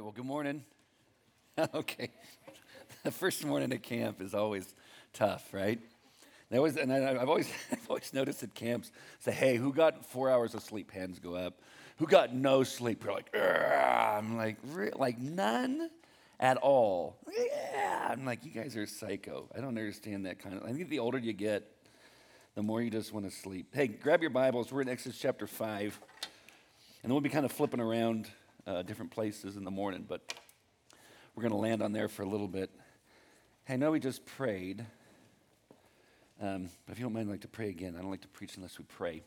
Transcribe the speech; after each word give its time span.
right, 0.00 0.04
well, 0.04 0.12
good 0.12 0.24
morning. 0.24 0.64
okay. 1.74 2.10
The 3.02 3.10
first 3.10 3.46
morning 3.46 3.72
at 3.72 3.82
camp 3.82 4.20
is 4.20 4.34
always 4.34 4.74
tough, 5.14 5.54
right? 5.54 5.78
And, 6.50 6.58
always, 6.58 6.76
and 6.76 6.92
I, 6.92 6.98
have 6.98 7.30
always, 7.30 7.50
I've 7.72 7.88
always 7.88 8.12
noticed 8.12 8.42
at 8.42 8.52
camps, 8.54 8.92
say, 9.20 9.32
hey, 9.32 9.56
who 9.56 9.72
got 9.72 10.04
four 10.04 10.28
hours 10.28 10.54
of 10.54 10.62
sleep? 10.62 10.90
Hands 10.90 11.18
go 11.18 11.34
up. 11.34 11.62
Who 11.96 12.06
got 12.06 12.34
no 12.34 12.62
sleep? 12.62 13.02
You're 13.02 13.14
like, 13.14 13.34
I'm 13.34 14.36
like, 14.36 14.58
like 14.96 15.18
none 15.18 15.88
at 16.38 16.58
all. 16.58 17.16
Yeah. 17.34 18.08
I'm 18.10 18.26
like, 18.26 18.44
you 18.44 18.50
guys 18.50 18.76
are 18.76 18.86
psycho. 18.86 19.48
I 19.56 19.60
don't 19.60 19.68
understand 19.68 20.26
that 20.26 20.38
kind 20.38 20.56
of. 20.56 20.64
I 20.64 20.72
think 20.72 20.90
the 20.90 20.98
older 20.98 21.16
you 21.16 21.32
get, 21.32 21.66
the 22.54 22.62
more 22.62 22.82
you 22.82 22.90
just 22.90 23.14
want 23.14 23.30
to 23.30 23.34
sleep. 23.34 23.68
Hey, 23.72 23.86
grab 23.86 24.20
your 24.20 24.30
Bibles. 24.30 24.70
We're 24.70 24.82
in 24.82 24.90
Exodus 24.90 25.18
chapter 25.18 25.46
5. 25.46 26.00
And 27.02 27.08
then 27.08 27.12
we'll 27.12 27.22
be 27.22 27.30
kind 27.30 27.46
of 27.46 27.52
flipping 27.52 27.80
around 27.80 28.28
uh, 28.66 28.82
different 28.82 29.10
places 29.10 29.56
in 29.56 29.64
the 29.64 29.70
morning, 29.70 30.04
but 30.08 30.34
we're 31.34 31.42
going 31.42 31.52
to 31.52 31.58
land 31.58 31.82
on 31.82 31.92
there 31.92 32.08
for 32.08 32.22
a 32.22 32.28
little 32.28 32.48
bit. 32.48 32.70
Hey, 33.64 33.74
I 33.74 33.76
know 33.76 33.90
we 33.90 34.00
just 34.00 34.24
prayed, 34.26 34.84
um, 36.40 36.68
but 36.86 36.92
if 36.92 36.98
you 36.98 37.04
don't 37.04 37.12
mind, 37.12 37.28
I'd 37.28 37.32
like 37.32 37.40
to 37.42 37.48
pray 37.48 37.68
again. 37.68 37.94
I 37.96 38.00
don't 38.00 38.10
like 38.10 38.22
to 38.22 38.28
preach 38.28 38.56
unless 38.56 38.78
we 38.78 38.84
pray. 38.84 39.22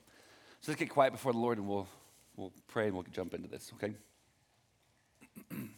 So 0.61 0.71
let's 0.71 0.79
get 0.79 0.89
quiet 0.89 1.11
before 1.11 1.33
the 1.33 1.39
Lord 1.39 1.57
and 1.57 1.67
we'll, 1.67 1.87
we'll 2.35 2.53
pray 2.67 2.87
and 2.87 2.93
we'll 2.93 3.05
jump 3.11 3.33
into 3.33 3.47
this, 3.47 3.71
okay? 3.75 3.93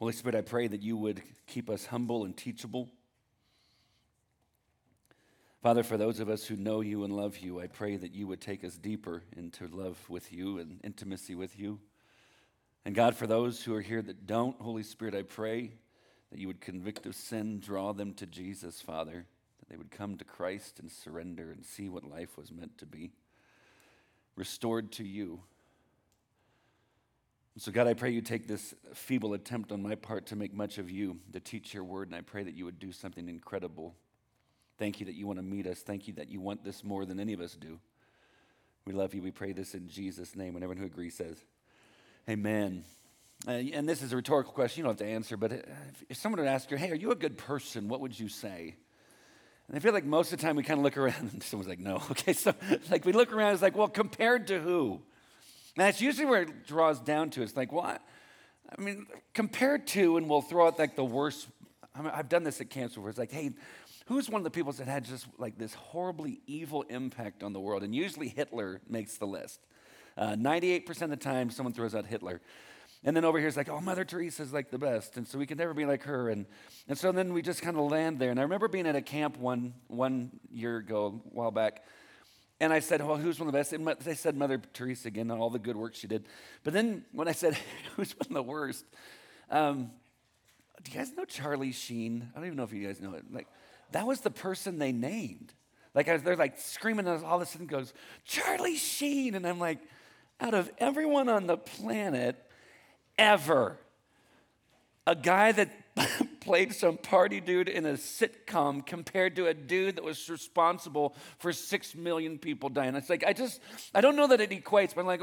Holy 0.00 0.14
Spirit, 0.14 0.34
I 0.34 0.40
pray 0.40 0.66
that 0.66 0.80
you 0.80 0.96
would 0.96 1.20
keep 1.46 1.68
us 1.68 1.84
humble 1.84 2.24
and 2.24 2.34
teachable. 2.34 2.88
Father, 5.62 5.82
for 5.82 5.98
those 5.98 6.20
of 6.20 6.30
us 6.30 6.46
who 6.46 6.56
know 6.56 6.80
you 6.80 7.04
and 7.04 7.14
love 7.14 7.36
you, 7.36 7.60
I 7.60 7.66
pray 7.66 7.96
that 7.96 8.14
you 8.14 8.26
would 8.26 8.40
take 8.40 8.64
us 8.64 8.78
deeper 8.78 9.22
into 9.36 9.68
love 9.68 9.98
with 10.08 10.32
you 10.32 10.58
and 10.58 10.80
intimacy 10.82 11.34
with 11.34 11.58
you. 11.58 11.80
And 12.86 12.94
God, 12.94 13.14
for 13.14 13.26
those 13.26 13.62
who 13.62 13.74
are 13.74 13.82
here 13.82 14.00
that 14.00 14.26
don't, 14.26 14.58
Holy 14.58 14.84
Spirit, 14.84 15.14
I 15.14 15.20
pray 15.20 15.72
that 16.30 16.40
you 16.40 16.46
would 16.46 16.62
convict 16.62 17.04
of 17.04 17.14
sin, 17.14 17.60
draw 17.60 17.92
them 17.92 18.14
to 18.14 18.24
Jesus, 18.24 18.80
Father, 18.80 19.26
that 19.58 19.68
they 19.68 19.76
would 19.76 19.90
come 19.90 20.16
to 20.16 20.24
Christ 20.24 20.80
and 20.80 20.90
surrender 20.90 21.50
and 21.50 21.62
see 21.62 21.90
what 21.90 22.04
life 22.04 22.38
was 22.38 22.50
meant 22.50 22.78
to 22.78 22.86
be. 22.86 23.12
Restored 24.34 24.92
to 24.92 25.04
you. 25.04 25.42
So, 27.60 27.70
God, 27.70 27.86
I 27.86 27.92
pray 27.92 28.08
you 28.08 28.22
take 28.22 28.48
this 28.48 28.74
feeble 28.94 29.34
attempt 29.34 29.70
on 29.70 29.82
my 29.82 29.94
part 29.94 30.24
to 30.28 30.34
make 30.34 30.54
much 30.54 30.78
of 30.78 30.90
you, 30.90 31.18
to 31.34 31.40
teach 31.40 31.74
your 31.74 31.84
word, 31.84 32.08
and 32.08 32.16
I 32.16 32.22
pray 32.22 32.42
that 32.42 32.54
you 32.54 32.64
would 32.64 32.78
do 32.78 32.90
something 32.90 33.28
incredible. 33.28 33.94
Thank 34.78 34.98
you 34.98 35.04
that 35.04 35.14
you 35.14 35.26
want 35.26 35.40
to 35.40 35.42
meet 35.42 35.66
us. 35.66 35.80
Thank 35.80 36.08
you 36.08 36.14
that 36.14 36.30
you 36.30 36.40
want 36.40 36.64
this 36.64 36.82
more 36.82 37.04
than 37.04 37.20
any 37.20 37.34
of 37.34 37.40
us 37.42 37.52
do. 37.52 37.78
We 38.86 38.94
love 38.94 39.12
you. 39.12 39.20
We 39.20 39.30
pray 39.30 39.52
this 39.52 39.74
in 39.74 39.88
Jesus' 39.88 40.34
name. 40.34 40.54
And 40.54 40.64
everyone 40.64 40.78
who 40.78 40.86
agrees 40.86 41.14
says, 41.18 41.36
Amen. 42.30 42.82
Uh, 43.46 43.50
and 43.50 43.86
this 43.86 44.00
is 44.00 44.14
a 44.14 44.16
rhetorical 44.16 44.54
question. 44.54 44.78
You 44.80 44.84
don't 44.84 44.98
have 44.98 45.06
to 45.06 45.12
answer, 45.12 45.36
but 45.36 45.52
if 46.08 46.16
someone 46.16 46.40
would 46.40 46.48
ask 46.48 46.70
you, 46.70 46.78
Hey, 46.78 46.90
are 46.90 46.94
you 46.94 47.10
a 47.10 47.14
good 47.14 47.36
person? 47.36 47.88
What 47.88 48.00
would 48.00 48.18
you 48.18 48.30
say? 48.30 48.76
And 49.68 49.76
I 49.76 49.80
feel 49.80 49.92
like 49.92 50.06
most 50.06 50.32
of 50.32 50.38
the 50.38 50.46
time 50.46 50.56
we 50.56 50.62
kind 50.62 50.78
of 50.78 50.84
look 50.84 50.96
around 50.96 51.28
and 51.34 51.42
someone's 51.42 51.68
like, 51.68 51.78
No. 51.78 51.96
Okay, 52.12 52.32
so 52.32 52.54
like 52.90 53.04
we 53.04 53.12
look 53.12 53.34
around, 53.34 53.52
it's 53.52 53.60
like, 53.60 53.76
Well, 53.76 53.88
compared 53.88 54.46
to 54.46 54.58
who? 54.58 55.02
And 55.76 55.86
that's 55.86 56.00
usually 56.00 56.26
where 56.26 56.42
it 56.42 56.66
draws 56.66 57.00
down 57.00 57.30
to. 57.30 57.42
It's 57.42 57.56
like, 57.56 57.72
what? 57.72 58.02
I 58.76 58.80
mean, 58.80 59.06
compared 59.34 59.86
to, 59.88 60.16
and 60.16 60.28
we'll 60.28 60.42
throw 60.42 60.66
out 60.66 60.78
like 60.78 60.96
the 60.96 61.04
worst. 61.04 61.48
I 61.94 62.02
mean, 62.02 62.12
I've 62.14 62.28
done 62.28 62.44
this 62.44 62.60
at 62.60 62.70
camps 62.70 62.94
before. 62.94 63.10
It's 63.10 63.18
like, 63.18 63.32
hey, 63.32 63.50
who's 64.06 64.28
one 64.28 64.40
of 64.40 64.44
the 64.44 64.50
people 64.50 64.72
that 64.72 64.88
had 64.88 65.04
just 65.04 65.26
like 65.38 65.58
this 65.58 65.74
horribly 65.74 66.40
evil 66.46 66.82
impact 66.82 67.42
on 67.42 67.52
the 67.52 67.60
world? 67.60 67.82
And 67.82 67.94
usually 67.94 68.28
Hitler 68.28 68.80
makes 68.88 69.16
the 69.16 69.26
list. 69.26 69.60
Uh, 70.16 70.34
98% 70.34 71.02
of 71.02 71.10
the 71.10 71.16
time, 71.16 71.50
someone 71.50 71.72
throws 71.72 71.94
out 71.94 72.06
Hitler. 72.06 72.40
And 73.02 73.16
then 73.16 73.24
over 73.24 73.38
here, 73.38 73.48
it's 73.48 73.56
like, 73.56 73.70
oh, 73.70 73.80
Mother 73.80 74.04
Teresa 74.04 74.42
is 74.42 74.52
like 74.52 74.70
the 74.70 74.78
best. 74.78 75.16
And 75.16 75.26
so 75.26 75.38
we 75.38 75.46
can 75.46 75.56
never 75.56 75.72
be 75.72 75.86
like 75.86 76.02
her. 76.02 76.28
And, 76.28 76.44
and 76.86 76.98
so 76.98 77.12
then 77.12 77.32
we 77.32 77.40
just 77.40 77.62
kind 77.62 77.76
of 77.76 77.90
land 77.90 78.18
there. 78.18 78.30
And 78.30 78.38
I 78.38 78.42
remember 78.42 78.68
being 78.68 78.86
at 78.86 78.96
a 78.96 79.00
camp 79.00 79.38
one, 79.38 79.72
one 79.86 80.30
year 80.50 80.76
ago, 80.76 81.22
a 81.24 81.34
while 81.34 81.50
back, 81.50 81.82
and 82.60 82.72
I 82.72 82.80
said, 82.80 83.04
Well, 83.06 83.16
who's 83.16 83.38
one 83.38 83.48
of 83.48 83.52
the 83.52 83.58
best? 83.58 83.72
And 83.72 83.86
they 83.86 84.14
said 84.14 84.36
Mother 84.36 84.60
Teresa 84.74 85.08
again, 85.08 85.30
all 85.30 85.50
the 85.50 85.58
good 85.58 85.76
work 85.76 85.94
she 85.94 86.06
did. 86.06 86.26
But 86.62 86.72
then 86.72 87.04
when 87.12 87.26
I 87.26 87.32
said, 87.32 87.56
Who's 87.96 88.12
one 88.12 88.28
of 88.28 88.34
the 88.34 88.42
worst? 88.42 88.84
Um, 89.50 89.90
do 90.82 90.92
you 90.92 90.98
guys 90.98 91.12
know 91.16 91.24
Charlie 91.24 91.72
Sheen? 91.72 92.28
I 92.32 92.38
don't 92.38 92.46
even 92.46 92.56
know 92.56 92.64
if 92.64 92.72
you 92.72 92.86
guys 92.86 93.00
know 93.00 93.14
it. 93.14 93.24
Like, 93.30 93.48
that 93.92 94.06
was 94.06 94.20
the 94.20 94.30
person 94.30 94.78
they 94.78 94.92
named. 94.92 95.52
Like, 95.94 96.06
was, 96.06 96.22
they're 96.22 96.36
like 96.36 96.58
screaming, 96.58 97.06
and 97.06 97.24
all 97.24 97.36
of 97.36 97.42
a 97.42 97.46
sudden 97.46 97.66
goes, 97.66 97.92
Charlie 98.24 98.76
Sheen. 98.76 99.34
And 99.34 99.46
I'm 99.46 99.58
like, 99.58 99.78
out 100.40 100.54
of 100.54 100.70
everyone 100.78 101.28
on 101.28 101.46
the 101.46 101.56
planet 101.56 102.36
ever, 103.18 103.76
a 105.06 105.14
guy 105.14 105.52
that 105.52 105.70
played 106.40 106.74
some 106.74 106.96
party 106.96 107.40
dude 107.40 107.68
in 107.68 107.86
a 107.86 107.92
sitcom 107.92 108.84
compared 108.84 109.36
to 109.36 109.46
a 109.46 109.54
dude 109.54 109.96
that 109.96 110.04
was 110.04 110.28
responsible 110.28 111.14
for 111.38 111.52
six 111.52 111.94
million 111.94 112.38
people 112.38 112.68
dying. 112.68 112.94
It's 112.96 113.10
like, 113.10 113.24
I 113.24 113.32
just, 113.32 113.60
I 113.94 114.00
don't 114.00 114.16
know 114.16 114.26
that 114.26 114.40
it 114.40 114.50
equates, 114.50 114.94
but 114.94 115.02
I'm 115.02 115.06
like, 115.06 115.22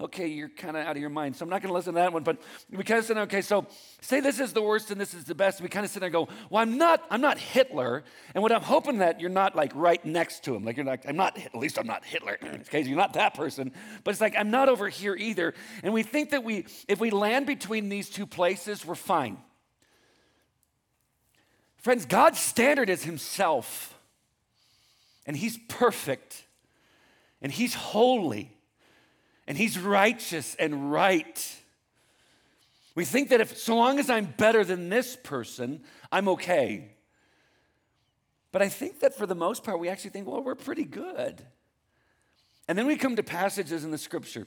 okay, 0.00 0.28
you're 0.28 0.48
kind 0.48 0.76
of 0.76 0.86
out 0.86 0.96
of 0.96 1.00
your 1.00 1.10
mind. 1.10 1.36
So 1.36 1.44
I'm 1.44 1.50
not 1.50 1.62
going 1.62 1.70
to 1.70 1.74
listen 1.74 1.94
to 1.94 2.00
that 2.00 2.12
one. 2.12 2.22
But 2.22 2.40
we 2.70 2.84
kind 2.84 2.98
of 2.98 3.04
said, 3.04 3.18
okay, 3.18 3.42
so 3.42 3.66
say 4.00 4.20
this 4.20 4.40
is 4.40 4.52
the 4.52 4.62
worst 4.62 4.90
and 4.90 5.00
this 5.00 5.14
is 5.14 5.24
the 5.24 5.34
best. 5.34 5.60
We 5.60 5.68
kind 5.68 5.84
of 5.84 5.90
sit 5.90 6.00
there 6.00 6.06
and 6.06 6.14
go, 6.14 6.28
well, 6.48 6.62
I'm 6.62 6.78
not, 6.78 7.04
I'm 7.10 7.20
not 7.20 7.38
Hitler. 7.38 8.04
And 8.34 8.42
what 8.42 8.52
I'm 8.52 8.62
hoping 8.62 8.98
that 8.98 9.20
you're 9.20 9.30
not 9.30 9.56
like 9.56 9.72
right 9.74 10.04
next 10.04 10.44
to 10.44 10.54
him. 10.54 10.64
Like 10.64 10.76
you're 10.76 10.86
like, 10.86 11.08
I'm 11.08 11.16
not, 11.16 11.38
at 11.38 11.54
least 11.54 11.78
I'm 11.78 11.86
not 11.86 12.04
Hitler. 12.04 12.38
okay, 12.42 12.82
you're 12.82 12.96
not 12.96 13.14
that 13.14 13.34
person. 13.34 13.72
But 14.04 14.12
it's 14.12 14.20
like, 14.20 14.34
I'm 14.38 14.50
not 14.50 14.68
over 14.68 14.88
here 14.88 15.14
either. 15.14 15.54
And 15.82 15.92
we 15.92 16.02
think 16.02 16.30
that 16.30 16.44
we, 16.44 16.66
if 16.88 17.00
we 17.00 17.10
land 17.10 17.46
between 17.46 17.88
these 17.88 18.08
two 18.08 18.26
places, 18.26 18.86
we're 18.86 18.94
fine. 18.94 19.38
Friends, 21.82 22.06
God's 22.06 22.38
standard 22.38 22.88
is 22.88 23.02
Himself, 23.04 23.98
and 25.26 25.36
He's 25.36 25.58
perfect, 25.68 26.44
and 27.42 27.50
He's 27.50 27.74
holy, 27.74 28.56
and 29.46 29.58
He's 29.58 29.78
righteous 29.78 30.54
and 30.54 30.92
right. 30.92 31.56
We 32.94 33.04
think 33.04 33.30
that 33.30 33.40
if 33.40 33.58
so 33.58 33.74
long 33.74 33.98
as 33.98 34.08
I'm 34.10 34.26
better 34.26 34.64
than 34.64 34.90
this 34.90 35.16
person, 35.16 35.82
I'm 36.12 36.28
okay. 36.28 36.92
But 38.52 38.62
I 38.62 38.68
think 38.68 39.00
that 39.00 39.16
for 39.16 39.26
the 39.26 39.34
most 39.34 39.64
part, 39.64 39.80
we 39.80 39.88
actually 39.88 40.10
think, 40.10 40.28
well, 40.28 40.42
we're 40.42 40.54
pretty 40.54 40.84
good. 40.84 41.42
And 42.68 42.78
then 42.78 42.86
we 42.86 42.96
come 42.96 43.16
to 43.16 43.22
passages 43.22 43.82
in 43.82 43.90
the 43.90 43.98
scripture 43.98 44.46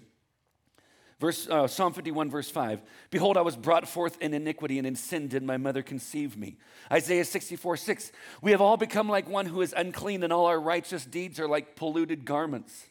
Verse, 1.20 1.48
uh, 1.48 1.66
Psalm 1.66 1.94
51, 1.94 2.30
verse 2.30 2.50
5 2.50 2.82
Behold, 3.10 3.38
I 3.38 3.42
was 3.42 3.56
brought 3.56 3.88
forth 3.88 4.22
in 4.22 4.34
iniquity, 4.34 4.78
and 4.78 4.88
in 4.88 4.96
sin 4.96 5.28
did 5.28 5.44
my 5.44 5.58
mother 5.58 5.82
conceive 5.82 6.36
me. 6.36 6.58
Isaiah 6.92 7.26
64, 7.26 7.78
6 7.78 8.12
We 8.42 8.52
have 8.52 8.62
all 8.62 8.78
become 8.78 9.08
like 9.08 9.30
one 9.30 9.46
who 9.46 9.62
is 9.62 9.74
unclean, 9.76 10.24
and 10.24 10.34
all 10.34 10.46
our 10.46 10.60
righteous 10.60 11.06
deeds 11.06 11.40
are 11.40 11.48
like 11.48 11.76
polluted 11.76 12.26
garments. 12.26 12.88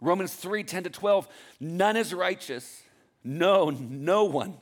Romans 0.00 0.34
3, 0.34 0.64
10 0.64 0.84
to 0.84 0.90
12 0.90 1.28
None 1.60 1.96
is 1.96 2.12
righteous. 2.12 2.82
No, 3.24 3.70
no 3.70 4.24
one. 4.24 4.54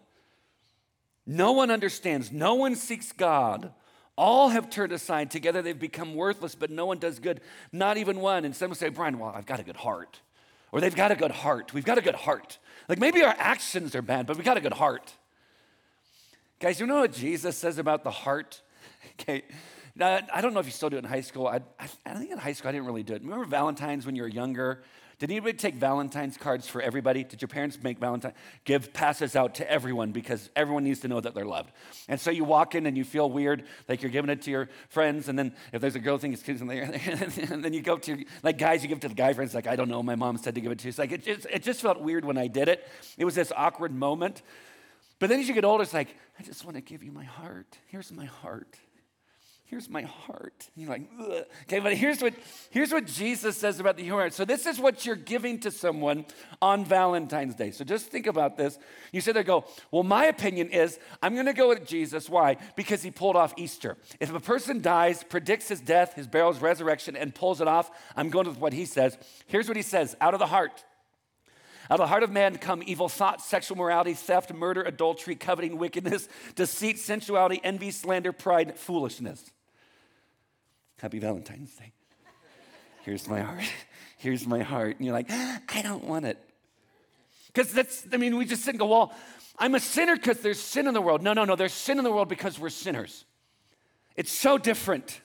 No 1.27 1.53
one 1.53 1.71
understands. 1.71 2.31
No 2.31 2.57
one 2.57 2.77
seeks 2.77 3.13
God. 3.13 3.73
All 4.19 4.51
have 4.51 4.69
turned 4.69 4.93
aside. 4.93 5.31
Together 5.31 5.63
they've 5.63 5.79
become 5.79 6.15
worthless, 6.15 6.55
but 6.55 6.71
no 6.71 6.85
one 6.85 6.99
does 6.99 7.21
good, 7.21 7.41
not 7.73 7.97
even 7.97 8.21
one. 8.21 8.45
And 8.45 8.55
some 8.55 8.75
say, 8.75 8.91
Brian, 8.91 9.19
well, 9.19 9.33
I've 9.35 9.47
got 9.47 9.61
a 9.61 9.63
good 9.63 9.77
heart. 9.77 10.21
Or 10.73 10.81
they've 10.81 10.95
got 10.95 11.11
a 11.11 11.17
good 11.17 11.31
heart. 11.31 11.75
We've 11.75 11.85
got 11.85 11.99
a 11.99 12.03
good 12.03 12.15
heart. 12.15 12.59
Like 12.89 12.99
maybe 12.99 13.23
our 13.23 13.35
actions 13.39 13.95
are 13.95 14.03
bad, 14.03 14.27
but 14.27 14.37
we 14.37 14.45
got 14.45 14.57
a 14.57 14.61
good 14.61 14.73
heart. 14.73 15.13
Guys, 16.61 16.79
you 16.79 16.87
know 16.87 17.01
what 17.01 17.13
Jesus 17.13 17.57
says 17.57 17.79
about 17.79 18.05
the 18.05 18.11
heart? 18.11 18.63
Okay. 19.19 19.45
Now, 19.97 20.21
I 20.33 20.41
don't 20.41 20.55
know 20.55 20.61
if 20.61 20.67
you 20.67 20.73
still 20.73 20.89
do 20.89 20.97
it 20.97 21.01
in 21.01 21.05
high 21.05 21.21
school. 21.21 21.47
I, 21.47 21.61
I, 21.79 21.89
I 22.07 22.15
think 22.15 22.31
in 22.31 22.39
high 22.39 22.53
school 22.53 22.71
I 22.71 22.73
didn't 22.73 22.87
really 22.87 23.03
do 23.03 23.15
it. 23.15 23.23
Remember 23.23 23.45
Valentine's 23.45 24.07
when 24.07 24.17
you 24.17 24.23
were 24.23 24.29
younger? 24.29 24.83
Did 25.21 25.31
anybody 25.31 25.53
take 25.53 25.75
Valentine's 25.75 26.39
cards 26.39 26.67
for 26.67 26.81
everybody? 26.81 27.25
Did 27.25 27.43
your 27.43 27.49
parents 27.51 27.79
make 27.83 27.99
Valentine? 27.99 28.33
Give 28.65 28.91
passes 28.95 29.37
out 29.37 29.57
to 29.57 29.71
everyone 29.71 30.13
because 30.13 30.49
everyone 30.57 30.83
needs 30.83 31.01
to 31.01 31.09
know 31.09 31.21
that 31.21 31.35
they're 31.35 31.45
loved. 31.45 31.73
And 32.09 32.19
so 32.19 32.31
you 32.31 32.43
walk 32.43 32.75
in 32.75 32.87
and 32.87 32.97
you 32.97 33.05
feel 33.05 33.29
weird, 33.29 33.65
like 33.87 34.01
you're 34.01 34.11
giving 34.11 34.31
it 34.31 34.41
to 34.43 34.51
your 34.51 34.71
friends. 34.89 35.29
And 35.29 35.39
then 35.39 35.55
if 35.75 35.83
there's 35.83 35.95
a 35.95 35.99
girl 35.99 36.17
thing, 36.17 36.33
it's 36.33 36.43
kids. 36.43 36.63
And 37.51 37.63
then 37.63 37.75
you 37.75 37.83
go 37.83 37.99
to, 37.99 38.25
like 38.43 38.57
guys, 38.57 38.83
you 38.83 38.89
give 38.89 38.97
it 38.97 39.03
to 39.03 39.09
the 39.09 39.15
guy 39.15 39.35
friends, 39.35 39.55
like, 39.55 39.67
I 39.67 39.77
don't 39.77 39.91
know, 39.91 40.03
my 40.03 40.15
mom 40.17 40.39
said 40.39 40.55
to 40.55 40.63
give 40.63 40.73
it 40.73 40.79
to 40.79 40.85
you. 40.87 40.89
It's 40.89 40.99
like, 40.99 41.13
it 41.13 41.23
just, 41.23 41.47
it 41.51 41.63
just 41.63 41.83
felt 41.83 42.01
weird 42.01 42.25
when 42.25 42.39
I 42.39 42.47
did 42.47 42.69
it. 42.69 42.89
It 43.19 43.27
was 43.27 43.35
this 43.35 43.53
awkward 43.55 43.93
moment. 43.93 44.41
But 45.19 45.29
then 45.29 45.39
as 45.41 45.49
you 45.49 45.53
get 45.55 45.67
older, 45.67 45.83
it's 45.83 45.93
like, 45.93 46.17
I 46.39 46.43
just 46.43 46.65
want 46.65 46.77
to 46.77 46.81
give 46.81 47.03
you 47.03 47.13
my 47.13 47.25
heart. 47.25 47.77
Here's 47.89 48.11
my 48.11 48.25
heart. 48.25 48.79
Here's 49.71 49.89
my 49.89 50.03
heart. 50.03 50.69
And 50.75 50.85
you're 50.85 50.91
like, 50.91 51.09
Ugh. 51.21 51.45
okay, 51.63 51.79
but 51.79 51.95
here's 51.95 52.21
what, 52.21 52.35
here's 52.71 52.93
what 52.93 53.07
Jesus 53.07 53.57
says 53.57 53.79
about 53.79 53.97
the 53.97 54.03
human 54.03 54.19
heart. 54.19 54.35
So 54.35 54.45
this 54.45 54.67
is 54.67 54.81
what 54.81 55.07
you're 55.07 55.15
giving 55.15 55.61
to 55.61 55.71
someone 55.71 56.27
on 56.61 56.85
Valentine's 56.85 57.55
Day. 57.55 57.71
So 57.71 57.85
just 57.85 58.09
think 58.09 58.27
about 58.27 58.57
this. 58.57 58.79
You 59.13 59.21
sit 59.21 59.35
there 59.35 59.45
go, 59.45 59.65
well, 59.93 60.03
my 60.03 60.25
opinion 60.25 60.71
is 60.71 60.99
I'm 61.23 61.35
going 61.35 61.47
to 61.47 61.53
go 61.53 61.69
with 61.69 61.87
Jesus. 61.87 62.29
Why? 62.29 62.57
Because 62.75 63.05
he 63.05 63.13
pulled 63.13 63.37
off 63.37 63.55
Easter. 63.57 63.97
If 64.19 64.35
a 64.35 64.41
person 64.41 64.83
dies, 64.83 65.23
predicts 65.23 65.69
his 65.69 65.81
death, 65.81 66.15
his 66.15 66.27
burial, 66.27 66.53
his 66.53 66.61
resurrection, 66.61 67.17
and 67.17 67.33
pulls 67.33 67.61
it 67.61 67.69
off, 67.69 67.93
I'm 68.17 68.29
going 68.29 68.49
with 68.49 68.59
what 68.59 68.73
he 68.73 68.85
says. 68.85 69.17
Here's 69.47 69.69
what 69.69 69.77
he 69.77 69.85
says, 69.85 70.17
out 70.21 70.35
of 70.35 70.41
the 70.41 70.47
heart. 70.47 70.85
Out 71.85 71.99
of 71.99 72.05
the 72.05 72.09
heart 72.09 72.23
of 72.25 72.31
man 72.31 72.57
come 72.59 72.83
evil 72.85 73.09
thoughts, 73.09 73.45
sexual 73.47 73.77
morality, 73.77 74.15
theft, 74.15 74.53
murder, 74.53 74.83
adultery, 74.83 75.37
coveting, 75.37 75.79
wickedness, 75.79 76.29
deceit, 76.57 76.99
sensuality, 76.99 77.61
envy, 77.63 77.93
slander, 77.93 78.33
pride, 78.33 78.77
foolishness. 78.77 79.53
Happy 81.01 81.19
Valentine's 81.19 81.75
Day. 81.77 81.93
Here's 83.03 83.27
my 83.27 83.41
heart. 83.41 83.63
Here's 84.19 84.47
my 84.47 84.61
heart. 84.61 84.97
And 84.97 85.07
you're 85.07 85.15
like, 85.15 85.29
ah, 85.31 85.61
I 85.71 85.83
don't 85.83 86.05
want 86.05 86.27
it. 86.27 86.39
Because 87.47 87.73
that's, 87.73 88.07
I 88.13 88.19
mean, 88.19 88.37
we 88.37 88.45
just 88.45 88.65
sit 88.65 88.71
and 88.73 88.79
go, 88.79 88.87
well, 88.87 89.13
I'm 89.59 89.75
a 89.75 89.81
sinner 89.81 90.15
because 90.15 90.41
there's 90.41 90.61
sin 90.61 90.87
in 90.87 90.95
the 90.95 91.01
world. 91.01 91.23
No, 91.23 91.33
no, 91.33 91.45
no, 91.45 91.57
there's 91.57 91.73
sin 91.73 91.99
in 91.99 92.05
the 92.05 92.13
world 92.13 92.29
because 92.29 92.59
we're 92.59 92.69
sinners. 92.69 93.25
It's 94.15 94.31
so 94.31 94.59
different. 94.59 95.21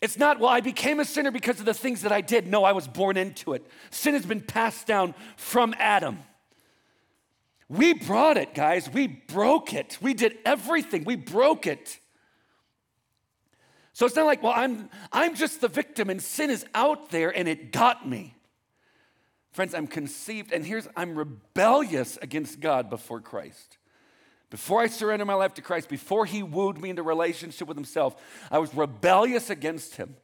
It's 0.00 0.18
not, 0.18 0.38
well, 0.38 0.50
I 0.50 0.60
became 0.60 1.00
a 1.00 1.04
sinner 1.04 1.30
because 1.30 1.58
of 1.58 1.66
the 1.66 1.74
things 1.74 2.02
that 2.02 2.12
I 2.12 2.20
did. 2.20 2.46
No, 2.46 2.64
I 2.64 2.72
was 2.72 2.86
born 2.86 3.16
into 3.16 3.54
it. 3.54 3.66
Sin 3.90 4.14
has 4.14 4.24
been 4.24 4.40
passed 4.40 4.86
down 4.86 5.14
from 5.36 5.74
Adam. 5.78 6.18
We 7.68 7.94
brought 7.94 8.36
it, 8.36 8.54
guys. 8.54 8.88
We 8.88 9.08
broke 9.08 9.74
it. 9.74 9.98
We 10.00 10.14
did 10.14 10.38
everything. 10.44 11.02
We 11.04 11.16
broke 11.16 11.66
it. 11.66 11.98
So 13.96 14.04
it's 14.04 14.14
not 14.14 14.26
like, 14.26 14.42
well, 14.42 14.52
I'm, 14.54 14.90
I'm 15.10 15.34
just 15.34 15.62
the 15.62 15.68
victim 15.68 16.10
and 16.10 16.20
sin 16.22 16.50
is 16.50 16.66
out 16.74 17.08
there 17.08 17.34
and 17.34 17.48
it 17.48 17.72
got 17.72 18.06
me. 18.06 18.34
Friends, 19.52 19.74
I'm 19.74 19.86
conceived, 19.86 20.52
and 20.52 20.66
here's, 20.66 20.86
I'm 20.94 21.16
rebellious 21.16 22.18
against 22.20 22.60
God 22.60 22.90
before 22.90 23.22
Christ. 23.22 23.78
Before 24.50 24.82
I 24.82 24.88
surrendered 24.88 25.26
my 25.26 25.32
life 25.32 25.54
to 25.54 25.62
Christ, 25.62 25.88
before 25.88 26.26
He 26.26 26.42
wooed 26.42 26.76
me 26.76 26.90
into 26.90 27.02
relationship 27.02 27.68
with 27.68 27.78
Himself, 27.78 28.22
I 28.50 28.58
was 28.58 28.74
rebellious 28.74 29.48
against 29.48 29.96
Him. 29.96 30.14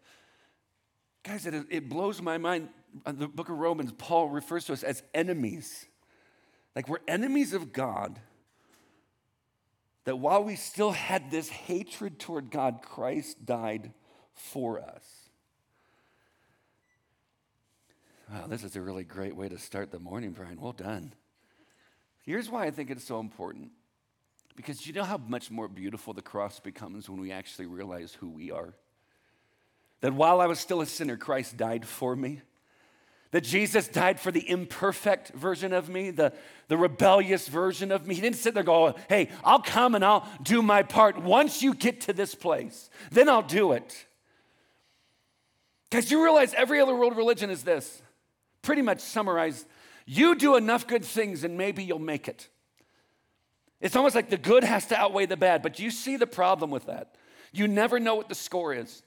Guys, 1.22 1.46
it, 1.46 1.54
it 1.70 1.88
blows 1.88 2.20
my 2.20 2.36
mind. 2.36 2.68
In 3.06 3.18
the 3.20 3.26
book 3.26 3.48
of 3.48 3.56
Romans, 3.56 3.90
Paul 3.96 4.28
refers 4.28 4.66
to 4.66 4.74
us 4.74 4.82
as 4.82 5.02
enemies. 5.14 5.86
Like 6.76 6.90
we're 6.90 6.98
enemies 7.08 7.54
of 7.54 7.72
God 7.72 8.20
that 10.04 10.16
while 10.16 10.42
we 10.42 10.56
still 10.56 10.92
had 10.92 11.30
this 11.30 11.48
hatred 11.48 12.18
toward 12.18 12.50
God, 12.50 12.80
Christ 12.82 13.44
died 13.44 13.92
for 14.34 14.80
us. 14.80 15.04
Wow, 18.32 18.46
this 18.46 18.64
is 18.64 18.76
a 18.76 18.80
really 18.80 19.04
great 19.04 19.36
way 19.36 19.48
to 19.48 19.58
start 19.58 19.90
the 19.90 19.98
morning, 19.98 20.32
Brian. 20.32 20.60
Well 20.60 20.72
done. 20.72 21.12
Here's 22.24 22.48
why 22.48 22.66
I 22.66 22.70
think 22.70 22.90
it's 22.90 23.04
so 23.04 23.20
important. 23.20 23.70
Because 24.56 24.86
you 24.86 24.92
know 24.92 25.04
how 25.04 25.18
much 25.18 25.50
more 25.50 25.68
beautiful 25.68 26.12
the 26.12 26.22
cross 26.22 26.60
becomes 26.60 27.08
when 27.08 27.20
we 27.20 27.32
actually 27.32 27.66
realize 27.66 28.14
who 28.14 28.28
we 28.28 28.50
are? 28.50 28.74
That 30.00 30.14
while 30.14 30.40
I 30.40 30.46
was 30.46 30.58
still 30.58 30.80
a 30.80 30.86
sinner, 30.86 31.16
Christ 31.16 31.56
died 31.56 31.86
for 31.86 32.16
me 32.16 32.42
that 33.32 33.42
Jesus 33.42 33.88
died 33.88 34.20
for 34.20 34.30
the 34.30 34.48
imperfect 34.48 35.30
version 35.30 35.72
of 35.72 35.88
me, 35.88 36.10
the, 36.10 36.32
the 36.68 36.76
rebellious 36.76 37.48
version 37.48 37.90
of 37.90 38.06
me. 38.06 38.14
He 38.14 38.20
didn't 38.20 38.36
sit 38.36 38.54
there 38.54 38.62
go, 38.62 38.94
hey, 39.08 39.30
I'll 39.42 39.62
come 39.62 39.94
and 39.94 40.04
I'll 40.04 40.28
do 40.42 40.62
my 40.62 40.82
part. 40.82 41.20
Once 41.20 41.62
you 41.62 41.74
get 41.74 42.02
to 42.02 42.12
this 42.12 42.34
place, 42.34 42.90
then 43.10 43.28
I'll 43.28 43.42
do 43.42 43.72
it. 43.72 44.06
Guys, 45.90 46.10
you 46.10 46.22
realize 46.22 46.54
every 46.54 46.80
other 46.80 46.94
world 46.94 47.16
religion 47.16 47.50
is 47.50 47.64
this 47.64 48.00
pretty 48.62 48.82
much 48.82 49.00
summarized 49.00 49.66
you 50.06 50.34
do 50.34 50.56
enough 50.56 50.86
good 50.86 51.04
things 51.04 51.44
and 51.44 51.56
maybe 51.56 51.82
you'll 51.84 51.98
make 51.98 52.28
it. 52.28 52.48
It's 53.80 53.96
almost 53.96 54.14
like 54.14 54.30
the 54.30 54.36
good 54.36 54.64
has 54.64 54.86
to 54.86 54.96
outweigh 54.96 55.26
the 55.26 55.36
bad, 55.36 55.62
but 55.62 55.78
you 55.78 55.90
see 55.90 56.16
the 56.16 56.26
problem 56.26 56.70
with 56.70 56.86
that. 56.86 57.14
You 57.52 57.68
never 57.68 57.98
know 57.98 58.14
what 58.14 58.28
the 58.28 58.34
score 58.34 58.72
is. 58.72 59.02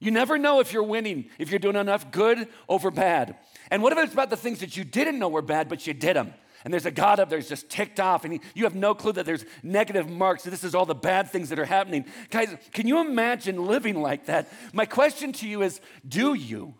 You 0.00 0.10
never 0.10 0.38
know 0.38 0.60
if 0.60 0.72
you're 0.72 0.82
winning, 0.82 1.26
if 1.38 1.50
you're 1.50 1.58
doing 1.58 1.76
enough 1.76 2.10
good 2.10 2.48
over 2.68 2.90
bad. 2.90 3.36
And 3.70 3.82
what 3.82 3.92
if 3.92 3.98
it's 3.98 4.12
about 4.12 4.30
the 4.30 4.36
things 4.36 4.60
that 4.60 4.76
you 4.76 4.82
didn't 4.82 5.18
know 5.18 5.28
were 5.28 5.42
bad, 5.42 5.68
but 5.68 5.86
you 5.86 5.94
did 5.94 6.16
them? 6.16 6.32
And 6.64 6.72
there's 6.72 6.86
a 6.86 6.90
God 6.90 7.20
up 7.20 7.28
there 7.28 7.38
who's 7.38 7.48
just 7.48 7.70
ticked 7.70 8.00
off, 8.00 8.24
and 8.24 8.34
he, 8.34 8.40
you 8.54 8.64
have 8.64 8.74
no 8.74 8.94
clue 8.94 9.12
that 9.12 9.24
there's 9.24 9.44
negative 9.62 10.10
marks. 10.10 10.42
This 10.42 10.64
is 10.64 10.74
all 10.74 10.84
the 10.84 10.94
bad 10.94 11.30
things 11.30 11.48
that 11.50 11.58
are 11.58 11.64
happening. 11.64 12.04
Guys, 12.30 12.54
can 12.72 12.86
you 12.86 13.00
imagine 13.00 13.66
living 13.66 14.02
like 14.02 14.26
that? 14.26 14.48
My 14.72 14.84
question 14.84 15.32
to 15.34 15.48
you 15.48 15.62
is 15.62 15.80
do 16.06 16.34
you? 16.34 16.74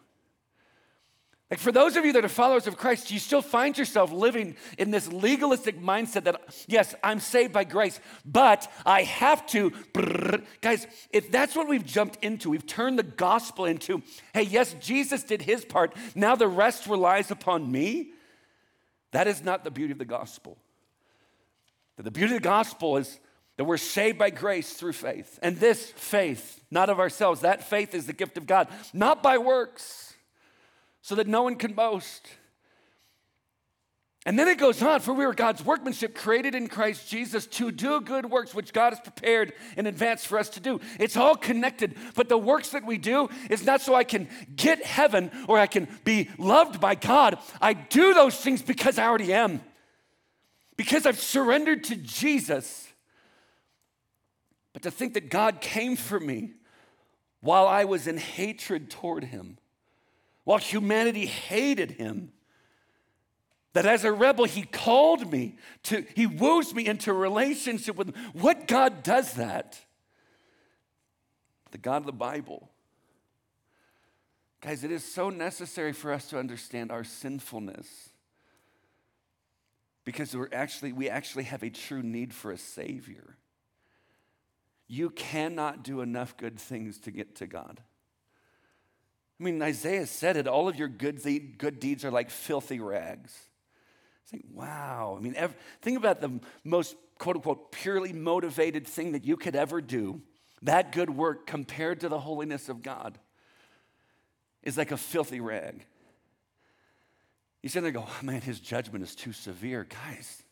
Like, 1.50 1.58
for 1.58 1.72
those 1.72 1.96
of 1.96 2.04
you 2.04 2.12
that 2.12 2.24
are 2.24 2.28
followers 2.28 2.68
of 2.68 2.76
Christ, 2.76 3.10
you 3.10 3.18
still 3.18 3.42
find 3.42 3.76
yourself 3.76 4.12
living 4.12 4.54
in 4.78 4.92
this 4.92 5.12
legalistic 5.12 5.80
mindset 5.80 6.22
that, 6.24 6.40
yes, 6.68 6.94
I'm 7.02 7.18
saved 7.18 7.52
by 7.52 7.64
grace, 7.64 7.98
but 8.24 8.70
I 8.86 9.02
have 9.02 9.44
to. 9.48 9.72
Brrr. 9.92 10.44
Guys, 10.60 10.86
if 11.10 11.32
that's 11.32 11.56
what 11.56 11.68
we've 11.68 11.84
jumped 11.84 12.22
into, 12.22 12.50
we've 12.50 12.66
turned 12.66 13.00
the 13.00 13.02
gospel 13.02 13.64
into, 13.64 14.00
hey, 14.32 14.42
yes, 14.42 14.76
Jesus 14.78 15.24
did 15.24 15.42
his 15.42 15.64
part, 15.64 15.96
now 16.14 16.36
the 16.36 16.46
rest 16.46 16.86
relies 16.86 17.32
upon 17.32 17.70
me. 17.70 18.12
That 19.10 19.26
is 19.26 19.42
not 19.42 19.64
the 19.64 19.72
beauty 19.72 19.90
of 19.90 19.98
the 19.98 20.04
gospel. 20.04 20.56
The 21.96 22.12
beauty 22.12 22.36
of 22.36 22.42
the 22.42 22.48
gospel 22.48 22.96
is 22.96 23.18
that 23.56 23.64
we're 23.64 23.76
saved 23.76 24.18
by 24.18 24.30
grace 24.30 24.74
through 24.74 24.92
faith. 24.92 25.40
And 25.42 25.56
this 25.56 25.90
faith, 25.90 26.62
not 26.70 26.88
of 26.90 27.00
ourselves, 27.00 27.40
that 27.40 27.68
faith 27.68 27.92
is 27.92 28.06
the 28.06 28.12
gift 28.12 28.38
of 28.38 28.46
God, 28.46 28.68
not 28.94 29.20
by 29.20 29.36
works 29.36 30.09
so 31.02 31.14
that 31.14 31.26
no 31.26 31.42
one 31.42 31.56
can 31.56 31.72
boast. 31.72 32.28
And 34.26 34.38
then 34.38 34.48
it 34.48 34.58
goes 34.58 34.82
on, 34.82 35.00
for 35.00 35.14
we 35.14 35.24
are 35.24 35.32
God's 35.32 35.64
workmanship 35.64 36.14
created 36.14 36.54
in 36.54 36.68
Christ 36.68 37.08
Jesus 37.08 37.46
to 37.46 37.72
do 37.72 38.02
good 38.02 38.26
works 38.26 38.54
which 38.54 38.74
God 38.74 38.92
has 38.92 39.00
prepared 39.00 39.54
in 39.78 39.86
advance 39.86 40.26
for 40.26 40.38
us 40.38 40.50
to 40.50 40.60
do. 40.60 40.78
It's 40.98 41.16
all 41.16 41.34
connected, 41.34 41.96
but 42.14 42.28
the 42.28 42.36
works 42.36 42.70
that 42.70 42.84
we 42.84 42.98
do 42.98 43.30
is 43.48 43.64
not 43.64 43.80
so 43.80 43.94
I 43.94 44.04
can 44.04 44.28
get 44.54 44.84
heaven 44.84 45.30
or 45.48 45.58
I 45.58 45.66
can 45.66 45.88
be 46.04 46.28
loved 46.36 46.82
by 46.82 46.96
God. 46.96 47.38
I 47.62 47.72
do 47.72 48.12
those 48.12 48.36
things 48.36 48.60
because 48.60 48.98
I 48.98 49.06
already 49.06 49.32
am, 49.32 49.62
because 50.76 51.06
I've 51.06 51.18
surrendered 51.18 51.84
to 51.84 51.96
Jesus. 51.96 52.88
But 54.74 54.82
to 54.82 54.90
think 54.90 55.14
that 55.14 55.30
God 55.30 55.62
came 55.62 55.96
for 55.96 56.20
me 56.20 56.52
while 57.40 57.66
I 57.66 57.84
was 57.84 58.06
in 58.06 58.18
hatred 58.18 58.90
toward 58.90 59.24
him 59.24 59.56
while 60.50 60.58
humanity 60.58 61.26
hated 61.26 61.92
him. 61.92 62.32
That 63.72 63.86
as 63.86 64.02
a 64.02 64.10
rebel, 64.10 64.46
he 64.46 64.62
called 64.64 65.30
me 65.30 65.54
to, 65.84 66.04
he 66.16 66.26
woos 66.26 66.74
me 66.74 66.88
into 66.88 67.12
relationship 67.12 67.94
with 67.94 68.08
him. 68.08 68.14
What 68.32 68.66
God 68.66 69.04
does 69.04 69.34
that? 69.34 69.78
The 71.70 71.78
God 71.78 71.98
of 71.98 72.06
the 72.06 72.12
Bible. 72.12 72.68
Guys, 74.60 74.82
it 74.82 74.90
is 74.90 75.04
so 75.04 75.30
necessary 75.30 75.92
for 75.92 76.12
us 76.12 76.28
to 76.30 76.38
understand 76.40 76.90
our 76.90 77.04
sinfulness 77.04 78.08
because 80.04 80.36
we're 80.36 80.48
actually, 80.52 80.92
we 80.92 81.08
actually 81.08 81.44
have 81.44 81.62
a 81.62 81.70
true 81.70 82.02
need 82.02 82.34
for 82.34 82.50
a 82.50 82.58
Savior. 82.58 83.36
You 84.88 85.10
cannot 85.10 85.84
do 85.84 86.00
enough 86.00 86.36
good 86.36 86.58
things 86.58 86.98
to 87.02 87.12
get 87.12 87.36
to 87.36 87.46
God. 87.46 87.80
I 89.40 89.42
mean, 89.42 89.62
Isaiah 89.62 90.06
said 90.06 90.36
it 90.36 90.46
all 90.46 90.68
of 90.68 90.76
your 90.76 90.88
good, 90.88 91.22
good 91.56 91.80
deeds 91.80 92.04
are 92.04 92.10
like 92.10 92.30
filthy 92.30 92.78
rags. 92.78 93.34
It's 94.22 94.34
like, 94.34 94.44
wow. 94.52 95.16
I 95.18 95.22
mean, 95.22 95.34
every, 95.34 95.56
think 95.80 95.96
about 95.96 96.20
the 96.20 96.40
most 96.62 96.94
quote 97.18 97.36
unquote 97.36 97.72
purely 97.72 98.12
motivated 98.12 98.86
thing 98.86 99.12
that 99.12 99.24
you 99.24 99.36
could 99.38 99.56
ever 99.56 99.80
do. 99.80 100.20
That 100.62 100.92
good 100.92 101.08
work 101.08 101.46
compared 101.46 102.00
to 102.00 102.10
the 102.10 102.18
holiness 102.18 102.68
of 102.68 102.82
God 102.82 103.18
is 104.62 104.76
like 104.76 104.92
a 104.92 104.98
filthy 104.98 105.40
rag. 105.40 105.86
You 107.62 107.70
sit 107.70 107.80
there 107.80 107.88
and 107.88 107.96
go, 107.96 108.04
oh, 108.06 108.24
man, 108.24 108.42
his 108.42 108.60
judgment 108.60 109.02
is 109.04 109.14
too 109.14 109.32
severe. 109.32 109.86
Guys, 109.88 110.42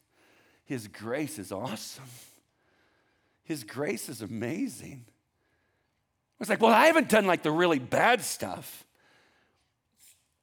his 0.64 0.88
grace 0.88 1.38
is 1.38 1.52
awesome. 1.52 2.04
His 3.44 3.64
grace 3.64 4.08
is 4.08 4.22
amazing. 4.22 5.04
It's 6.40 6.50
like, 6.50 6.60
well, 6.60 6.72
I 6.72 6.86
haven't 6.86 7.08
done 7.08 7.26
like 7.26 7.42
the 7.42 7.50
really 7.50 7.78
bad 7.78 8.22
stuff. 8.22 8.84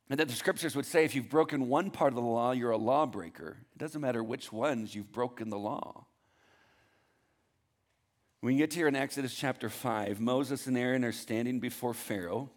And 0.09 0.19
that 0.19 0.27
the 0.27 0.33
scriptures 0.33 0.75
would 0.75 0.85
say 0.85 1.03
if 1.03 1.15
you've 1.15 1.29
broken 1.29 1.67
one 1.67 1.89
part 1.89 2.09
of 2.11 2.15
the 2.15 2.21
law, 2.21 2.51
you're 2.51 2.71
a 2.71 2.77
lawbreaker. 2.77 3.57
It 3.75 3.79
doesn't 3.79 4.01
matter 4.01 4.23
which 4.23 4.51
ones 4.51 4.93
you've 4.93 5.11
broken 5.11 5.49
the 5.49 5.57
law. 5.57 6.05
When 8.41 8.53
you 8.53 8.59
get 8.59 8.71
to 8.71 8.77
here 8.77 8.87
in 8.87 8.95
Exodus 8.95 9.33
chapter 9.33 9.69
5, 9.69 10.19
Moses 10.19 10.67
and 10.67 10.77
Aaron 10.77 11.03
are 11.03 11.11
standing 11.11 11.59
before 11.59 11.95
Pharaoh. 11.95 12.51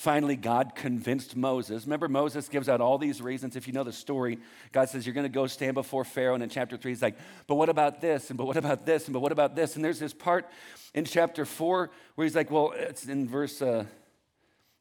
Finally, 0.00 0.34
God 0.34 0.74
convinced 0.74 1.36
Moses. 1.36 1.84
Remember, 1.84 2.08
Moses 2.08 2.48
gives 2.48 2.70
out 2.70 2.80
all 2.80 2.96
these 2.96 3.20
reasons. 3.20 3.54
If 3.54 3.66
you 3.66 3.74
know 3.74 3.84
the 3.84 3.92
story, 3.92 4.38
God 4.72 4.88
says, 4.88 5.04
You're 5.04 5.12
going 5.12 5.26
to 5.26 5.28
go 5.28 5.46
stand 5.46 5.74
before 5.74 6.06
Pharaoh. 6.06 6.32
And 6.32 6.42
in 6.42 6.48
chapter 6.48 6.78
three, 6.78 6.92
he's 6.92 7.02
like, 7.02 7.18
But 7.46 7.56
what 7.56 7.68
about 7.68 8.00
this? 8.00 8.30
And 8.30 8.38
but 8.38 8.46
what 8.46 8.56
about 8.56 8.86
this? 8.86 9.04
And 9.04 9.12
but 9.12 9.20
what 9.20 9.30
about 9.30 9.54
this? 9.54 9.76
And 9.76 9.84
there's 9.84 9.98
this 9.98 10.14
part 10.14 10.48
in 10.94 11.04
chapter 11.04 11.44
four 11.44 11.90
where 12.14 12.24
he's 12.24 12.34
like, 12.34 12.50
Well, 12.50 12.72
it's 12.74 13.08
in 13.08 13.28
verse. 13.28 13.60
Uh, 13.60 13.84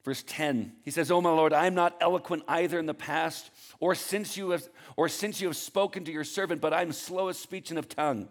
Verse 0.05 0.23
10, 0.25 0.71
he 0.85 0.91
says, 0.91 1.11
Oh 1.11 1.19
my 1.19 1.29
Lord, 1.29 1.51
I 1.51 1.67
am 1.67 1.75
not 1.75 1.97
eloquent 1.99 2.43
either 2.47 2.79
in 2.79 2.85
the 2.85 2.93
past 2.93 3.51
or 3.81 3.93
since 3.93 4.37
you 4.37 4.51
have 4.51 4.67
or 4.95 5.09
since 5.09 5.41
you 5.41 5.47
have 5.49 5.57
spoken 5.57 6.05
to 6.05 6.11
your 6.11 6.23
servant, 6.23 6.61
but 6.61 6.73
I'm 6.73 6.93
slow 6.93 7.27
of 7.27 7.35
speech 7.35 7.69
and 7.69 7.77
of 7.77 7.89
tongue. 7.89 8.29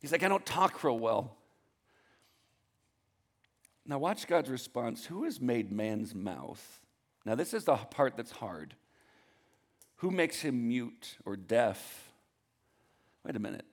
He's 0.00 0.10
like, 0.10 0.22
I 0.22 0.28
don't 0.28 0.46
talk 0.46 0.82
real 0.82 0.98
well. 0.98 1.36
Now, 3.90 3.98
watch 3.98 4.28
God's 4.28 4.48
response. 4.48 5.06
Who 5.06 5.24
has 5.24 5.40
made 5.40 5.72
man's 5.72 6.14
mouth? 6.14 6.80
Now, 7.26 7.34
this 7.34 7.52
is 7.52 7.64
the 7.64 7.74
part 7.74 8.16
that's 8.16 8.30
hard. 8.30 8.76
Who 9.96 10.12
makes 10.12 10.42
him 10.42 10.68
mute 10.68 11.16
or 11.26 11.34
deaf? 11.34 12.12
Wait 13.26 13.34
a 13.34 13.40
minute. 13.40 13.64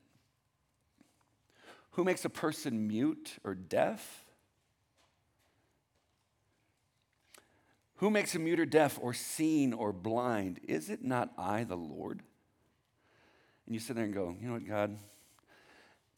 Who 1.92 2.04
makes 2.04 2.26
a 2.26 2.30
person 2.30 2.88
mute 2.88 3.34
or 3.44 3.54
deaf? 3.54 4.26
Who 7.98 8.10
makes 8.10 8.34
him 8.34 8.44
mute 8.44 8.60
or 8.60 8.66
deaf 8.66 8.98
or 9.00 9.14
seen 9.14 9.72
or 9.72 9.94
blind? 9.94 10.62
Is 10.68 10.90
it 10.90 11.04
not 11.04 11.32
I, 11.38 11.64
the 11.64 11.78
Lord? 11.78 12.24
And 13.68 13.76
you 13.76 13.80
sit 13.80 13.96
there 13.96 14.06
and 14.06 14.16
go, 14.16 14.36
you 14.42 14.48
know 14.48 14.54
what, 14.54 14.68
God, 14.68 14.98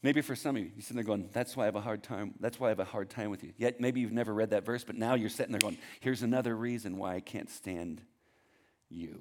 Maybe 0.02 0.22
for 0.22 0.34
some 0.34 0.56
of 0.56 0.62
you, 0.62 0.70
you're 0.74 0.82
sitting 0.82 0.96
there 0.96 1.04
going, 1.04 1.28
that's 1.32 1.56
why 1.56 1.64
I 1.64 1.66
have 1.66 1.76
a 1.76 1.80
hard 1.80 2.02
time. 2.02 2.34
That's 2.40 2.58
why 2.58 2.68
I 2.68 2.70
have 2.70 2.80
a 2.80 2.84
hard 2.84 3.10
time 3.10 3.30
with 3.30 3.44
you. 3.44 3.52
Yet 3.58 3.80
maybe 3.80 4.00
you've 4.00 4.12
never 4.12 4.32
read 4.32 4.50
that 4.50 4.64
verse, 4.64 4.82
but 4.82 4.96
now 4.96 5.14
you're 5.14 5.28
sitting 5.28 5.52
there 5.52 5.60
going, 5.60 5.76
here's 6.00 6.22
another 6.22 6.56
reason 6.56 6.96
why 6.96 7.16
I 7.16 7.20
can't 7.20 7.50
stand 7.50 8.00
you. 8.88 9.20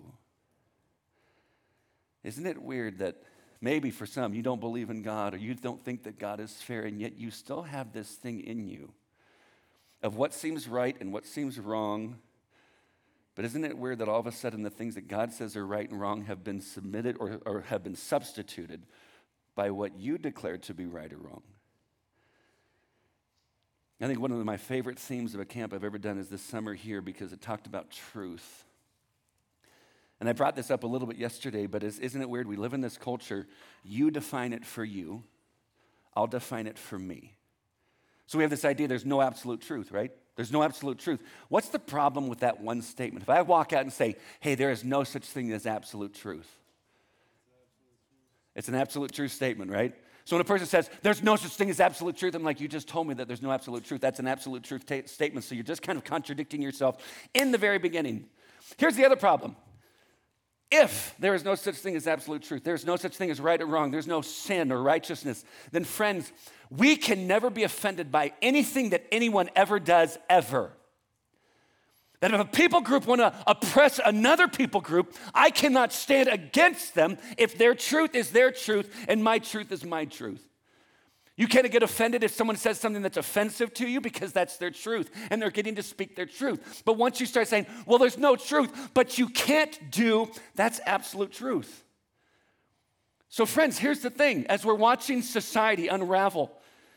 Isn't 2.24 2.46
it 2.46 2.62
weird 2.62 3.00
that 3.00 3.18
maybe 3.60 3.92
for 3.92 4.06
some 4.06 4.34
you 4.34 4.42
don't 4.42 4.62
believe 4.62 4.90
in 4.90 5.02
God 5.02 5.34
or 5.34 5.38
you 5.38 5.54
don't 5.54 5.84
think 5.84 6.04
that 6.04 6.18
God 6.18 6.40
is 6.40 6.54
fair, 6.62 6.84
and 6.84 7.02
yet 7.02 7.18
you 7.18 7.30
still 7.30 7.64
have 7.64 7.92
this 7.92 8.12
thing 8.12 8.40
in 8.40 8.68
you 8.68 8.94
of 10.02 10.16
what 10.16 10.34
seems 10.34 10.68
right 10.68 10.96
and 11.02 11.12
what 11.12 11.26
seems 11.26 11.60
wrong. 11.60 12.18
But 13.36 13.44
isn't 13.46 13.66
it 13.66 13.78
weird 13.78 14.00
that 14.00 14.08
all 14.08 14.20
of 14.20 14.28
a 14.28 14.32
sudden 14.32 14.64
the 14.64 14.70
things 14.70 14.96
that 14.96 15.10
God 15.10 15.34
says 15.34 15.58
are 15.58 15.68
right 15.68 15.90
and 15.90 16.00
wrong 16.00 16.24
have 16.26 16.44
been 16.44 16.62
submitted 16.62 17.18
or, 17.20 17.40
or 17.46 17.62
have 17.62 17.84
been 17.84 17.96
substituted 17.96 18.86
by 19.60 19.72
what 19.72 20.00
you 20.00 20.18
declare 20.18 20.58
to 20.58 20.74
be 20.74 20.86
right 20.86 21.12
or 21.12 21.18
wrong. 21.18 21.44
I 24.00 24.08
think 24.08 24.22
one 24.22 24.32
of 24.32 24.46
my 24.46 24.56
favorite 24.56 24.98
themes 24.98 25.34
of 25.34 25.42
a 25.42 25.46
camp 25.46 25.74
I've 25.74 25.84
ever 25.84 25.98
done 25.98 26.18
is 26.18 26.30
this 26.30 26.42
summer 26.42 26.74
here 26.74 27.02
because 27.02 27.34
it 27.34 27.42
talked 27.42 27.68
about 27.68 27.92
truth. 27.92 28.64
And 30.22 30.30
I 30.30 30.32
brought 30.32 30.56
this 30.56 30.72
up 30.72 30.86
a 30.86 30.88
little 30.88 31.10
bit 31.10 31.18
yesterday, 31.18 31.68
but 31.68 31.84
isn't 31.84 32.22
it 32.22 32.30
weird? 32.30 32.48
We 32.48 32.56
live 32.56 32.74
in 32.74 32.80
this 32.80 32.98
culture. 32.98 33.48
You 33.84 34.12
define 34.12 34.54
it 34.54 34.64
for 34.64 34.86
you, 34.86 35.24
I'll 36.16 36.26
define 36.26 36.66
it 36.66 36.80
for 36.80 36.98
me. 36.98 37.36
So 38.28 38.38
we 38.38 38.46
have 38.46 38.52
this 38.52 38.64
idea 38.64 38.88
there's 38.88 39.06
no 39.06 39.20
absolute 39.20 39.60
truth, 39.60 39.92
right? 39.92 40.14
There's 40.38 40.54
no 40.54 40.64
absolute 40.64 41.00
truth. 41.00 41.22
What's 41.50 41.68
the 41.68 41.80
problem 41.80 42.30
with 42.30 42.40
that 42.40 42.62
one 42.62 42.82
statement? 42.82 43.24
If 43.24 43.30
I 43.30 43.42
walk 43.42 43.74
out 43.74 43.82
and 43.82 43.92
say, 43.92 44.16
hey, 44.40 44.56
there 44.56 44.72
is 44.72 44.86
no 44.86 45.04
such 45.04 45.26
thing 45.26 45.52
as 45.52 45.66
absolute 45.66 46.14
truth, 46.14 46.50
it's 48.60 48.68
an 48.68 48.76
absolute 48.76 49.14
truth 49.14 49.32
statement, 49.32 49.72
right? 49.72 49.96
So 50.26 50.36
when 50.36 50.42
a 50.42 50.46
person 50.46 50.68
says, 50.68 50.90
there's 51.02 51.24
no 51.24 51.38
such 51.38 51.54
thing 51.54 51.70
as 51.70 51.80
absolute 51.80 52.18
truth, 52.18 52.36
I'm 52.36 52.44
like, 52.44 52.60
you 52.60 52.68
just 52.68 52.90
told 52.90 53.08
me 53.08 53.14
that 53.14 53.28
there's 53.28 53.42
no 53.42 53.52
absolute 53.52 53.86
truth. 53.86 54.02
That's 54.02 54.20
an 54.20 54.28
absolute 54.28 54.64
truth 54.64 54.86
ta- 54.86 55.06
statement. 55.06 55.46
So 55.46 55.56
you're 55.56 55.64
just 55.64 55.82
kind 55.82 55.98
of 55.98 56.04
contradicting 56.04 56.62
yourself 56.62 56.98
in 57.34 57.52
the 57.52 57.58
very 57.58 57.80
beginning. 57.80 58.26
Here's 58.78 58.98
the 58.98 59.06
other 59.06 59.16
problem. 59.16 59.56
If 60.70 61.16
there 61.20 61.34
is 61.34 61.46
no 61.46 61.56
such 61.56 61.76
thing 61.76 61.96
as 61.96 62.06
absolute 62.06 62.44
truth, 62.44 62.66
there's 62.66 62.86
no 62.86 62.98
such 62.98 63.16
thing 63.16 63.32
as 63.32 63.40
right 63.40 63.60
or 63.60 63.66
wrong, 63.66 63.92
there's 63.92 64.08
no 64.08 64.22
sin 64.22 64.74
or 64.74 64.84
righteousness, 64.84 65.46
then 65.72 65.86
friends, 65.86 66.32
we 66.70 66.98
can 66.98 67.28
never 67.28 67.50
be 67.50 67.64
offended 67.64 68.12
by 68.12 68.34
anything 68.42 68.90
that 68.90 69.06
anyone 69.10 69.50
ever 69.56 69.80
does, 69.80 70.18
ever. 70.30 70.74
That 72.22 72.34
if 72.34 72.40
a 72.40 72.46
people 72.46 72.82
group 72.82 73.08
want 73.08 73.22
to 73.22 73.34
oppress 73.48 74.00
another 74.04 74.48
people 74.48 74.82
group, 74.82 75.16
I 75.34 75.52
cannot 75.52 75.94
stand 75.94 76.28
against 76.28 76.94
them 76.94 77.18
if 77.38 77.58
their 77.58 77.74
truth 77.74 78.14
is 78.14 78.32
their 78.32 78.52
truth 78.52 78.94
and 79.08 79.24
my 79.24 79.40
truth 79.40 79.72
is 79.72 79.86
my 79.86 80.06
truth. 80.06 80.46
You 81.38 81.48
can't 81.48 81.72
get 81.72 81.84
offended 81.84 82.26
if 82.26 82.32
someone 82.32 82.58
says 82.58 82.82
something 82.82 83.02
that's 83.02 83.16
offensive 83.16 83.74
to 83.76 83.88
you 83.88 84.02
because 84.02 84.34
that's 84.34 84.58
their 84.58 84.72
truth 84.72 85.10
and 85.30 85.42
they're 85.42 85.50
getting 85.50 85.76
to 85.76 85.84
speak 85.84 86.18
their 86.18 86.26
truth. 86.26 86.84
But 86.84 86.98
once 86.98 87.22
you 87.22 87.26
start 87.26 87.48
saying, 87.48 87.66
well, 87.86 87.98
there's 87.98 88.18
no 88.18 88.36
truth, 88.36 88.90
but 88.94 89.18
you 89.18 89.30
can't 89.30 89.90
do, 89.90 90.30
that's 90.56 90.82
absolute 90.86 91.32
truth. 91.32 91.86
So, 93.30 93.46
friends, 93.46 93.78
here's 93.78 94.02
the 94.02 94.10
thing 94.10 94.48
as 94.48 94.66
we're 94.66 94.74
watching 94.74 95.22
society 95.22 95.88
unravel, 95.88 96.52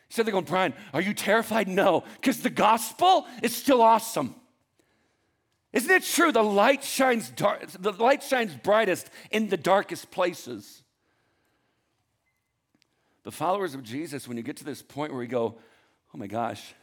so 0.09 0.25
they're 0.25 0.33
going, 0.33 0.45
Brian, 0.45 0.75
are 0.93 1.00
you 1.00 1.14
terrified? 1.14 1.69
No, 1.69 2.02
because 2.17 2.41
the 2.41 2.50
gospel 2.50 3.29
is 3.45 3.55
still 3.55 3.81
awesome. 3.81 4.35
Isn't 5.73 5.91
it 5.91 6.02
true 6.05 6.33
the 6.33 6.43
light 6.43 6.85
shines 6.85 7.31
dark, 7.31 7.67
the 7.79 7.93
light 7.93 8.23
shines 8.23 8.55
brightest 8.55 9.09
in 9.31 9.49
the 9.49 9.57
darkest 9.57 10.11
places? 10.11 10.83
The 13.23 13.33
followers 13.33 13.75
of 13.75 13.83
Jesus, 13.83 14.29
when 14.29 14.37
you 14.37 14.43
get 14.43 14.57
to 14.59 14.64
this 14.64 14.83
point 14.83 15.12
where 15.12 15.21
we 15.21 15.26
go, 15.26 15.57
oh 16.14 16.19
my 16.19 16.26
gosh, 16.26 16.75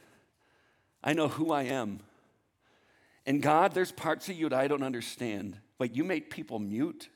I 1.04 1.14
know 1.14 1.28
who 1.28 1.52
I 1.52 1.64
am. 1.64 2.00
And 3.26 3.42
God, 3.42 3.74
there's 3.74 3.92
parts 3.92 4.28
of 4.30 4.36
you 4.36 4.50
that 4.50 4.60
I 4.60 4.68
don't 4.68 4.84
understand. 4.84 5.58
Like 5.78 5.96
you 5.96 6.04
made 6.04 6.30
people 6.30 6.58
mute 6.58 7.10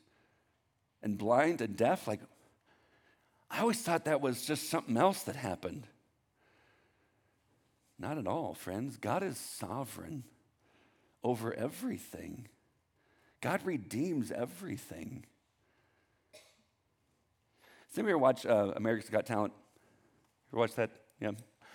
and 1.01 1.17
blind 1.17 1.61
and 1.61 1.75
deaf. 1.75 2.07
Like, 2.07 2.19
I 3.49 3.61
always 3.61 3.81
thought 3.81 4.05
that 4.05 4.21
was 4.21 4.45
just 4.45 4.69
something 4.69 4.97
else 4.97 5.23
that 5.23 5.35
happened. 5.35 5.87
Not 7.97 8.17
at 8.17 8.27
all, 8.27 8.53
friends. 8.53 8.97
God 8.97 9.23
is 9.23 9.37
sovereign 9.37 10.23
over 11.23 11.53
everything. 11.53 12.47
God 13.41 13.61
redeems 13.65 14.31
everything. 14.31 15.25
Does 17.89 17.97
anybody 17.97 18.11
ever 18.11 18.17
watch 18.17 18.45
uh, 18.45 18.73
America's 18.75 19.09
Got 19.09 19.25
Talent? 19.25 19.53
Ever 20.51 20.59
watch 20.59 20.75
that? 20.75 20.91
Yeah. 21.19 21.31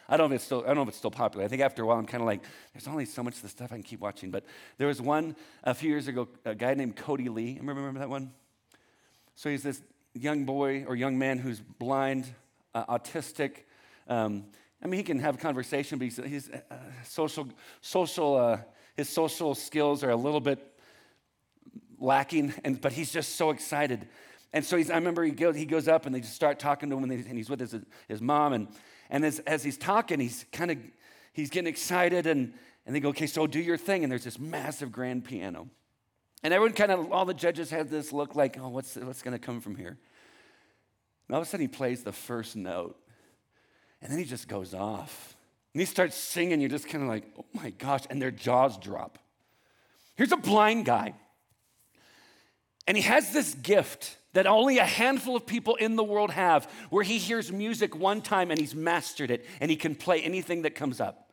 I 0.08 0.16
don't 0.16 0.30
know 0.30 0.34
if 0.34 0.40
it's 0.40 0.44
still. 0.44 0.62
I 0.62 0.68
don't 0.68 0.76
know 0.76 0.82
if 0.82 0.88
it's 0.88 0.96
still 0.96 1.10
popular. 1.10 1.44
I 1.44 1.48
think 1.48 1.60
after 1.60 1.82
a 1.82 1.86
while, 1.86 1.98
I'm 1.98 2.06
kind 2.06 2.22
of 2.22 2.26
like, 2.26 2.42
there's 2.72 2.88
only 2.88 3.04
so 3.04 3.22
much 3.22 3.36
of 3.36 3.42
the 3.42 3.48
stuff 3.48 3.70
I 3.70 3.74
can 3.74 3.82
keep 3.82 4.00
watching. 4.00 4.30
But 4.30 4.44
there 4.78 4.88
was 4.88 5.02
one 5.02 5.36
a 5.62 5.74
few 5.74 5.90
years 5.90 6.08
ago, 6.08 6.28
a 6.44 6.54
guy 6.54 6.74
named 6.74 6.96
Kodi 6.96 7.28
Lee. 7.28 7.58
Remember, 7.58 7.82
remember 7.82 8.00
that 8.00 8.08
one? 8.08 8.32
So 9.34 9.50
he's 9.50 9.62
this 9.62 9.82
young 10.14 10.44
boy 10.44 10.84
or 10.88 10.96
young 10.96 11.18
man 11.18 11.38
who's 11.38 11.60
blind, 11.60 12.26
uh, 12.74 12.86
autistic. 12.86 13.64
Um, 14.08 14.46
I 14.82 14.86
mean, 14.86 14.98
he 14.98 15.04
can 15.04 15.20
have 15.20 15.34
a 15.34 15.38
conversation, 15.38 15.98
but 15.98 16.04
he's, 16.04 16.16
he's 16.16 16.50
uh, 16.50 16.74
social, 17.04 17.48
social 17.80 18.36
uh, 18.36 18.58
his 18.98 19.08
social 19.08 19.54
skills 19.54 20.02
are 20.02 20.10
a 20.10 20.16
little 20.16 20.40
bit 20.40 20.58
lacking, 22.00 22.52
and, 22.64 22.80
but 22.80 22.92
he's 22.92 23.12
just 23.12 23.36
so 23.36 23.50
excited. 23.50 24.08
And 24.52 24.64
so 24.64 24.76
he's, 24.76 24.90
I 24.90 24.96
remember 24.96 25.22
he 25.22 25.30
goes, 25.30 25.54
he 25.54 25.66
goes 25.66 25.86
up 25.86 26.04
and 26.04 26.12
they 26.12 26.18
just 26.18 26.34
start 26.34 26.58
talking 26.58 26.90
to 26.90 26.96
him, 26.96 27.04
and, 27.04 27.12
they, 27.12 27.16
and 27.16 27.36
he's 27.36 27.48
with 27.48 27.60
his, 27.60 27.76
his 28.08 28.20
mom. 28.20 28.54
And, 28.54 28.66
and 29.08 29.24
as, 29.24 29.38
as 29.40 29.62
he's 29.62 29.78
talking, 29.78 30.18
he's 30.18 30.44
kind 30.50 30.72
of 30.72 30.78
he's 31.32 31.48
getting 31.48 31.68
excited, 31.68 32.26
and, 32.26 32.52
and 32.86 32.96
they 32.96 32.98
go, 32.98 33.10
okay, 33.10 33.28
so 33.28 33.46
do 33.46 33.60
your 33.60 33.76
thing. 33.76 34.02
And 34.02 34.10
there's 34.10 34.24
this 34.24 34.36
massive 34.38 34.90
grand 34.90 35.24
piano. 35.24 35.68
And 36.42 36.52
everyone 36.52 36.74
kind 36.74 36.90
of, 36.90 37.12
all 37.12 37.24
the 37.24 37.34
judges 37.34 37.70
have 37.70 37.90
this 37.90 38.12
look 38.12 38.34
like, 38.34 38.58
oh, 38.60 38.68
what's, 38.68 38.96
what's 38.96 39.22
going 39.22 39.38
to 39.38 39.38
come 39.38 39.60
from 39.60 39.76
here? 39.76 39.96
And 41.28 41.36
all 41.36 41.40
of 41.40 41.46
a 41.46 41.48
sudden, 41.48 41.62
he 41.62 41.68
plays 41.68 42.02
the 42.02 42.10
first 42.10 42.56
note, 42.56 42.98
and 44.02 44.10
then 44.10 44.18
he 44.18 44.24
just 44.24 44.48
goes 44.48 44.74
off. 44.74 45.36
And 45.74 45.80
he 45.80 45.86
starts 45.86 46.16
singing, 46.16 46.60
you're 46.60 46.70
just 46.70 46.88
kind 46.88 47.04
of 47.04 47.08
like, 47.08 47.24
oh 47.38 47.44
my 47.52 47.70
gosh, 47.70 48.02
and 48.10 48.20
their 48.20 48.30
jaws 48.30 48.78
drop. 48.78 49.18
Here's 50.16 50.32
a 50.32 50.36
blind 50.36 50.84
guy, 50.84 51.14
and 52.86 52.96
he 52.96 53.02
has 53.04 53.32
this 53.32 53.54
gift 53.54 54.16
that 54.32 54.46
only 54.46 54.78
a 54.78 54.84
handful 54.84 55.36
of 55.36 55.46
people 55.46 55.76
in 55.76 55.96
the 55.96 56.04
world 56.04 56.30
have, 56.30 56.70
where 56.90 57.04
he 57.04 57.18
hears 57.18 57.52
music 57.52 57.96
one 57.96 58.20
time 58.20 58.50
and 58.50 58.58
he's 58.58 58.74
mastered 58.74 59.30
it, 59.30 59.46
and 59.60 59.70
he 59.70 59.76
can 59.76 59.94
play 59.94 60.20
anything 60.22 60.62
that 60.62 60.74
comes 60.74 61.00
up. 61.00 61.30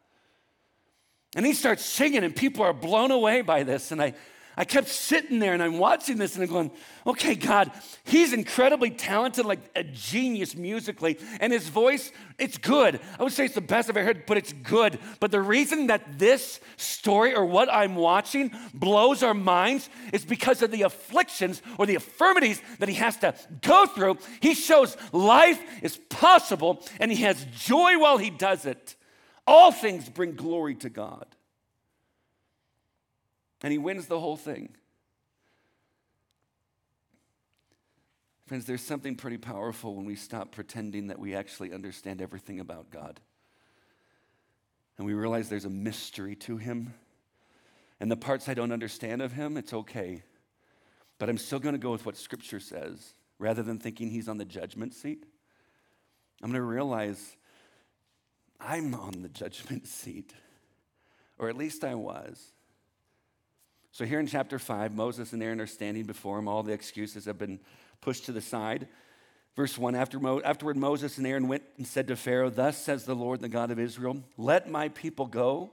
And 1.36 1.46
he 1.46 1.54
starts 1.54 1.84
singing, 1.84 2.24
and 2.24 2.36
people 2.36 2.63
are 2.63 2.74
blown 2.74 3.12
away 3.12 3.42
by 3.42 3.63
this. 3.63 3.92
And 3.92 4.01
I, 4.01 4.13
I 4.57 4.63
kept 4.63 4.88
sitting 4.88 5.39
there 5.39 5.53
and 5.53 5.62
I'm 5.62 5.77
watching 5.79 6.17
this 6.17 6.35
and 6.35 6.43
I'm 6.43 6.50
going, 6.50 6.71
okay, 7.05 7.35
God, 7.35 7.71
he's 8.05 8.31
incredibly 8.31 8.89
talented, 8.89 9.45
like 9.45 9.59
a 9.75 9.83
genius 9.83 10.55
musically. 10.55 11.19
And 11.41 11.51
his 11.51 11.67
voice, 11.67 12.12
it's 12.38 12.57
good. 12.57 13.01
I 13.19 13.24
would 13.24 13.33
say 13.33 13.45
it's 13.45 13.55
the 13.55 13.62
best 13.62 13.89
I've 13.89 13.97
ever 13.97 14.05
heard, 14.05 14.25
but 14.25 14.38
it's 14.38 14.53
good. 14.53 14.97
But 15.19 15.31
the 15.31 15.41
reason 15.41 15.88
that 15.88 16.17
this 16.17 16.62
story 16.77 17.35
or 17.35 17.45
what 17.45 17.71
I'm 17.71 17.95
watching 17.95 18.51
blows 18.74 19.24
our 19.24 19.33
minds 19.33 19.89
is 20.13 20.24
because 20.24 20.62
of 20.62 20.71
the 20.71 20.83
afflictions 20.83 21.62
or 21.77 21.85
the 21.85 21.95
affirmities 21.95 22.62
that 22.79 22.88
he 22.88 22.95
has 22.95 23.17
to 23.17 23.35
go 23.62 23.85
through. 23.85 24.19
He 24.39 24.53
shows 24.53 24.95
life 25.12 25.62
is 25.81 25.97
possible 26.09 26.85
and 27.00 27.12
he 27.12 27.24
has 27.24 27.45
joy 27.57 28.00
while 28.00 28.17
he 28.17 28.29
does 28.29 28.65
it. 28.65 28.95
All 29.45 29.71
things 29.71 30.09
bring 30.09 30.35
glory 30.35 30.75
to 30.75 30.89
God. 30.89 31.35
And 33.65 33.72
he 33.72 33.79
wins 33.79 34.05
the 34.05 34.19
whole 34.19 34.38
thing. 34.38 34.69
Friends, 38.45 38.65
there's 38.65 38.84
something 38.84 39.15
pretty 39.15 39.39
powerful 39.39 39.95
when 39.95 40.05
we 40.05 40.15
stop 40.15 40.51
pretending 40.51 41.07
that 41.07 41.17
we 41.17 41.34
actually 41.34 41.74
understand 41.74 42.22
everything 42.22 42.60
about 42.60 42.91
God. 42.91 43.19
And 45.00 45.07
we 45.07 45.15
realize 45.15 45.50
there's 45.50 45.65
a 45.65 45.69
mystery 45.72 46.36
to 46.36 46.57
him. 46.57 46.93
And 48.00 48.12
the 48.12 48.15
parts 48.15 48.48
I 48.48 48.53
don't 48.53 48.72
understand 48.72 49.24
of 49.24 49.31
him, 49.31 49.57
it's 49.57 49.74
okay. 49.74 50.22
But 51.17 51.29
I'm 51.29 51.39
still 51.39 51.57
going 51.57 51.74
to 51.74 51.79
go 51.79 51.91
with 51.91 52.05
what 52.05 52.17
Scripture 52.17 52.60
says 52.60 53.15
rather 53.39 53.63
than 53.63 53.79
thinking 53.79 54.12
he's 54.12 54.29
on 54.29 54.38
the 54.38 54.45
judgment 54.45 54.93
seat. 54.93 55.25
I'm 56.43 56.51
going 56.51 56.62
to 56.62 56.67
realize 56.67 57.36
I'm 58.60 58.93
on 58.93 59.24
the 59.24 59.29
judgment 59.29 59.88
seat, 59.88 60.36
or 61.39 61.50
at 61.50 61.57
least 61.57 61.84
I 61.84 61.95
was. 61.95 62.51
So, 63.95 64.03
here 64.03 64.19
in 64.19 64.27
chapter 64.27 64.59
5, 64.59 64.93
Moses 64.93 65.31
and 65.31 65.41
Aaron 65.41 65.61
are 65.61 65.65
standing 65.65 66.03
before 66.03 66.37
him. 66.37 66.49
All 66.49 66.63
the 66.63 66.73
excuses 66.73 67.23
have 67.23 67.37
been 67.37 67.61
pushed 68.01 68.25
to 68.25 68.33
the 68.33 68.41
side. 68.41 68.89
Verse 69.55 69.77
1 69.77 69.95
After 69.95 70.19
Mo- 70.19 70.41
Afterward, 70.41 70.75
Moses 70.75 71.17
and 71.17 71.25
Aaron 71.25 71.47
went 71.47 71.63
and 71.77 71.87
said 71.87 72.09
to 72.09 72.17
Pharaoh, 72.17 72.49
Thus 72.49 72.77
says 72.77 73.05
the 73.05 73.15
Lord, 73.15 73.39
the 73.39 73.47
God 73.47 73.71
of 73.71 73.79
Israel, 73.79 74.21
let 74.35 74.69
my 74.69 74.89
people 74.89 75.27
go, 75.27 75.71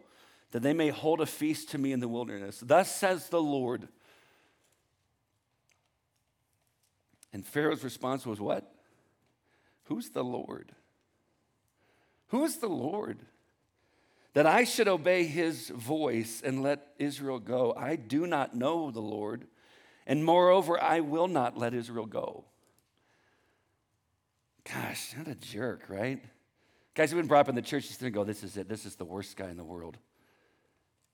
that 0.52 0.62
they 0.62 0.72
may 0.72 0.90
hold 0.90 1.20
a 1.20 1.26
feast 1.26 1.70
to 1.70 1.78
me 1.78 1.90
in 1.90 1.98
the 1.98 2.06
wilderness. 2.06 2.62
Thus 2.64 2.94
says 2.94 3.28
the 3.28 3.42
Lord. 3.42 3.88
And 7.32 7.44
Pharaoh's 7.44 7.82
response 7.82 8.24
was, 8.24 8.40
What? 8.40 8.72
Who's 9.86 10.10
the 10.10 10.22
Lord? 10.22 10.70
Who 12.28 12.44
is 12.44 12.58
the 12.58 12.68
Lord? 12.68 13.18
That 14.34 14.46
I 14.46 14.64
should 14.64 14.88
obey 14.88 15.24
his 15.24 15.68
voice 15.68 16.42
and 16.44 16.62
let 16.62 16.94
Israel 16.98 17.38
go. 17.38 17.74
I 17.76 17.96
do 17.96 18.26
not 18.26 18.54
know 18.54 18.90
the 18.90 19.00
Lord, 19.00 19.46
and 20.06 20.24
moreover, 20.24 20.82
I 20.82 21.00
will 21.00 21.28
not 21.28 21.58
let 21.58 21.74
Israel 21.74 22.06
go. 22.06 22.44
Gosh, 24.64 25.14
what 25.16 25.28
a 25.28 25.34
jerk, 25.34 25.84
right? 25.88 26.22
Guys 26.94 27.10
who've 27.10 27.18
been 27.18 27.26
brought 27.26 27.40
up 27.40 27.48
in 27.48 27.54
the 27.54 27.62
church, 27.62 27.88
just 27.88 28.00
going 28.00 28.12
to 28.12 28.18
go, 28.18 28.24
This 28.24 28.42
is 28.42 28.56
it. 28.56 28.68
This 28.68 28.86
is 28.86 28.96
the 28.96 29.04
worst 29.04 29.36
guy 29.36 29.48
in 29.48 29.56
the 29.56 29.64
world. 29.64 29.98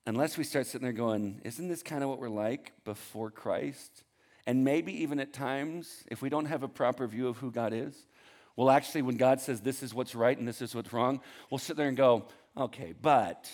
Unless 0.05 0.37
we 0.37 0.43
start 0.43 0.65
sitting 0.65 0.83
there 0.83 0.93
going, 0.93 1.41
Isn't 1.43 1.67
this 1.67 1.83
kind 1.83 2.03
of 2.03 2.09
what 2.09 2.19
we're 2.19 2.29
like 2.29 2.73
before 2.83 3.31
Christ? 3.31 4.03
And 4.45 4.63
maybe 4.63 5.03
even 5.03 5.19
at 5.19 5.33
times, 5.33 6.03
if 6.07 6.21
we 6.21 6.29
don't 6.29 6.45
have 6.45 6.63
a 6.63 6.67
proper 6.67 7.07
view 7.07 7.27
of 7.27 7.37
who 7.37 7.51
God 7.51 7.73
is, 7.73 8.07
well, 8.55 8.69
actually, 8.69 9.03
when 9.03 9.15
God 9.15 9.39
says 9.39 9.61
this 9.61 9.81
is 9.83 9.93
what's 9.93 10.15
right 10.15 10.37
and 10.37 10.47
this 10.47 10.61
is 10.61 10.75
what's 10.75 10.91
wrong, 10.91 11.21
we'll 11.49 11.59
sit 11.59 11.77
there 11.77 11.87
and 11.87 11.95
go, 11.95 12.25
okay, 12.57 12.93
but, 12.99 13.49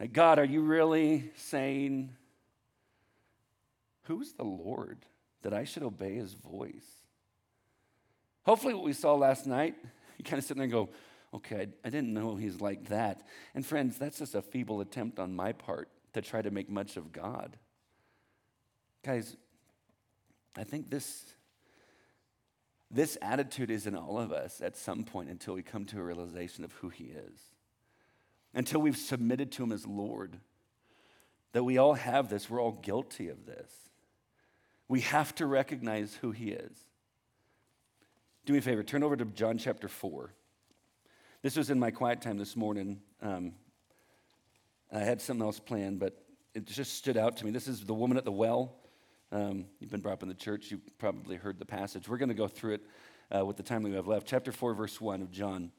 like, 0.00 0.12
God, 0.12 0.38
are 0.38 0.44
you 0.44 0.62
really 0.62 1.30
saying, 1.36 2.10
who's 4.04 4.32
the 4.32 4.44
Lord 4.44 4.98
that 5.42 5.52
I 5.52 5.64
should 5.64 5.82
obey 5.82 6.14
his 6.14 6.34
voice? 6.34 6.86
Hopefully, 8.44 8.74
what 8.74 8.84
we 8.84 8.92
saw 8.92 9.14
last 9.14 9.46
night, 9.46 9.76
you 10.18 10.24
kind 10.24 10.38
of 10.38 10.44
sit 10.44 10.56
there 10.56 10.64
and 10.64 10.72
go, 10.72 10.90
okay, 11.34 11.68
I 11.84 11.90
didn't 11.90 12.12
know 12.12 12.36
he's 12.36 12.60
like 12.60 12.88
that. 12.88 13.26
And 13.54 13.64
friends, 13.64 13.96
that's 13.98 14.18
just 14.18 14.34
a 14.34 14.42
feeble 14.42 14.80
attempt 14.80 15.18
on 15.18 15.34
my 15.34 15.52
part 15.52 15.88
to 16.12 16.20
try 16.20 16.42
to 16.42 16.50
make 16.50 16.68
much 16.68 16.96
of 16.96 17.12
God. 17.12 17.56
Guys, 19.04 19.36
I 20.56 20.64
think 20.64 20.90
this, 20.90 21.24
this 22.90 23.16
attitude 23.22 23.70
is 23.70 23.86
in 23.86 23.96
all 23.96 24.18
of 24.18 24.32
us 24.32 24.60
at 24.60 24.76
some 24.76 25.04
point 25.04 25.30
until 25.30 25.54
we 25.54 25.62
come 25.62 25.86
to 25.86 25.98
a 25.98 26.02
realization 26.02 26.64
of 26.64 26.72
who 26.74 26.90
He 26.90 27.04
is, 27.04 27.40
until 28.54 28.80
we've 28.80 28.96
submitted 28.96 29.52
to 29.52 29.62
Him 29.62 29.72
as 29.72 29.86
Lord. 29.86 30.38
That 31.52 31.64
we 31.64 31.78
all 31.78 31.94
have 31.94 32.28
this, 32.28 32.48
we're 32.48 32.60
all 32.60 32.72
guilty 32.72 33.28
of 33.28 33.46
this. 33.46 33.70
We 34.88 35.00
have 35.00 35.34
to 35.36 35.46
recognize 35.46 36.14
who 36.20 36.30
He 36.30 36.50
is. 36.50 36.76
Do 38.44 38.52
me 38.52 38.58
a 38.58 38.62
favor, 38.62 38.82
turn 38.82 39.02
over 39.02 39.16
to 39.16 39.24
John 39.24 39.58
chapter 39.58 39.88
4. 39.88 40.32
This 41.42 41.56
was 41.56 41.70
in 41.70 41.78
my 41.78 41.90
quiet 41.90 42.20
time 42.20 42.38
this 42.38 42.56
morning. 42.56 43.00
Um, 43.20 43.52
I 44.92 45.00
had 45.00 45.20
something 45.20 45.44
else 45.44 45.58
planned, 45.58 45.98
but 45.98 46.22
it 46.54 46.66
just 46.66 46.94
stood 46.94 47.16
out 47.16 47.36
to 47.38 47.44
me. 47.44 47.50
This 47.50 47.66
is 47.66 47.80
the 47.84 47.94
woman 47.94 48.16
at 48.16 48.24
the 48.24 48.32
well. 48.32 48.76
Um, 49.30 49.64
you've 49.80 49.90
been 49.90 50.00
brought 50.00 50.14
up 50.14 50.22
in 50.22 50.28
the 50.28 50.34
church, 50.34 50.70
you 50.70 50.80
probably 50.98 51.36
heard 51.36 51.58
the 51.58 51.64
passage. 51.64 52.08
We're 52.08 52.18
going 52.18 52.28
to 52.28 52.34
go 52.34 52.48
through 52.48 52.74
it 52.74 52.82
uh, 53.34 53.44
with 53.46 53.56
the 53.56 53.62
time 53.62 53.82
we 53.82 53.92
have 53.92 54.06
left. 54.06 54.26
Chapter 54.26 54.52
4, 54.52 54.74
verse 54.74 55.00
1 55.00 55.22
of 55.22 55.30
John. 55.30 55.72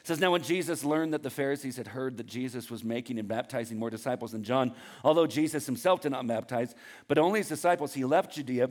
It 0.00 0.06
says, 0.06 0.20
Now 0.20 0.32
when 0.32 0.42
Jesus 0.42 0.84
learned 0.84 1.14
that 1.14 1.22
the 1.22 1.30
Pharisees 1.30 1.76
had 1.76 1.88
heard 1.88 2.16
that 2.16 2.26
Jesus 2.26 2.70
was 2.70 2.82
making 2.82 3.18
and 3.18 3.28
baptizing 3.28 3.78
more 3.78 3.90
disciples 3.90 4.32
than 4.32 4.44
John, 4.44 4.72
although 5.04 5.26
Jesus 5.26 5.66
himself 5.66 6.00
did 6.00 6.12
not 6.12 6.26
baptize, 6.26 6.74
but 7.08 7.18
only 7.18 7.40
his 7.40 7.48
disciples, 7.48 7.94
he 7.94 8.04
left 8.04 8.34
Judea 8.34 8.70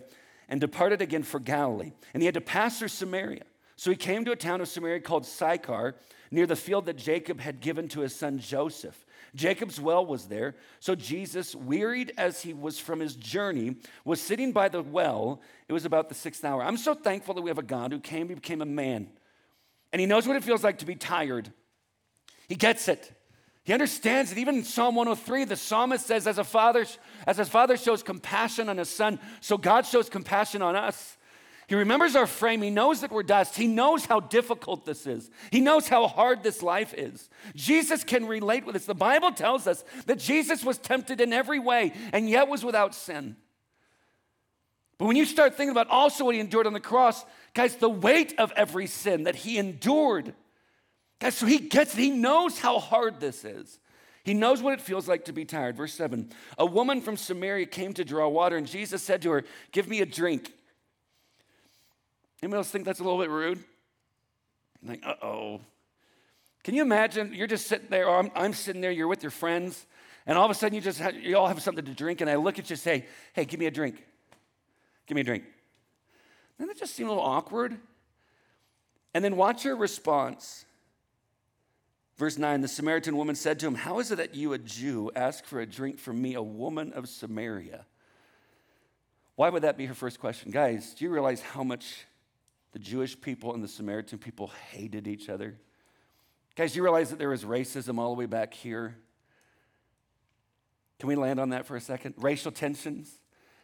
and 0.50 0.60
departed 0.60 1.02
again 1.02 1.24
for 1.24 1.40
Galilee. 1.40 1.92
And 2.14 2.22
he 2.22 2.26
had 2.26 2.36
to 2.36 2.42
pass 2.42 2.80
through 2.80 2.90
Samaria. 2.90 3.44
So 3.78 3.90
he 3.90 3.98
came 3.98 4.26
to 4.26 4.32
a 4.32 4.36
town 4.36 4.62
of 4.62 4.68
Samaria 4.68 5.00
called 5.00 5.26
Sychar, 5.26 5.96
near 6.30 6.46
the 6.46 6.56
field 6.56 6.86
that 6.86 6.98
Jacob 6.98 7.40
had 7.40 7.60
given 7.60 7.88
to 7.90 8.02
his 8.02 8.16
son 8.16 8.40
Joseph. 8.40 9.06
Jacob's 9.34 9.80
well 9.80 10.06
was 10.06 10.26
there. 10.26 10.56
So 10.80 10.96
Jesus, 10.96 11.56
wearied 11.56 12.14
as 12.18 12.42
he 12.42 12.54
was 12.54 12.80
from 12.80 13.00
his 13.00 13.16
journey, 13.16 13.78
was 14.04 14.22
sitting 14.22 14.52
by 14.52 14.70
the 14.70 14.82
well. 14.82 15.42
It 15.68 15.74
was 15.74 15.86
about 15.86 16.10
the 16.10 16.16
sixth 16.16 16.44
hour. 16.44 16.62
I'm 16.62 16.78
so 16.78 16.94
thankful 16.94 17.34
that 17.36 17.42
we 17.42 17.50
have 17.50 17.58
a 17.58 17.64
God 17.64 17.92
who 17.92 18.00
came, 18.00 18.30
he 18.30 18.36
became 18.36 18.62
a 18.62 18.66
man. 18.66 19.10
And 19.94 20.00
he 20.00 20.06
knows 20.06 20.28
what 20.28 20.38
it 20.38 20.44
feels 20.44 20.64
like 20.64 20.80
to 20.80 20.86
be 20.86 20.96
tired. 20.96 21.52
He 22.48 22.56
gets 22.56 22.88
it. 22.88 23.12
He 23.64 23.74
understands 23.74 24.32
it. 24.32 24.38
Even 24.38 24.56
in 24.56 24.64
Psalm 24.64 24.96
103, 24.96 25.46
the 25.46 25.56
psalmist 25.56 26.06
says, 26.08 26.28
as 26.28 26.38
a 26.38 26.44
father, 26.44 26.86
as 27.28 27.38
his 27.38 27.50
father 27.50 27.78
shows 27.78 28.02
compassion 28.02 28.70
on 28.70 28.78
his 28.78 28.90
son, 28.90 29.20
so 29.40 29.58
God 29.58 29.86
shows 29.86 30.10
compassion 30.10 30.62
on 30.62 30.76
us. 30.76 31.18
He 31.68 31.76
remembers 31.76 32.18
our 32.18 32.28
frame. 32.28 32.62
He 32.62 32.70
knows 32.70 33.00
that 33.00 33.12
we're 33.12 33.24
dust. 33.24 33.56
He 33.56 33.68
knows 33.68 34.06
how 34.06 34.20
difficult 34.20 34.86
this 34.86 35.08
is. 35.08 35.30
He 35.52 35.62
knows 35.62 35.88
how 35.88 36.08
hard 36.08 36.44
this 36.44 36.62
life 36.62 36.94
is. 36.98 37.30
Jesus 37.56 38.04
can 38.04 38.28
relate 38.28 38.66
with 38.66 38.76
us. 38.76 38.86
The 38.86 38.94
Bible 38.94 39.32
tells 39.32 39.68
us 39.68 39.86
that 40.06 40.20
Jesus 40.20 40.66
was 40.66 40.78
tempted 40.78 41.22
in 41.22 41.32
every 41.32 41.60
way 41.60 41.94
and 42.12 42.30
yet 42.30 42.50
was 42.50 42.66
without 42.66 42.94
sin. 42.94 43.38
But 45.02 45.08
when 45.08 45.16
you 45.16 45.26
start 45.26 45.58
thinking 45.58 45.72
about 45.72 45.88
also 45.90 46.26
what 46.26 46.36
he 46.36 46.42
endured 46.42 46.68
on 46.68 46.74
the 46.74 46.80
cross, 46.80 47.26
guys, 47.56 47.76
the 47.76 47.90
weight 47.90 48.36
of 48.38 48.54
every 48.56 48.86
sin 48.86 49.24
that 49.24 49.36
he 49.36 49.58
endured, 49.58 50.36
guys, 51.20 51.36
so 51.36 51.48
he 51.48 51.58
gets 51.58 51.96
it. 51.96 52.00
He 52.00 52.12
knows 52.12 52.60
how 52.60 52.78
hard 52.78 53.20
this 53.20 53.44
is. 53.44 53.80
He 54.24 54.36
knows 54.36 54.62
what 54.62 54.74
it 54.74 54.80
feels 54.80 55.08
like 55.08 55.26
to 55.26 55.34
be 55.34 55.44
tired. 55.44 55.76
Verse 55.76 55.96
7 55.96 56.30
A 56.60 56.68
woman 56.68 57.02
from 57.02 57.18
Samaria 57.18 57.66
came 57.66 57.94
to 57.96 58.06
draw 58.06 58.28
water, 58.28 58.58
and 58.58 58.68
Jesus 58.68 59.02
said 59.02 59.24
to 59.24 59.32
her, 59.32 59.44
Give 59.72 59.88
me 59.88 60.02
a 60.02 60.06
drink. 60.06 60.54
Anybody 62.44 62.58
else 62.60 62.70
think 62.70 62.86
that's 62.86 63.00
a 63.00 63.04
little 63.04 63.18
bit 63.18 63.32
rude? 63.32 63.58
Like, 64.86 65.02
uh 65.04 65.16
oh. 65.24 65.62
Can 66.64 66.76
you 66.76 66.84
imagine? 66.84 67.34
You're 67.34 67.48
just 67.48 67.66
sitting 67.66 67.88
there, 67.90 68.08
or 68.08 68.20
I'm, 68.20 68.30
I'm, 68.36 68.54
sitting 68.54 68.82
there, 68.82 68.92
you're 68.92 69.08
with 69.08 69.24
your 69.24 69.32
friends, 69.32 69.84
and 70.28 70.38
all 70.38 70.46
of 70.46 70.52
a 70.52 70.54
sudden 70.54 70.76
you 70.76 70.82
just 70.82 71.00
have, 71.00 71.16
you 71.16 71.38
all 71.38 71.48
have 71.48 71.60
something 71.60 71.86
to 71.86 71.92
drink, 71.92 72.22
and 72.22 72.30
I 72.30 72.36
look 72.36 72.60
at 72.60 72.70
you 72.70 72.76
and 72.76 72.80
say, 72.80 73.08
hey, 73.34 73.46
give 73.46 73.60
me 73.60 73.66
a 73.66 73.72
drink. 73.72 74.06
Give 75.08 75.16
me 75.16 75.22
a 75.22 75.24
drink. 75.24 75.44
Doesn't 76.58 76.68
that 76.68 76.80
just 76.80 76.96
seem 76.96 77.08
a 77.08 77.10
little 77.10 77.24
awkward? 77.24 77.78
And 79.14 79.24
then 79.24 79.36
watch 79.36 79.66
your 79.66 79.76
response. 79.76 80.66
Verse 82.18 82.38
9 82.38 82.62
The 82.62 82.68
Samaritan 82.68 83.18
woman 83.18 83.36
said 83.36 83.60
to 83.60 83.68
him, 83.68 83.76
How 83.76 84.00
is 84.00 84.12
it 84.12 84.18
that 84.18 84.36
you, 84.36 84.54
a 84.54 84.58
Jew, 84.58 85.12
ask 85.16 85.46
for 85.46 85.60
a 85.60 85.66
drink 85.66 86.00
from 86.00 86.22
me, 86.22 86.36
a 86.36 86.42
woman 86.42 86.94
of 86.94 87.10
Samaria? 87.10 87.86
Why 89.36 89.50
would 89.50 89.64
that 89.64 89.78
be 89.78 89.86
her 89.88 89.94
first 89.94 90.20
question? 90.20 90.52
Guys, 90.52 90.94
do 90.94 91.06
you 91.06 91.12
realize 91.12 91.42
how 91.42 91.64
much 91.64 92.06
the 92.72 92.80
Jewish 92.80 93.20
people 93.20 93.54
and 93.54 93.64
the 93.64 93.68
Samaritan 93.68 94.18
people 94.18 94.52
hated 94.72 95.08
each 95.08 95.30
other. 95.30 95.58
Guys, 96.56 96.74
do 96.74 96.78
you 96.78 96.84
realize 96.84 97.10
that 97.10 97.20
there 97.20 97.30
was 97.30 97.44
racism 97.44 97.98
all 97.98 98.14
the 98.14 98.20
way 98.20 98.26
back 98.26 98.54
here? 98.54 98.98
Can 101.00 101.08
we 101.10 101.16
land 101.16 101.40
on 101.40 101.50
that 101.50 101.66
for 101.66 101.76
a 101.76 101.82
second? 101.82 102.16
Racial 102.18 102.52
tensions 102.52 103.20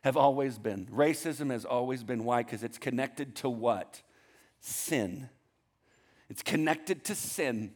have 0.07 0.17
always 0.17 0.57
been. 0.57 0.87
Racism 0.87 1.51
has 1.51 1.63
always 1.63 2.03
been. 2.03 2.23
Why? 2.23 2.41
Because 2.41 2.63
it's 2.63 2.77
connected 2.77 3.35
to 3.37 3.49
what? 3.49 4.01
Sin. 4.59 5.29
It's 6.29 6.41
connected 6.41 7.03
to 7.05 7.15
sin. 7.15 7.75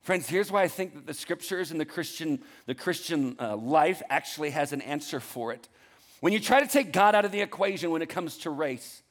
Friends, 0.00 0.28
here's 0.28 0.52
why 0.52 0.62
I 0.62 0.68
think 0.68 0.94
that 0.94 1.06
the 1.06 1.14
scriptures 1.14 1.70
and 1.70 1.80
the 1.80 1.84
Christian, 1.84 2.40
the 2.66 2.74
Christian 2.74 3.36
uh, 3.40 3.56
life 3.56 4.02
actually 4.08 4.50
has 4.50 4.72
an 4.72 4.80
answer 4.80 5.20
for 5.20 5.52
it. 5.52 5.68
When 6.20 6.32
you 6.32 6.40
try 6.40 6.60
to 6.60 6.66
take 6.66 6.92
God 6.92 7.14
out 7.14 7.24
of 7.24 7.32
the 7.32 7.40
equation 7.40 7.90
when 7.90 8.02
it 8.02 8.08
comes 8.08 8.38
to 8.38 8.50
race, 8.50 9.02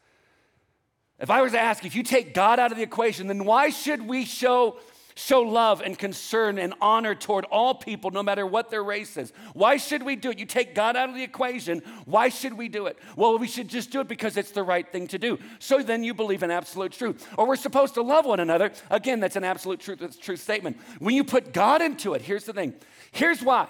if 1.20 1.30
I 1.30 1.42
was 1.42 1.54
to 1.54 1.60
ask, 1.60 1.86
if 1.86 1.96
you 1.96 2.04
take 2.04 2.34
God 2.34 2.60
out 2.60 2.72
of 2.72 2.78
the 2.78 2.84
equation, 2.84 3.28
then 3.28 3.46
why 3.46 3.70
should 3.70 4.08
we 4.08 4.26
show, 4.26 4.80
show 5.16 5.42
love 5.42 5.82
and 5.82 5.98
concern 5.98 6.58
and 6.58 6.74
honor 6.82 7.16
toward 7.16 7.46
all 7.46 7.74
people, 7.74 8.12
no 8.12 8.22
matter 8.22 8.46
what 8.46 8.70
their 8.70 8.84
race 8.84 9.18
is? 9.18 9.32
Why 9.54 9.78
should 9.78 10.04
we 10.04 10.16
do 10.16 10.32
it? 10.32 10.40
You 10.40 10.46
take 10.46 10.76
God 10.76 10.96
out 10.96 11.10
of 11.10 11.16
the 11.16 11.24
equation, 11.24 11.82
why 12.06 12.30
should 12.30 12.54
we 12.54 12.68
do 12.68 12.88
it? 12.88 13.00
Well, 13.16 13.38
we 13.38 13.48
should 13.48 13.70
just 13.70 13.92
do 13.92 14.02
it 14.02 14.08
because 14.08 14.38
it's 14.38 14.52
the 14.52 14.64
right 14.64 14.90
thing 14.92 15.08
to 15.08 15.18
do. 15.18 15.40
So 15.60 15.82
then 15.82 16.04
you 16.04 16.14
believe 16.14 16.44
in 16.44 16.52
absolute 16.52 16.92
truth. 16.92 17.28
Or 17.38 17.48
we're 17.48 17.56
supposed 17.56 17.94
to 17.96 18.02
love 18.02 18.26
one 18.26 18.40
another. 18.40 18.72
Again, 18.90 19.20
that's 19.20 19.36
an 19.38 19.44
absolute 19.44 19.80
truth, 19.80 20.00
that's 20.00 20.18
a 20.18 20.22
true 20.22 20.38
statement. 20.38 20.78
When 21.00 21.16
you 21.16 21.24
put 21.24 21.54
God 21.54 21.82
into 21.82 22.14
it, 22.14 22.22
here's 22.22 22.44
the 22.44 22.54
thing. 22.54 22.74
Here's 23.12 23.42
why. 23.42 23.68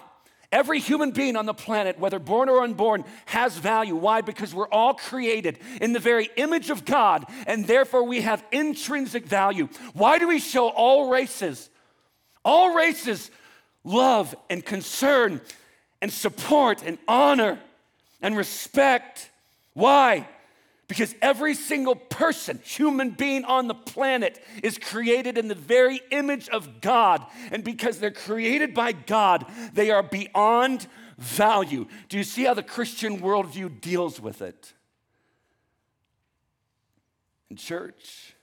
Every 0.56 0.80
human 0.80 1.10
being 1.10 1.36
on 1.36 1.44
the 1.44 1.52
planet, 1.52 1.98
whether 1.98 2.18
born 2.18 2.48
or 2.48 2.62
unborn, 2.62 3.04
has 3.26 3.58
value. 3.58 3.94
Why? 3.94 4.22
Because 4.22 4.54
we're 4.54 4.70
all 4.70 4.94
created 4.94 5.58
in 5.82 5.92
the 5.92 5.98
very 5.98 6.30
image 6.36 6.70
of 6.70 6.86
God, 6.86 7.26
and 7.46 7.66
therefore 7.66 8.04
we 8.04 8.22
have 8.22 8.42
intrinsic 8.50 9.26
value. 9.26 9.68
Why 9.92 10.18
do 10.18 10.26
we 10.26 10.38
show 10.38 10.68
all 10.68 11.10
races, 11.10 11.68
all 12.42 12.74
races, 12.74 13.30
love 13.84 14.34
and 14.48 14.64
concern 14.64 15.42
and 16.00 16.10
support 16.10 16.82
and 16.82 16.96
honor 17.06 17.58
and 18.22 18.34
respect? 18.34 19.28
Why? 19.74 20.26
Because 20.88 21.14
every 21.20 21.54
single 21.54 21.96
person, 21.96 22.60
human 22.62 23.10
being 23.10 23.44
on 23.44 23.66
the 23.66 23.74
planet, 23.74 24.42
is 24.62 24.78
created 24.78 25.36
in 25.36 25.48
the 25.48 25.54
very 25.54 26.00
image 26.10 26.48
of 26.48 26.80
God. 26.80 27.26
And 27.50 27.64
because 27.64 27.98
they're 27.98 28.10
created 28.12 28.72
by 28.72 28.92
God, 28.92 29.46
they 29.72 29.90
are 29.90 30.02
beyond 30.02 30.86
value. 31.18 31.86
Do 32.08 32.18
you 32.18 32.24
see 32.24 32.44
how 32.44 32.54
the 32.54 32.62
Christian 32.62 33.20
worldview 33.20 33.80
deals 33.80 34.20
with 34.20 34.42
it? 34.42 34.74
In 37.50 37.56
church, 37.56 38.34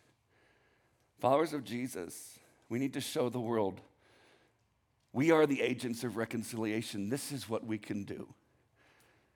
followers 1.19 1.53
of 1.53 1.63
Jesus, 1.63 2.39
we 2.67 2.79
need 2.79 2.93
to 2.93 3.01
show 3.01 3.29
the 3.29 3.39
world 3.39 3.79
we 5.13 5.29
are 5.29 5.45
the 5.45 5.62
agents 5.62 6.03
of 6.03 6.17
reconciliation. 6.17 7.10
This 7.10 7.32
is 7.32 7.47
what 7.47 7.65
we 7.65 7.77
can 7.77 8.03
do. 8.03 8.34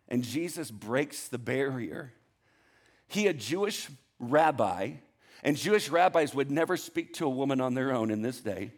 And 0.10 0.24
Jesus 0.24 0.72
breaks 0.72 1.28
the 1.28 1.38
barrier 1.38 2.14
he, 3.08 3.28
a 3.28 3.34
Jewish 3.34 3.90
rabbi, 4.20 4.94
and 5.44 5.56
Jewish 5.56 5.90
rabbis 5.90 6.34
would 6.34 6.52
never 6.52 6.78
speak 6.78 7.14
to 7.16 7.26
a 7.26 7.30
woman 7.30 7.62
on 7.62 7.74
their 7.74 7.94
own 7.94 8.12
in 8.12 8.22
this 8.22 8.42
day. 8.42 8.72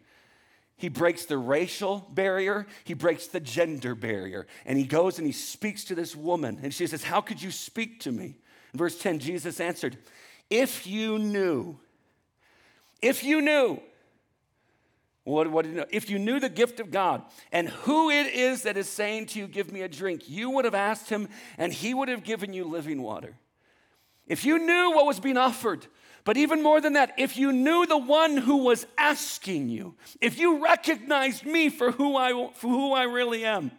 He 0.76 0.88
breaks 0.88 1.26
the 1.26 1.36
racial 1.36 2.08
barrier, 2.10 2.66
he 2.84 2.94
breaks 2.94 3.26
the 3.26 3.40
gender 3.40 3.94
barrier, 3.94 4.46
and 4.64 4.78
he 4.78 4.84
goes 4.84 5.18
and 5.18 5.26
he 5.26 5.32
speaks 5.32 5.84
to 5.84 5.94
this 5.94 6.16
woman. 6.16 6.58
And 6.62 6.72
she 6.72 6.86
says, 6.86 7.04
How 7.04 7.20
could 7.20 7.42
you 7.42 7.50
speak 7.50 8.00
to 8.00 8.12
me? 8.12 8.36
In 8.72 8.78
verse 8.78 8.98
10, 8.98 9.18
Jesus 9.18 9.60
answered, 9.60 9.98
If 10.48 10.86
you 10.86 11.18
knew, 11.18 11.78
if 13.02 13.22
you 13.22 13.42
knew, 13.42 13.80
what, 15.24 15.50
what 15.50 15.64
did 15.64 15.72
you 15.72 15.80
know? 15.80 15.86
If 15.90 16.08
you 16.08 16.18
knew 16.18 16.40
the 16.40 16.48
gift 16.48 16.80
of 16.80 16.90
God 16.90 17.24
and 17.52 17.68
who 17.68 18.08
it 18.08 18.32
is 18.32 18.62
that 18.62 18.78
is 18.78 18.88
saying 18.88 19.26
to 19.26 19.38
you, 19.38 19.48
Give 19.48 19.70
me 19.70 19.82
a 19.82 19.88
drink, 19.88 20.30
you 20.30 20.50
would 20.50 20.64
have 20.64 20.74
asked 20.74 21.10
him, 21.10 21.28
and 21.58 21.72
he 21.72 21.92
would 21.92 22.08
have 22.08 22.24
given 22.24 22.52
you 22.52 22.64
living 22.64 23.02
water. 23.02 23.34
If 24.30 24.44
you 24.44 24.60
knew 24.60 24.92
what 24.92 25.06
was 25.06 25.18
being 25.18 25.36
offered, 25.36 25.84
but 26.22 26.36
even 26.36 26.62
more 26.62 26.80
than 26.80 26.92
that, 26.92 27.14
if 27.18 27.36
you 27.36 27.52
knew 27.52 27.84
the 27.84 27.98
one 27.98 28.36
who 28.36 28.58
was 28.58 28.86
asking 28.96 29.70
you, 29.70 29.96
if 30.20 30.38
you 30.38 30.62
recognized 30.62 31.44
me 31.44 31.68
for 31.68 31.90
who 31.90 32.16
I, 32.16 32.52
for 32.54 32.68
who 32.68 32.92
I 32.92 33.02
really 33.02 33.44
am, 33.44 33.72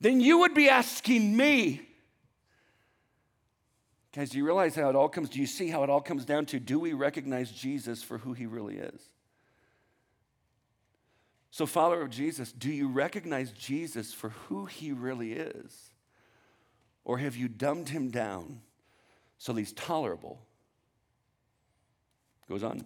then 0.00 0.20
you 0.20 0.38
would 0.38 0.54
be 0.54 0.68
asking 0.68 1.36
me. 1.36 1.88
Guys, 4.12 4.30
do 4.30 4.38
you 4.38 4.44
realize 4.44 4.74
how 4.74 4.88
it 4.88 4.96
all 4.96 5.08
comes? 5.08 5.28
Do 5.28 5.38
you 5.38 5.46
see 5.46 5.68
how 5.68 5.84
it 5.84 5.90
all 5.90 6.00
comes 6.00 6.24
down 6.24 6.46
to 6.46 6.58
do 6.58 6.80
we 6.80 6.92
recognize 6.92 7.52
Jesus 7.52 8.02
for 8.02 8.18
who 8.18 8.32
he 8.32 8.46
really 8.46 8.78
is? 8.78 9.00
So, 11.52 11.64
follower 11.64 12.02
of 12.02 12.10
Jesus, 12.10 12.50
do 12.50 12.72
you 12.72 12.88
recognize 12.88 13.52
Jesus 13.52 14.12
for 14.12 14.30
who 14.30 14.66
he 14.66 14.90
really 14.90 15.34
is? 15.34 15.92
Or 17.04 17.18
have 17.18 17.36
you 17.36 17.46
dumbed 17.46 17.90
him 17.90 18.10
down 18.10 18.62
so 19.38 19.54
he's 19.54 19.72
tolerable. 19.72 20.40
Goes 22.48 22.62
on. 22.62 22.84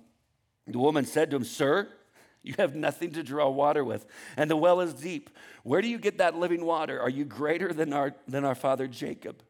The 0.66 0.78
woman 0.78 1.04
said 1.04 1.30
to 1.30 1.36
him, 1.36 1.44
Sir, 1.44 1.88
you 2.42 2.54
have 2.58 2.74
nothing 2.74 3.12
to 3.12 3.22
draw 3.22 3.48
water 3.48 3.84
with, 3.84 4.06
and 4.36 4.50
the 4.50 4.56
well 4.56 4.80
is 4.80 4.94
deep. 4.94 5.30
Where 5.62 5.82
do 5.82 5.88
you 5.88 5.98
get 5.98 6.18
that 6.18 6.36
living 6.36 6.64
water? 6.64 7.00
Are 7.00 7.10
you 7.10 7.24
greater 7.24 7.72
than 7.72 7.92
our, 7.92 8.14
than 8.26 8.44
our 8.44 8.54
father 8.54 8.86
Jacob? 8.86 9.42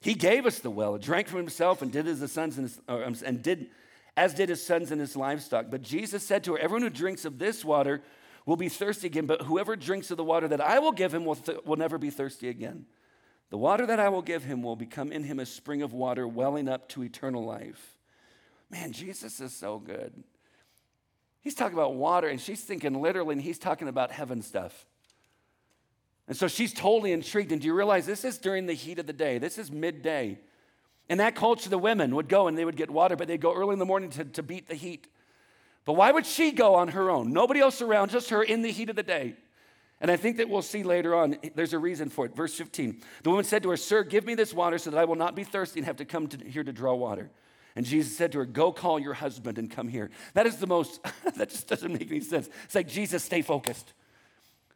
He 0.00 0.14
gave 0.14 0.46
us 0.46 0.58
the 0.58 0.70
well, 0.70 0.98
drank 0.98 1.28
from 1.28 1.38
himself, 1.38 1.82
and 1.82 1.90
did 1.90 2.06
as 2.06 2.20
the 2.20 2.28
sons 2.28 2.58
and, 2.58 2.68
his, 2.68 2.80
um, 2.88 3.16
and 3.24 3.42
did 3.42 3.70
as 4.16 4.34
did 4.34 4.48
his 4.48 4.64
sons 4.64 4.90
and 4.90 5.00
his 5.00 5.16
livestock. 5.16 5.66
But 5.70 5.82
Jesus 5.82 6.26
said 6.26 6.42
to 6.44 6.54
her, 6.54 6.58
Everyone 6.58 6.82
who 6.82 6.90
drinks 6.90 7.24
of 7.24 7.38
this 7.38 7.64
water 7.64 8.02
will 8.46 8.56
be 8.56 8.68
thirsty 8.68 9.06
again, 9.06 9.26
but 9.26 9.42
whoever 9.42 9.76
drinks 9.76 10.10
of 10.10 10.16
the 10.16 10.24
water 10.24 10.48
that 10.48 10.60
I 10.60 10.80
will 10.80 10.92
give 10.92 11.14
him 11.14 11.24
will, 11.24 11.36
th- 11.36 11.58
will 11.64 11.76
never 11.76 11.98
be 11.98 12.10
thirsty 12.10 12.48
again. 12.48 12.86
The 13.50 13.58
water 13.58 13.86
that 13.86 13.98
I 13.98 14.08
will 14.08 14.22
give 14.22 14.44
him 14.44 14.62
will 14.62 14.76
become 14.76 15.10
in 15.10 15.24
him 15.24 15.38
a 15.38 15.46
spring 15.46 15.82
of 15.82 15.92
water 15.92 16.28
welling 16.28 16.68
up 16.68 16.88
to 16.90 17.02
eternal 17.02 17.44
life. 17.44 17.96
Man, 18.70 18.92
Jesus 18.92 19.40
is 19.40 19.54
so 19.54 19.78
good. 19.78 20.22
He's 21.40 21.54
talking 21.54 21.78
about 21.78 21.94
water, 21.94 22.28
and 22.28 22.40
she's 22.40 22.62
thinking 22.62 23.00
literally, 23.00 23.32
and 23.32 23.42
he's 23.42 23.58
talking 23.58 23.88
about 23.88 24.10
heaven 24.10 24.42
stuff. 24.42 24.84
And 26.26 26.36
so 26.36 26.46
she's 26.46 26.74
totally 26.74 27.12
intrigued. 27.12 27.52
And 27.52 27.60
do 27.60 27.66
you 27.66 27.74
realize 27.74 28.04
this 28.04 28.24
is 28.24 28.36
during 28.36 28.66
the 28.66 28.74
heat 28.74 28.98
of 28.98 29.06
the 29.06 29.14
day? 29.14 29.38
This 29.38 29.56
is 29.56 29.72
midday. 29.72 30.38
In 31.08 31.18
that 31.18 31.34
culture, 31.34 31.70
the 31.70 31.78
women 31.78 32.14
would 32.14 32.28
go 32.28 32.48
and 32.48 32.58
they 32.58 32.66
would 32.66 32.76
get 32.76 32.90
water, 32.90 33.16
but 33.16 33.28
they'd 33.28 33.40
go 33.40 33.54
early 33.54 33.72
in 33.72 33.78
the 33.78 33.86
morning 33.86 34.10
to, 34.10 34.24
to 34.26 34.42
beat 34.42 34.68
the 34.68 34.74
heat. 34.74 35.08
But 35.86 35.94
why 35.94 36.12
would 36.12 36.26
she 36.26 36.52
go 36.52 36.74
on 36.74 36.88
her 36.88 37.08
own? 37.08 37.32
Nobody 37.32 37.60
else 37.60 37.80
around, 37.80 38.10
just 38.10 38.28
her 38.28 38.42
in 38.42 38.60
the 38.60 38.70
heat 38.70 38.90
of 38.90 38.96
the 38.96 39.02
day. 39.02 39.36
And 40.00 40.10
I 40.10 40.16
think 40.16 40.36
that 40.36 40.48
we'll 40.48 40.62
see 40.62 40.84
later 40.84 41.14
on, 41.14 41.36
there's 41.54 41.72
a 41.72 41.78
reason 41.78 42.08
for 42.08 42.24
it. 42.24 42.34
Verse 42.34 42.54
15 42.54 43.02
The 43.22 43.30
woman 43.30 43.44
said 43.44 43.62
to 43.64 43.70
her, 43.70 43.76
Sir, 43.76 44.04
give 44.04 44.24
me 44.24 44.34
this 44.34 44.54
water 44.54 44.78
so 44.78 44.90
that 44.90 44.98
I 44.98 45.04
will 45.04 45.16
not 45.16 45.34
be 45.34 45.44
thirsty 45.44 45.80
and 45.80 45.86
have 45.86 45.96
to 45.96 46.04
come 46.04 46.28
to 46.28 46.48
here 46.48 46.62
to 46.64 46.72
draw 46.72 46.94
water. 46.94 47.30
And 47.74 47.84
Jesus 47.84 48.16
said 48.16 48.32
to 48.32 48.38
her, 48.38 48.44
Go 48.44 48.72
call 48.72 48.98
your 49.00 49.14
husband 49.14 49.58
and 49.58 49.70
come 49.70 49.88
here. 49.88 50.10
That 50.34 50.46
is 50.46 50.56
the 50.56 50.66
most, 50.66 51.00
that 51.36 51.50
just 51.50 51.68
doesn't 51.68 51.92
make 51.92 52.10
any 52.10 52.20
sense. 52.20 52.48
It's 52.64 52.74
like, 52.74 52.88
Jesus, 52.88 53.24
stay 53.24 53.42
focused. 53.42 53.92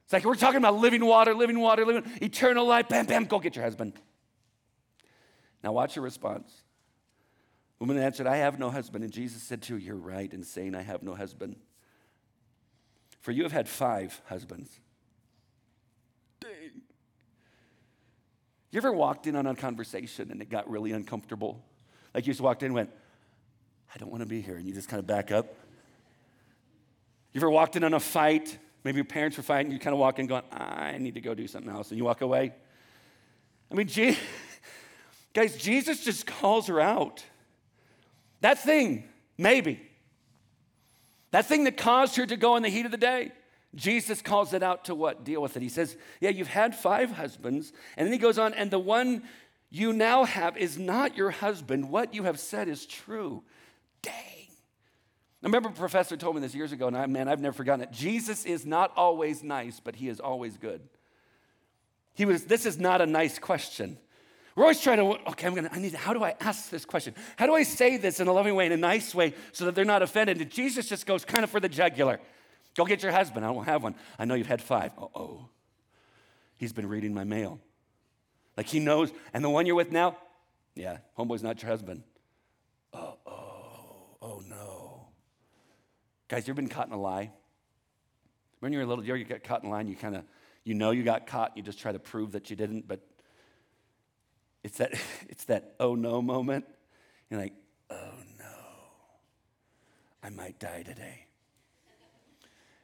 It's 0.04 0.12
like 0.12 0.24
we're 0.24 0.34
talking 0.34 0.58
about 0.58 0.76
living 0.76 1.04
water, 1.04 1.34
living 1.34 1.60
water, 1.60 1.86
living, 1.86 2.10
eternal 2.20 2.66
life. 2.66 2.88
Bam, 2.88 3.06
bam, 3.06 3.24
go 3.26 3.38
get 3.38 3.54
your 3.54 3.64
husband. 3.64 3.94
Now, 5.62 5.72
watch 5.72 5.94
your 5.94 6.04
response. 6.04 6.52
The 7.78 7.84
woman 7.86 8.02
answered, 8.02 8.26
I 8.26 8.38
have 8.38 8.58
no 8.58 8.70
husband. 8.70 9.04
And 9.04 9.12
Jesus 9.12 9.42
said 9.42 9.62
to 9.62 9.74
her, 9.74 9.78
You're 9.78 9.94
right 9.94 10.32
in 10.32 10.42
saying, 10.42 10.74
I 10.74 10.82
have 10.82 11.04
no 11.04 11.14
husband. 11.14 11.56
For 13.20 13.30
you 13.30 13.44
have 13.44 13.52
had 13.52 13.68
five 13.68 14.20
husbands 14.26 14.80
You 18.72 18.78
ever 18.78 18.90
walked 18.90 19.26
in 19.26 19.36
on 19.36 19.46
a 19.46 19.54
conversation 19.54 20.30
and 20.30 20.40
it 20.40 20.48
got 20.48 20.68
really 20.68 20.92
uncomfortable? 20.92 21.62
Like 22.14 22.26
you 22.26 22.32
just 22.32 22.40
walked 22.40 22.62
in 22.62 22.66
and 22.66 22.74
went, 22.74 22.90
I 23.94 23.98
don't 23.98 24.10
want 24.10 24.22
to 24.22 24.28
be 24.28 24.40
here. 24.40 24.56
And 24.56 24.66
you 24.66 24.72
just 24.72 24.88
kind 24.88 24.98
of 24.98 25.06
back 25.06 25.30
up. 25.30 25.54
You 27.32 27.40
ever 27.40 27.50
walked 27.50 27.76
in 27.76 27.84
on 27.84 27.92
a 27.92 28.00
fight? 28.00 28.58
Maybe 28.82 28.96
your 28.96 29.04
parents 29.04 29.36
were 29.36 29.42
fighting. 29.42 29.70
You 29.72 29.78
kind 29.78 29.92
of 29.92 30.00
walk 30.00 30.18
in 30.18 30.26
going, 30.26 30.42
I 30.50 30.96
need 30.98 31.14
to 31.14 31.20
go 31.20 31.34
do 31.34 31.46
something 31.46 31.70
else. 31.70 31.90
And 31.90 31.98
you 31.98 32.04
walk 32.04 32.22
away. 32.22 32.54
I 33.70 33.74
mean, 33.74 33.88
gee, 33.88 34.16
guys, 35.34 35.56
Jesus 35.56 36.02
just 36.02 36.26
calls 36.26 36.66
her 36.68 36.80
out. 36.80 37.22
That 38.40 38.58
thing, 38.58 39.04
maybe. 39.36 39.80
That 41.30 41.46
thing 41.46 41.64
that 41.64 41.76
caused 41.76 42.16
her 42.16 42.26
to 42.26 42.36
go 42.36 42.56
in 42.56 42.62
the 42.62 42.70
heat 42.70 42.86
of 42.86 42.90
the 42.90 42.96
day. 42.96 43.32
Jesus 43.74 44.20
calls 44.20 44.52
it 44.52 44.62
out 44.62 44.84
to 44.86 44.94
what? 44.94 45.24
Deal 45.24 45.40
with 45.40 45.56
it. 45.56 45.62
He 45.62 45.68
says, 45.68 45.96
Yeah, 46.20 46.30
you've 46.30 46.48
had 46.48 46.74
five 46.74 47.12
husbands. 47.12 47.72
And 47.96 48.06
then 48.06 48.12
he 48.12 48.18
goes 48.18 48.38
on, 48.38 48.52
and 48.54 48.70
the 48.70 48.78
one 48.78 49.22
you 49.70 49.92
now 49.92 50.24
have 50.24 50.56
is 50.58 50.78
not 50.78 51.16
your 51.16 51.30
husband. 51.30 51.90
What 51.90 52.12
you 52.12 52.24
have 52.24 52.38
said 52.38 52.68
is 52.68 52.84
true. 52.84 53.42
Dang. 54.02 54.12
I 55.42 55.46
remember 55.46 55.70
a 55.70 55.72
professor 55.72 56.16
told 56.16 56.36
me 56.36 56.42
this 56.42 56.54
years 56.54 56.72
ago, 56.72 56.86
and 56.86 56.96
I, 56.96 57.06
man, 57.06 57.26
I've 57.26 57.40
never 57.40 57.54
forgotten 57.54 57.82
it. 57.82 57.90
Jesus 57.90 58.44
is 58.44 58.66
not 58.66 58.92
always 58.96 59.42
nice, 59.42 59.80
but 59.80 59.96
he 59.96 60.08
is 60.08 60.20
always 60.20 60.56
good. 60.56 60.82
He 62.14 62.26
was, 62.26 62.44
this 62.44 62.66
is 62.66 62.78
not 62.78 63.00
a 63.00 63.06
nice 63.06 63.38
question. 63.38 63.98
We're 64.54 64.64
always 64.64 64.80
trying 64.80 64.98
to, 64.98 65.30
okay, 65.30 65.46
I'm 65.46 65.54
gonna, 65.54 65.70
I 65.72 65.78
need, 65.78 65.94
how 65.94 66.12
do 66.12 66.22
I 66.22 66.34
ask 66.38 66.68
this 66.68 66.84
question? 66.84 67.14
How 67.36 67.46
do 67.46 67.54
I 67.54 67.62
say 67.62 67.96
this 67.96 68.20
in 68.20 68.28
a 68.28 68.32
loving 68.32 68.54
way, 68.54 68.66
in 68.66 68.72
a 68.72 68.76
nice 68.76 69.14
way, 69.14 69.34
so 69.52 69.64
that 69.64 69.74
they're 69.74 69.84
not 69.84 70.02
offended? 70.02 70.40
And 70.40 70.50
Jesus 70.50 70.88
just 70.88 71.06
goes 71.06 71.24
kind 71.24 71.42
of 71.42 71.50
for 71.50 71.58
the 71.58 71.70
jugular. 71.70 72.20
Go 72.74 72.84
get 72.84 73.02
your 73.02 73.12
husband. 73.12 73.44
I 73.44 73.52
don't 73.52 73.64
have 73.64 73.82
one. 73.82 73.94
I 74.18 74.24
know 74.24 74.34
you've 74.34 74.46
had 74.46 74.62
five. 74.62 74.92
Uh 74.98 75.06
oh. 75.14 75.48
He's 76.56 76.72
been 76.72 76.88
reading 76.88 77.12
my 77.12 77.24
mail. 77.24 77.60
Like 78.56 78.66
he 78.66 78.80
knows. 78.80 79.12
And 79.34 79.44
the 79.44 79.50
one 79.50 79.66
you're 79.66 79.74
with 79.74 79.92
now? 79.92 80.16
Yeah, 80.74 80.98
homeboy's 81.18 81.42
not 81.42 81.60
your 81.62 81.70
husband. 81.70 82.02
Uh 82.92 83.12
oh. 83.26 84.16
Oh 84.22 84.42
no. 84.48 85.06
Guys, 86.28 86.46
you've 86.46 86.56
been 86.56 86.68
caught 86.68 86.86
in 86.86 86.92
a 86.92 87.00
lie? 87.00 87.30
When 88.60 88.72
you're 88.72 88.82
a 88.82 88.86
little, 88.86 89.04
you 89.04 89.24
get 89.24 89.44
caught 89.44 89.62
in 89.62 89.68
a 89.68 89.72
lie 89.72 89.80
and 89.80 89.90
you 89.90 89.96
kind 89.96 90.16
of, 90.16 90.24
you 90.64 90.74
know 90.74 90.92
you 90.92 91.02
got 91.02 91.26
caught, 91.26 91.56
you 91.56 91.62
just 91.62 91.80
try 91.80 91.92
to 91.92 91.98
prove 91.98 92.32
that 92.32 92.48
you 92.48 92.56
didn't, 92.56 92.86
but 92.86 93.00
it's 94.62 94.78
that, 94.78 94.92
it's 95.28 95.44
that 95.44 95.74
oh 95.78 95.94
no 95.94 96.22
moment. 96.22 96.64
You're 97.28 97.40
like, 97.40 97.54
oh 97.90 98.14
no, 98.38 98.44
I 100.22 100.30
might 100.30 100.58
die 100.58 100.84
today 100.84 101.26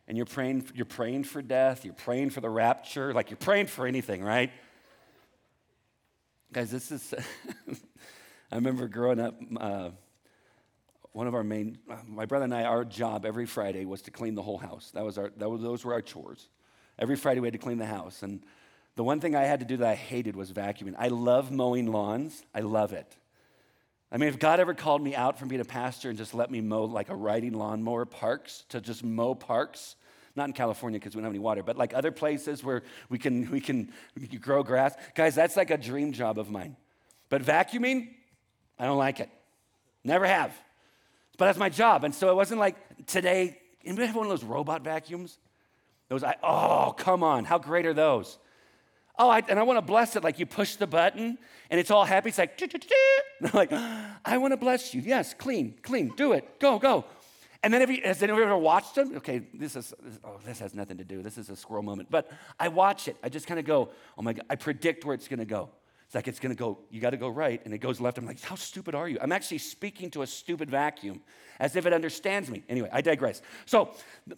and 0.09 0.17
you're 0.17 0.27
praying, 0.27 0.67
you're 0.75 0.87
praying 0.87 1.25
for 1.25 1.43
death, 1.43 1.85
you're 1.85 1.95
praying 1.95 2.31
for 2.31 2.41
the 2.41 2.49
rapture, 2.49 3.13
like 3.13 3.31
you're 3.31 3.37
praying 3.37 3.67
for 3.67 3.87
anything, 3.87 4.25
right? 4.25 4.51
Guys, 6.51 6.71
this 6.71 6.91
is, 6.91 7.15
I 8.51 8.55
remember 8.55 8.89
growing 8.89 9.21
up, 9.21 9.39
uh, 9.61 9.91
one 11.13 11.27
of 11.27 11.35
our 11.35 11.45
main, 11.45 11.79
my 12.07 12.25
brother 12.25 12.45
and 12.45 12.55
I, 12.55 12.65
our 12.65 12.87
job 12.87 13.27
every 13.27 13.45
Friday 13.45 13.85
was 13.85 14.03
to 14.03 14.11
clean 14.11 14.35
the 14.35 14.43
whole 14.43 14.57
house. 14.57 14.91
That 14.95 15.05
was 15.05 15.19
our, 15.19 15.31
that 15.37 15.49
was, 15.49 15.61
those 15.61 15.85
were 15.85 15.93
our 15.93 16.03
chores. 16.03 16.49
Every 16.99 17.17
Friday 17.17 17.41
we 17.41 17.47
had 17.47 17.53
to 17.53 17.59
clean 17.59 17.79
the 17.79 17.87
house. 17.87 18.23
And 18.23 18.43
the 18.97 19.05
one 19.05 19.21
thing 19.21 19.37
I 19.37 19.43
had 19.43 19.61
to 19.61 19.67
do 19.67 19.77
that 19.79 19.89
I 19.89 19.95
hated 19.95 20.37
was 20.37 20.53
vacuuming. 20.53 20.95
I 20.99 21.09
love 21.09 21.51
mowing 21.51 21.93
lawns, 21.93 22.45
I 22.55 22.61
love 22.61 22.95
it. 22.95 23.15
I 24.11 24.17
mean, 24.17 24.29
if 24.29 24.39
God 24.39 24.59
ever 24.59 24.73
called 24.73 25.03
me 25.03 25.15
out 25.15 25.39
from 25.39 25.49
being 25.49 25.61
a 25.61 25.67
pastor 25.67 26.09
and 26.09 26.17
just 26.17 26.35
let 26.35 26.51
me 26.51 26.61
mow 26.61 26.85
like 26.85 27.11
a 27.11 27.15
riding 27.15 27.53
lawnmower 27.53 28.07
parks, 28.07 28.65
to 28.71 28.81
just 28.81 29.05
mow 29.05 29.35
parks, 29.35 29.97
not 30.35 30.49
in 30.49 30.55
California 30.55 30.99
because 30.99 31.15
we 31.15 31.21
don't 31.21 31.27
have 31.27 31.33
any 31.33 31.41
water, 31.41 31.63
but 31.63 31.77
like 31.77 31.93
other 31.93 32.11
places 32.11 32.65
where 32.65 32.83
we 33.11 33.19
can, 33.19 33.51
we 33.51 33.61
can, 33.61 33.93
grow 34.41 34.63
grass. 34.63 34.95
Guys, 35.15 35.35
that's 35.35 35.57
like 35.57 35.71
a 35.71 35.77
dream 35.77 36.13
job 36.13 36.39
of 36.39 36.51
mine. 36.51 36.77
But 37.29 37.43
vacuuming, 37.43 38.09
I 38.79 38.87
don't 38.87 38.99
like 38.99 39.21
it. 39.21 39.29
Never 40.05 40.27
have. 40.27 40.57
But 41.37 41.47
that's 41.47 41.59
my 41.59 41.69
job. 41.69 42.05
And 42.05 42.15
so 42.15 42.31
it 42.31 42.35
wasn't 42.35 42.61
like 42.61 42.77
today, 43.07 43.59
anybody 43.85 44.07
have 44.07 44.17
one 44.17 44.27
of 44.27 44.31
those 44.31 44.45
robot 44.45 44.83
vacuums? 44.83 45.39
Those, 46.09 46.25
I, 46.25 46.37
oh, 46.43 46.95
come 46.97 47.23
on, 47.23 47.45
how 47.45 47.59
great 47.59 47.85
are 47.85 47.93
those? 47.93 48.39
Oh, 49.19 49.29
I, 49.29 49.43
and 49.49 49.59
I 49.59 49.63
want 49.65 49.79
to 49.79 49.83
bless 49.83 50.15
it. 50.17 50.23
Like 50.23 50.39
you 50.39 50.47
push 50.47 50.77
the 50.77 50.87
button 50.87 51.39
and 51.71 51.81
it's 51.81 51.91
all 51.91 52.05
happy. 52.05 52.29
It's 52.29 52.39
like, 52.39 52.61
like, 53.55 53.73
I 53.73 54.39
want 54.39 54.53
to 54.53 54.57
bless 54.57 54.95
you. 54.95 55.03
Yes, 55.03 55.35
clean, 55.35 55.75
clean, 55.83 56.13
do 56.17 56.33
it, 56.33 56.61
go, 56.61 56.79
go. 56.79 57.05
And 57.63 57.75
then, 57.75 57.91
you, 57.91 58.01
has 58.05 58.23
anyone 58.23 58.43
ever 58.43 58.57
watched 58.57 58.95
them? 58.95 59.17
Okay, 59.17 59.43
this 59.53 59.75
is, 59.75 59.93
oh, 60.25 60.39
this 60.47 60.61
has 60.61 60.75
nothing 60.75 60.99
to 60.99 61.05
do. 61.05 61.23
This 61.23 61.37
is 61.37 61.51
a 61.51 61.57
squirrel 61.57 61.83
moment. 61.83 62.09
But 62.09 62.31
I 62.59 62.69
watch 62.69 63.09
it. 63.09 63.17
I 63.23 63.29
just 63.29 63.49
kind 63.49 63.59
of 63.59 63.67
go, 63.67 63.91
oh 64.17 64.23
my 64.23 64.33
God, 64.33 64.45
I 64.49 64.55
predict 64.55 65.05
where 65.05 65.15
it's 65.15 65.27
going 65.27 65.41
to 65.41 65.45
go. 65.45 65.71
It's 66.09 66.15
like 66.15 66.27
it's 66.27 66.39
to 66.39 66.55
go, 66.55 66.79
you 66.91 67.03
got 67.03 67.11
to 67.11 67.19
go 67.19 67.29
right, 67.29 67.61
and 67.67 67.75
it 67.75 67.79
goes 67.79 68.01
left. 68.01 68.17
I'm 68.17 68.25
like, 68.25 68.41
how 68.41 68.55
stupid 68.55 68.95
are 68.95 69.07
you? 69.07 69.19
I'm 69.21 69.31
actually 69.31 69.59
speaking 69.59 70.11
to 70.13 70.23
a 70.23 70.27
stupid 70.27 70.71
vacuum 70.71 71.21
as 71.61 71.77
if 71.77 71.85
it 71.85 71.93
understands 71.93 72.49
me. 72.49 72.63
Anyway, 72.67 72.89
I 72.91 73.03
digress. 73.03 73.43
So 73.67 73.91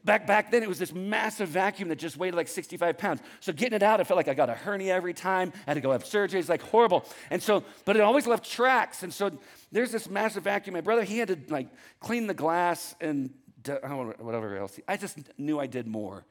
back, 0.04 0.26
back 0.26 0.50
then, 0.50 0.64
it 0.64 0.68
was 0.68 0.80
this 0.80 0.92
massive 0.92 1.48
vacuum 1.48 1.88
that 1.90 2.00
just 2.00 2.16
weighed 2.16 2.34
like 2.34 2.48
65 2.48 2.98
pounds. 2.98 3.20
So 3.38 3.52
getting 3.52 3.76
it 3.76 3.84
out, 3.84 4.00
I 4.00 4.04
felt 4.04 4.16
like 4.16 4.26
I 4.26 4.34
got 4.34 4.50
a 4.50 4.54
hernia 4.54 4.92
every 4.92 5.14
time. 5.14 5.52
I 5.64 5.70
had 5.70 5.74
to 5.74 5.80
go 5.80 5.92
have 5.92 6.04
surgery. 6.04 6.40
It's 6.40 6.48
like 6.48 6.62
horrible. 6.62 7.04
And 7.30 7.40
so, 7.40 7.62
but 7.84 7.94
it 7.94 8.02
always 8.02 8.26
left 8.26 8.50
tracks. 8.50 9.04
And 9.04 9.14
so 9.14 9.30
there's 9.70 9.92
this 9.92 10.10
massive 10.10 10.42
vacuum. 10.42 10.74
My 10.74 10.80
brother, 10.80 11.04
he 11.04 11.18
had 11.18 11.28
to 11.28 11.38
like 11.50 11.68
clean 12.00 12.26
the 12.26 12.34
glass 12.34 12.96
and 13.00 13.30
whatever 13.64 14.56
else. 14.56 14.76
I 14.88 14.96
just 14.96 15.18
knew 15.38 15.60
I 15.60 15.68
did 15.68 15.86
more, 15.86 16.24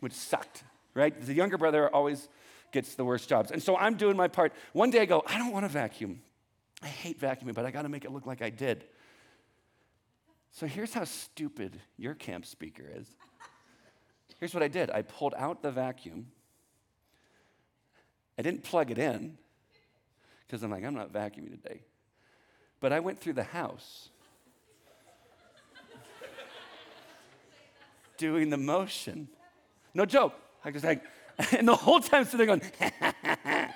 which 0.00 0.12
sucked, 0.12 0.64
right? 0.92 1.18
The 1.18 1.32
younger 1.32 1.56
brother 1.56 1.88
always 1.88 2.28
gets 2.72 2.94
the 2.94 3.04
worst 3.04 3.28
jobs. 3.28 3.50
And 3.50 3.62
so 3.62 3.76
I'm 3.76 3.94
doing 3.94 4.16
my 4.16 4.28
part. 4.28 4.52
One 4.72 4.90
day 4.90 5.00
I 5.00 5.04
go, 5.04 5.22
I 5.26 5.38
don't 5.38 5.52
want 5.52 5.64
to 5.64 5.68
vacuum. 5.68 6.20
I 6.82 6.88
hate 6.88 7.20
vacuuming, 7.20 7.54
but 7.54 7.64
I 7.64 7.70
got 7.70 7.82
to 7.82 7.88
make 7.88 8.04
it 8.04 8.10
look 8.10 8.26
like 8.26 8.42
I 8.42 8.50
did. 8.50 8.84
So 10.50 10.66
here's 10.66 10.92
how 10.92 11.04
stupid 11.04 11.80
your 11.96 12.14
camp 12.14 12.44
speaker 12.44 12.84
is. 12.96 13.06
Here's 14.40 14.52
what 14.52 14.62
I 14.62 14.68
did 14.68 14.90
I 14.90 15.02
pulled 15.02 15.34
out 15.36 15.62
the 15.62 15.70
vacuum. 15.70 16.26
I 18.38 18.42
didn't 18.42 18.64
plug 18.64 18.90
it 18.90 18.98
in 18.98 19.36
because 20.46 20.62
I'm 20.62 20.70
like, 20.70 20.84
I'm 20.84 20.94
not 20.94 21.12
vacuuming 21.12 21.50
today. 21.50 21.82
But 22.80 22.92
I 22.92 23.00
went 23.00 23.20
through 23.20 23.34
the 23.34 23.44
house 23.44 24.08
doing 28.16 28.50
the 28.50 28.56
motion. 28.56 29.28
No 29.94 30.04
joke. 30.04 30.34
I 30.64 30.70
just 30.70 30.84
like, 30.84 31.02
and 31.52 31.66
the 31.66 31.76
whole 31.76 32.00
time 32.00 32.24
sitting 32.24 32.46
there 32.46 32.46
going, 32.46 32.62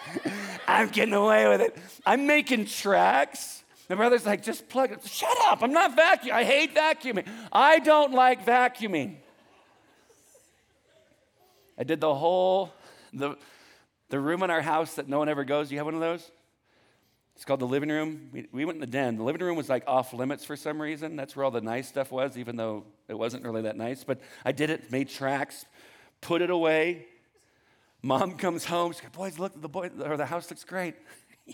I'm 0.69 0.89
getting 0.89 1.15
away 1.15 1.49
with 1.49 1.61
it. 1.61 1.77
I'm 2.05 2.27
making 2.27 2.67
tracks. 2.67 3.65
My 3.89 3.95
brother's 3.95 4.27
like, 4.27 4.43
just 4.43 4.69
plug 4.69 4.93
it. 4.93 5.07
Shut 5.07 5.37
up. 5.45 5.63
I'm 5.63 5.73
not 5.73 5.97
vacuuming. 5.97 6.33
I 6.33 6.45
hate 6.45 6.75
vacuuming. 6.75 7.27
I 7.53 7.79
don't 7.79 8.13
like 8.13 8.45
vacuuming. 8.45 9.17
I 11.79 11.85
did 11.85 12.01
the 12.01 12.15
whole, 12.15 12.73
the, 13.13 13.37
the 14.09 14.19
room 14.19 14.43
in 14.43 14.51
our 14.51 14.63
house 14.63 14.95
that 14.95 15.09
no 15.09 15.19
one 15.19 15.29
ever 15.29 15.45
goes. 15.45 15.69
Do 15.69 15.75
you 15.75 15.79
have 15.79 15.87
one 15.87 15.95
of 15.95 16.01
those? 16.01 16.31
It's 17.37 17.45
called 17.45 17.61
the 17.61 17.67
living 17.67 17.91
room. 17.91 18.31
We, 18.33 18.47
we 18.51 18.65
went 18.65 18.77
in 18.77 18.81
the 18.81 18.87
den. 18.87 19.17
The 19.17 19.23
living 19.23 19.43
room 19.43 19.57
was 19.57 19.69
like 19.69 19.85
off 19.87 20.15
limits 20.15 20.45
for 20.45 20.57
some 20.57 20.81
reason. 20.81 21.17
That's 21.17 21.37
where 21.37 21.45
all 21.45 21.51
the 21.51 21.61
nice 21.61 21.87
stuff 21.87 22.11
was, 22.11 22.39
even 22.39 22.57
though 22.57 22.85
it 23.09 23.15
wasn't 23.15 23.45
really 23.45 23.63
that 23.63 23.77
nice. 23.77 24.05
But 24.05 24.21
I 24.45 24.53
did 24.53 24.71
it, 24.71 24.91
made 24.91 25.11
tracks, 25.11 25.67
put 26.23 26.41
it 26.41 26.49
away, 26.49 27.07
Mom 28.07 28.37
comes 28.37 28.65
home. 28.65 28.93
She 28.93 29.01
goes, 29.01 29.11
boys, 29.11 29.39
look, 29.39 29.61
the 29.61 29.69
boy 29.69 29.91
or 30.05 30.17
the 30.17 30.27
house 30.27 30.49
looks 30.49 30.63
great. 30.63 30.95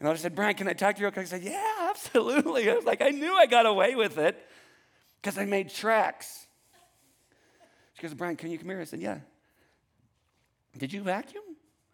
and 0.00 0.08
I 0.08 0.14
said, 0.16 0.34
Brian, 0.34 0.56
can 0.56 0.66
I 0.66 0.72
talk 0.72 0.96
to 0.96 1.02
you? 1.02 1.12
I 1.14 1.24
said, 1.24 1.44
yeah, 1.44 1.88
absolutely. 1.88 2.68
I 2.68 2.74
was 2.74 2.84
like, 2.84 3.00
I 3.00 3.10
knew 3.10 3.32
I 3.32 3.46
got 3.46 3.66
away 3.66 3.94
with 3.94 4.18
it 4.18 4.36
because 5.22 5.38
I 5.38 5.44
made 5.44 5.70
tracks. 5.70 6.48
She 7.94 8.02
goes, 8.02 8.14
Brian, 8.14 8.34
can 8.34 8.50
you 8.50 8.58
come 8.58 8.68
here? 8.68 8.80
I 8.80 8.84
said, 8.84 9.00
yeah. 9.00 9.20
Did 10.76 10.92
you 10.92 11.02
vacuum? 11.02 11.44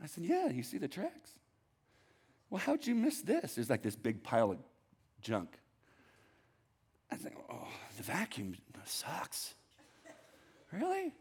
I 0.02 0.06
said, 0.06 0.24
yeah. 0.24 0.48
You 0.48 0.62
see 0.62 0.78
the 0.78 0.88
tracks? 0.88 1.32
Well, 2.48 2.62
how'd 2.64 2.86
you 2.86 2.94
miss 2.94 3.20
this? 3.20 3.56
There's 3.56 3.68
like 3.68 3.82
this 3.82 3.94
big 3.94 4.22
pile 4.22 4.52
of 4.52 4.58
junk. 5.20 5.50
I 7.10 7.16
think, 7.16 7.36
oh, 7.50 7.68
the 7.98 8.02
vacuum 8.02 8.56
sucks. 8.86 9.54
Really? 10.72 11.12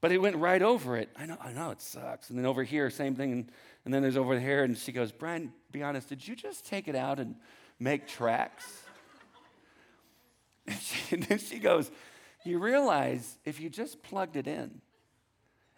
But 0.00 0.12
it 0.12 0.18
went 0.18 0.36
right 0.36 0.62
over 0.62 0.96
it. 0.96 1.10
I 1.16 1.26
know, 1.26 1.36
I 1.40 1.52
know 1.52 1.70
it 1.70 1.80
sucks. 1.80 2.30
And 2.30 2.38
then 2.38 2.46
over 2.46 2.62
here, 2.62 2.88
same 2.88 3.14
thing. 3.14 3.32
And, 3.32 3.52
and 3.84 3.92
then 3.92 4.02
there's 4.02 4.16
over 4.16 4.38
here, 4.38 4.64
and 4.64 4.76
she 4.76 4.92
goes, 4.92 5.12
Brian, 5.12 5.52
be 5.72 5.82
honest, 5.82 6.08
did 6.08 6.26
you 6.26 6.34
just 6.34 6.66
take 6.66 6.88
it 6.88 6.96
out 6.96 7.18
and 7.18 7.36
make 7.78 8.06
tracks? 8.06 8.82
And, 10.66 10.78
she, 10.80 11.00
and 11.14 11.22
then 11.24 11.38
she 11.38 11.58
goes, 11.58 11.90
You 12.44 12.58
realize 12.58 13.38
if 13.44 13.60
you 13.60 13.68
just 13.68 14.02
plugged 14.02 14.36
it 14.36 14.46
in 14.46 14.80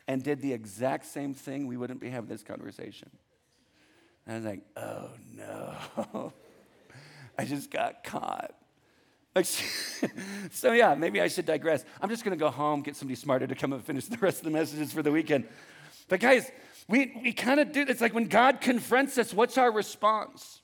and 0.07 0.23
did 0.23 0.41
the 0.41 0.53
exact 0.53 1.07
same 1.07 1.35
thing, 1.35 1.67
we 1.67 1.77
wouldn't 1.77 2.01
be 2.01 2.11
having 2.11 2.29
this 2.29 2.43
conversation. 2.43 3.11
And 4.27 4.35
I 4.35 4.39
was 4.39 4.47
like, 4.47 4.63
Oh 4.77 5.11
no. 5.35 6.33
I 7.39 7.45
just 7.45 7.71
got 7.71 8.05
caught. 8.05 8.55
So 10.51 10.73
yeah, 10.73 10.95
maybe 10.95 11.21
I 11.21 11.29
should 11.29 11.47
digress. 11.47 11.85
I'm 12.01 12.11
just 12.11 12.25
going 12.25 12.37
to 12.37 12.41
go 12.41 12.51
home, 12.51 12.83
get 12.83 12.97
somebody 12.97 13.15
smarter 13.15 13.47
to 13.47 13.55
come 13.55 13.73
and 13.73 13.83
finish 13.83 14.07
the 14.07 14.19
rest 14.19 14.39
of 14.39 14.45
the 14.45 14.51
messages 14.51 14.93
for 14.93 15.03
the 15.03 15.11
weekend. 15.11 15.47
But 16.09 16.21
guys, 16.21 16.51
we, 16.89 17.19
we 17.23 17.33
kind 17.33 17.61
of 17.61 17.73
do, 17.73 17.85
it's 17.89 18.01
like 18.01 18.13
when 18.13 18.27
God 18.27 18.61
confronts 18.61 19.17
us, 19.17 19.33
what's 19.33 19.57
our 19.57 19.73
response? 19.73 20.61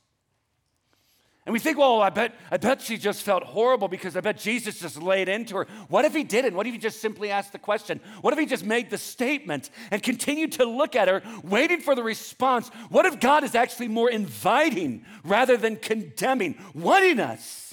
And 1.46 1.54
we 1.54 1.60
think, 1.60 1.78
well, 1.78 2.02
I 2.02 2.10
bet, 2.10 2.34
I 2.50 2.58
bet 2.58 2.82
she 2.82 2.98
just 2.98 3.22
felt 3.22 3.42
horrible 3.42 3.88
because 3.88 4.16
I 4.16 4.20
bet 4.20 4.36
Jesus 4.36 4.80
just 4.80 5.00
laid 5.00 5.30
into 5.30 5.56
her. 5.56 5.66
What 5.88 6.04
if 6.04 6.14
he 6.14 6.22
didn't? 6.22 6.54
What 6.54 6.66
if 6.66 6.74
he 6.74 6.78
just 6.78 7.00
simply 7.00 7.30
asked 7.30 7.52
the 7.52 7.58
question? 7.58 8.00
What 8.20 8.34
if 8.34 8.38
he 8.38 8.44
just 8.44 8.66
made 8.66 8.90
the 8.90 8.98
statement 8.98 9.70
and 9.90 10.02
continued 10.02 10.52
to 10.52 10.66
look 10.66 10.94
at 10.94 11.08
her, 11.08 11.22
waiting 11.42 11.80
for 11.80 11.94
the 11.94 12.02
response? 12.02 12.68
What 12.90 13.06
if 13.06 13.18
God 13.18 13.44
is 13.44 13.54
actually 13.54 13.88
more 13.88 14.10
inviting 14.10 15.06
rather 15.24 15.56
than 15.56 15.76
condemning, 15.76 16.58
wanting 16.74 17.18
us? 17.18 17.67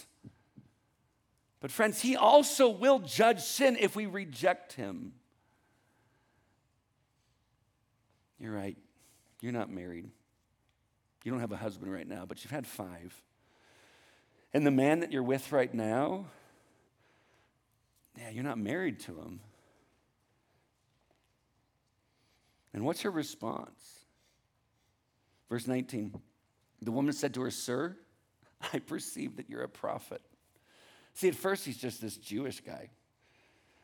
But, 1.65 1.71
friends, 1.71 1.99
He 1.99 2.15
also 2.15 2.69
will 2.69 2.99
judge 2.99 3.41
sin 3.41 3.75
if 3.80 3.95
we 3.95 4.06
reject 4.06 4.73
Him. 4.73 5.13
You're 8.39 8.51
right. 8.51 8.78
You're 9.41 9.51
not 9.51 9.71
married. 9.71 10.08
You 11.23 11.32
don't 11.32 11.39
have 11.39 11.51
a 11.51 11.58
husband 11.58 11.91
right 11.91 12.08
now, 12.08 12.28
but 12.28 12.43
you've 12.43 12.51
had 12.51 12.67
five. 12.67 13.19
And 14.54 14.63
the 14.63 14.69
man 14.69 14.99
that 14.99 15.12
you're 15.12 15.23
with 15.23 15.51
right 15.51 15.73
now, 15.73 16.28
yeah, 18.15 18.30
you're 18.30 18.43
not 18.43 18.60
married 18.60 18.99
to 18.99 19.19
him. 19.19 19.39
And 22.75 22.86
what's 22.86 23.01
her 23.01 23.10
response? 23.10 24.06
Verse 25.49 25.65
19 25.65 26.13
The 26.84 26.91
woman 26.91 27.12
said 27.12 27.34
to 27.34 27.41
her, 27.41 27.49
Sir, 27.49 27.97
I 28.71 28.78
perceive 28.78 29.38
that 29.38 29.49
you're 29.49 29.63
a 29.63 29.67
prophet. 29.67 30.21
See, 31.15 31.30
at 31.30 31.36
first 31.36 31.65
he's 31.65 31.78
just 31.78 32.01
this 32.01 32.17
Jewish 32.17 32.60
guy. 32.60 32.89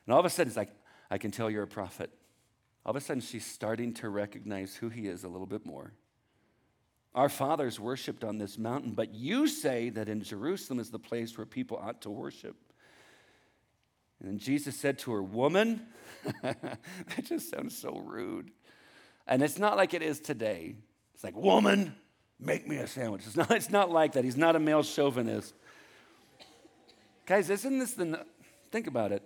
And 0.05 0.13
all 0.13 0.19
of 0.19 0.25
a 0.25 0.29
sudden, 0.29 0.51
he's 0.51 0.57
like, 0.57 0.71
I 1.09 1.17
can 1.17 1.31
tell 1.31 1.49
you're 1.49 1.63
a 1.63 1.67
prophet. 1.67 2.11
All 2.85 2.91
of 2.91 2.95
a 2.95 3.01
sudden, 3.01 3.21
she's 3.21 3.45
starting 3.45 3.93
to 3.95 4.09
recognize 4.09 4.75
who 4.75 4.89
he 4.89 5.07
is 5.07 5.23
a 5.23 5.29
little 5.29 5.47
bit 5.47 5.65
more. 5.65 5.93
Our 7.15 7.29
fathers 7.29 7.79
worshiped 7.79 8.23
on 8.23 8.37
this 8.37 8.57
mountain, 8.57 8.91
but 8.93 9.13
you 9.13 9.47
say 9.47 9.89
that 9.91 10.09
in 10.09 10.21
Jerusalem 10.21 10.79
is 10.79 10.91
the 10.91 10.99
place 10.99 11.37
where 11.37 11.45
people 11.45 11.77
ought 11.77 12.01
to 12.01 12.09
worship. 12.09 12.55
And 14.23 14.39
Jesus 14.39 14.75
said 14.75 14.99
to 14.99 15.11
her, 15.13 15.23
Woman, 15.23 15.85
that 16.41 16.79
just 17.23 17.49
sounds 17.49 17.77
so 17.77 18.01
rude. 18.05 18.51
And 19.25 19.41
it's 19.41 19.57
not 19.57 19.77
like 19.77 19.93
it 19.93 20.01
is 20.01 20.19
today. 20.19 20.75
It's 21.13 21.23
like, 21.23 21.35
Woman, 21.35 21.95
make 22.39 22.67
me 22.67 22.77
a 22.77 22.87
sandwich. 22.87 23.23
It's 23.25 23.37
not, 23.37 23.51
it's 23.51 23.69
not 23.69 23.89
like 23.89 24.13
that. 24.13 24.23
He's 24.23 24.37
not 24.37 24.55
a 24.55 24.59
male 24.59 24.83
chauvinist. 24.83 25.53
Guys, 27.31 27.49
isn't 27.49 27.79
this 27.79 27.93
the. 27.93 28.25
Think 28.71 28.87
about 28.87 29.13
it. 29.13 29.23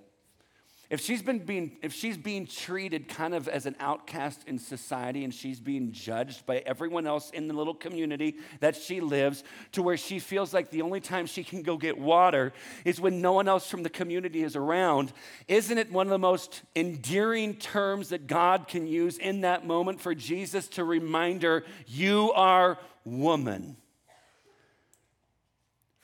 if 0.91 1.01
she's 1.01 1.23
been 1.23 1.39
being 1.39 1.77
if 1.81 1.91
she's 1.91 2.17
being 2.17 2.45
treated 2.45 3.07
kind 3.07 3.33
of 3.33 3.47
as 3.47 3.65
an 3.65 3.75
outcast 3.79 4.43
in 4.45 4.59
society 4.59 5.23
and 5.23 5.33
she's 5.33 5.59
being 5.59 5.91
judged 5.91 6.45
by 6.45 6.57
everyone 6.67 7.07
else 7.07 7.31
in 7.31 7.47
the 7.47 7.55
little 7.55 7.73
community 7.73 8.35
that 8.59 8.75
she 8.75 9.01
lives 9.01 9.43
to 9.71 9.81
where 9.81 9.97
she 9.97 10.19
feels 10.19 10.53
like 10.53 10.69
the 10.69 10.83
only 10.83 10.99
time 10.99 11.25
she 11.25 11.43
can 11.43 11.63
go 11.63 11.77
get 11.77 11.97
water 11.97 12.53
is 12.83 13.01
when 13.01 13.21
no 13.21 13.33
one 13.33 13.47
else 13.47 13.67
from 13.67 13.81
the 13.81 13.89
community 13.89 14.43
is 14.43 14.55
around 14.55 15.11
isn't 15.47 15.79
it 15.79 15.91
one 15.91 16.05
of 16.05 16.11
the 16.11 16.19
most 16.19 16.61
endearing 16.75 17.55
terms 17.55 18.09
that 18.09 18.27
God 18.27 18.67
can 18.67 18.85
use 18.85 19.17
in 19.17 19.41
that 19.41 19.65
moment 19.65 19.99
for 19.99 20.13
Jesus 20.13 20.67
to 20.67 20.83
remind 20.83 21.41
her 21.41 21.63
you 21.87 22.31
are 22.33 22.77
woman 23.03 23.77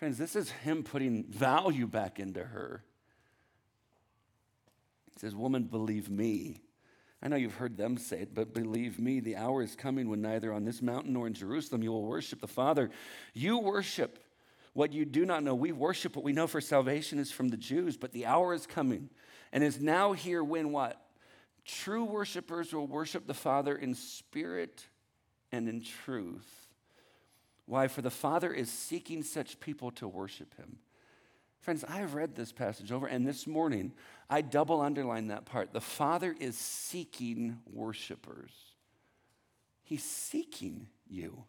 friends 0.02 0.18
this 0.18 0.36
is 0.36 0.50
him 0.50 0.82
putting 0.82 1.24
value 1.26 1.86
back 1.86 2.20
into 2.20 2.44
her 2.44 2.84
He 5.14 5.20
says, 5.20 5.36
Woman, 5.36 5.66
believe 5.66 6.10
me. 6.10 6.64
I 7.22 7.28
know 7.28 7.36
you've 7.36 7.54
heard 7.54 7.78
them 7.78 7.98
say 7.98 8.22
it, 8.22 8.34
but 8.34 8.52
believe 8.52 8.98
me, 8.98 9.20
the 9.20 9.36
hour 9.36 9.62
is 9.62 9.76
coming 9.76 10.10
when 10.10 10.24
neither 10.24 10.52
on 10.52 10.66
this 10.66 10.82
mountain 10.82 11.14
nor 11.14 11.28
in 11.28 11.36
Jerusalem 11.36 11.84
you 11.84 11.92
will 11.92 12.08
worship 12.08 12.42
the 12.42 12.48
Father. 12.48 12.90
You 13.36 13.60
worship 13.60 14.18
what 14.74 14.92
you 14.92 15.06
do 15.06 15.24
not 15.24 15.44
know. 15.44 15.54
We 15.54 15.72
worship 15.72 16.16
what 16.16 16.26
we 16.26 16.34
know 16.34 16.48
for 16.48 16.62
salvation 16.62 17.20
is 17.20 17.32
from 17.32 17.50
the 17.50 17.58
Jews, 17.58 17.96
but 17.96 18.12
the 18.12 18.26
hour 18.26 18.56
is 18.56 18.66
coming 18.66 19.12
and 19.52 19.64
is 19.64 19.80
now 19.80 20.14
here 20.14 20.44
when 20.44 20.72
what? 20.72 21.00
True 21.64 22.06
worshipers 22.06 22.74
will 22.74 22.88
worship 22.88 23.28
the 23.28 23.36
Father 23.36 23.76
in 23.76 23.94
spirit 23.94 24.84
and 25.52 25.70
in 25.70 25.84
truth. 25.84 26.61
Why? 27.66 27.88
For 27.88 28.02
the 28.02 28.10
Father 28.10 28.54
is 28.54 28.70
seeking 28.70 29.24
such 29.24 29.60
people 29.60 29.92
to 29.92 30.08
worship 30.08 30.56
him. 30.58 30.78
Friends, 31.60 31.86
I've 31.88 32.16
read 32.16 32.36
this 32.36 32.52
passage 32.52 32.92
over, 32.92 33.06
and 33.06 33.26
this 33.26 33.46
morning 33.46 33.94
I 34.30 34.42
double 34.42 34.82
underline 34.82 35.28
that 35.28 35.46
part. 35.46 35.74
The 35.74 35.82
Father 35.82 36.36
is 36.40 36.58
seeking 36.58 37.60
worshipers, 37.72 38.52
He's 39.84 40.04
seeking 40.04 40.88
you. 41.08 41.44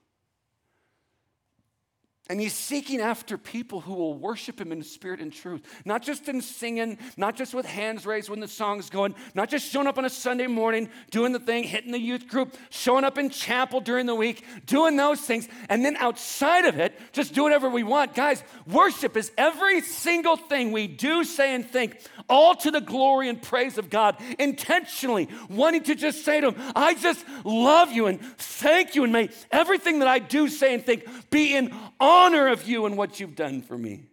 And 2.30 2.40
he's 2.40 2.54
seeking 2.54 3.00
after 3.00 3.36
people 3.36 3.80
who 3.80 3.94
will 3.94 4.14
worship 4.14 4.60
him 4.60 4.70
in 4.70 4.84
spirit 4.84 5.20
and 5.20 5.32
truth. 5.32 5.60
Not 5.84 6.02
just 6.02 6.28
in 6.28 6.40
singing, 6.40 6.98
not 7.16 7.36
just 7.36 7.52
with 7.52 7.66
hands 7.66 8.06
raised 8.06 8.30
when 8.30 8.38
the 8.38 8.46
song's 8.46 8.90
going, 8.90 9.16
not 9.34 9.50
just 9.50 9.68
showing 9.70 9.88
up 9.88 9.98
on 9.98 10.04
a 10.04 10.10
Sunday 10.10 10.46
morning, 10.46 10.88
doing 11.10 11.32
the 11.32 11.40
thing, 11.40 11.64
hitting 11.64 11.90
the 11.90 11.98
youth 11.98 12.28
group, 12.28 12.56
showing 12.70 13.02
up 13.02 13.18
in 13.18 13.28
chapel 13.28 13.80
during 13.80 14.06
the 14.06 14.14
week, 14.14 14.44
doing 14.66 14.96
those 14.96 15.20
things, 15.20 15.48
and 15.68 15.84
then 15.84 15.96
outside 15.96 16.64
of 16.64 16.78
it, 16.78 16.96
just 17.12 17.34
do 17.34 17.42
whatever 17.42 17.68
we 17.68 17.82
want. 17.82 18.14
Guys, 18.14 18.44
worship 18.68 19.16
is 19.16 19.32
every 19.36 19.80
single 19.80 20.36
thing 20.36 20.70
we 20.70 20.86
do, 20.86 21.24
say, 21.24 21.54
and 21.56 21.68
think, 21.68 22.00
all 22.28 22.54
to 22.54 22.70
the 22.70 22.80
glory 22.80 23.28
and 23.30 23.42
praise 23.42 23.78
of 23.78 23.90
God, 23.90 24.16
intentionally 24.38 25.28
wanting 25.50 25.82
to 25.82 25.96
just 25.96 26.24
say 26.24 26.40
to 26.40 26.52
him, 26.52 26.72
I 26.76 26.94
just 26.94 27.24
love 27.44 27.90
you 27.90 28.06
and 28.06 28.20
thank 28.38 28.94
you, 28.94 29.02
and 29.02 29.12
may 29.12 29.28
everything 29.50 29.98
that 29.98 30.08
I 30.08 30.20
do, 30.20 30.46
say, 30.46 30.72
and 30.72 30.86
think 30.86 31.04
be 31.30 31.56
in 31.56 31.74
honor 32.02 32.48
of 32.48 32.66
you 32.66 32.84
and 32.84 32.96
what 32.96 33.20
you've 33.20 33.36
done 33.36 33.62
for 33.62 33.78
me. 33.78 34.06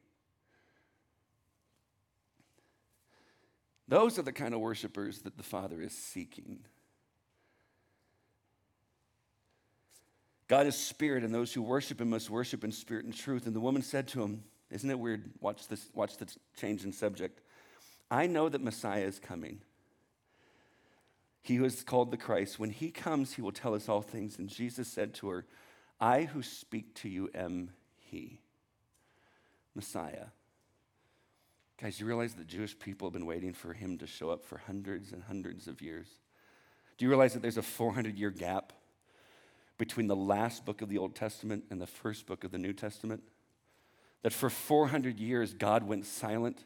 Those 3.88 4.20
are 4.20 4.22
the 4.22 4.32
kind 4.32 4.54
of 4.54 4.60
worshipers 4.60 5.22
that 5.22 5.38
the 5.38 5.44
Father 5.44 5.82
is 5.82 5.94
seeking. 5.94 6.60
God 10.48 10.68
is 10.68 10.76
spirit, 10.76 11.24
and 11.24 11.34
those 11.34 11.52
who 11.52 11.64
worship 11.64 12.00
him 12.00 12.12
must 12.12 12.30
worship 12.30 12.64
in 12.64 12.72
spirit 12.72 13.06
and 13.06 13.14
truth. 13.14 13.48
And 13.48 13.56
the 13.56 13.60
woman 13.60 13.82
said 13.82 14.08
to 14.10 14.22
him, 14.22 14.44
Isn't 14.70 14.90
it 14.90 15.00
weird? 15.00 15.32
Watch 15.42 15.68
this, 15.68 15.90
watch 15.96 16.18
the 16.18 16.28
change 16.56 16.86
in 16.86 16.94
subject. 16.94 17.42
I 18.12 18.28
know 18.28 18.50
that 18.50 18.62
Messiah 18.62 19.06
is 19.06 19.18
coming. 19.18 19.62
He 21.42 21.56
who 21.56 21.66
is 21.66 21.84
called 21.84 22.12
the 22.12 22.18
Christ. 22.18 22.60
When 22.60 22.70
he 22.70 22.92
comes, 22.92 23.34
he 23.34 23.42
will 23.42 23.52
tell 23.52 23.74
us 23.74 23.90
all 23.90 24.04
things. 24.04 24.38
And 24.38 24.48
Jesus 24.48 24.88
said 24.88 25.16
to 25.16 25.30
her, 25.30 25.46
I 26.00 26.24
who 26.24 26.44
speak 26.44 26.94
to 26.96 27.10
you 27.10 27.30
am 27.34 27.72
he. 28.10 28.40
Messiah. 29.76 30.26
Guys, 31.82 32.00
you 32.00 32.06
realize 32.06 32.34
the 32.34 32.44
Jewish 32.44 32.78
people 32.78 33.08
have 33.08 33.14
been 33.14 33.26
waiting 33.26 33.54
for 33.54 33.74
him 33.74 33.98
to 34.00 34.08
show 34.08 34.30
up 34.30 34.44
for 34.44 34.58
hundreds 34.58 35.14
and 35.14 35.24
hundreds 35.24 35.68
of 35.68 35.82
years? 35.82 36.08
Do 36.98 37.06
you 37.06 37.10
realize 37.10 37.34
that 37.34 37.42
there's 37.42 37.58
a 37.58 37.62
400 37.62 38.18
year 38.18 38.32
gap 38.32 38.74
between 39.78 40.08
the 40.08 40.16
last 40.16 40.66
book 40.66 40.82
of 40.82 40.90
the 40.90 40.98
Old 40.98 41.16
Testament 41.16 41.64
and 41.70 41.82
the 41.82 41.88
first 41.88 42.26
book 42.26 42.44
of 42.44 42.52
the 42.52 42.58
New 42.58 42.74
Testament? 42.74 43.24
That 44.24 44.34
for 44.34 44.50
400 44.50 45.18
years, 45.18 45.54
God 45.54 45.84
went 45.84 46.06
silent. 46.06 46.66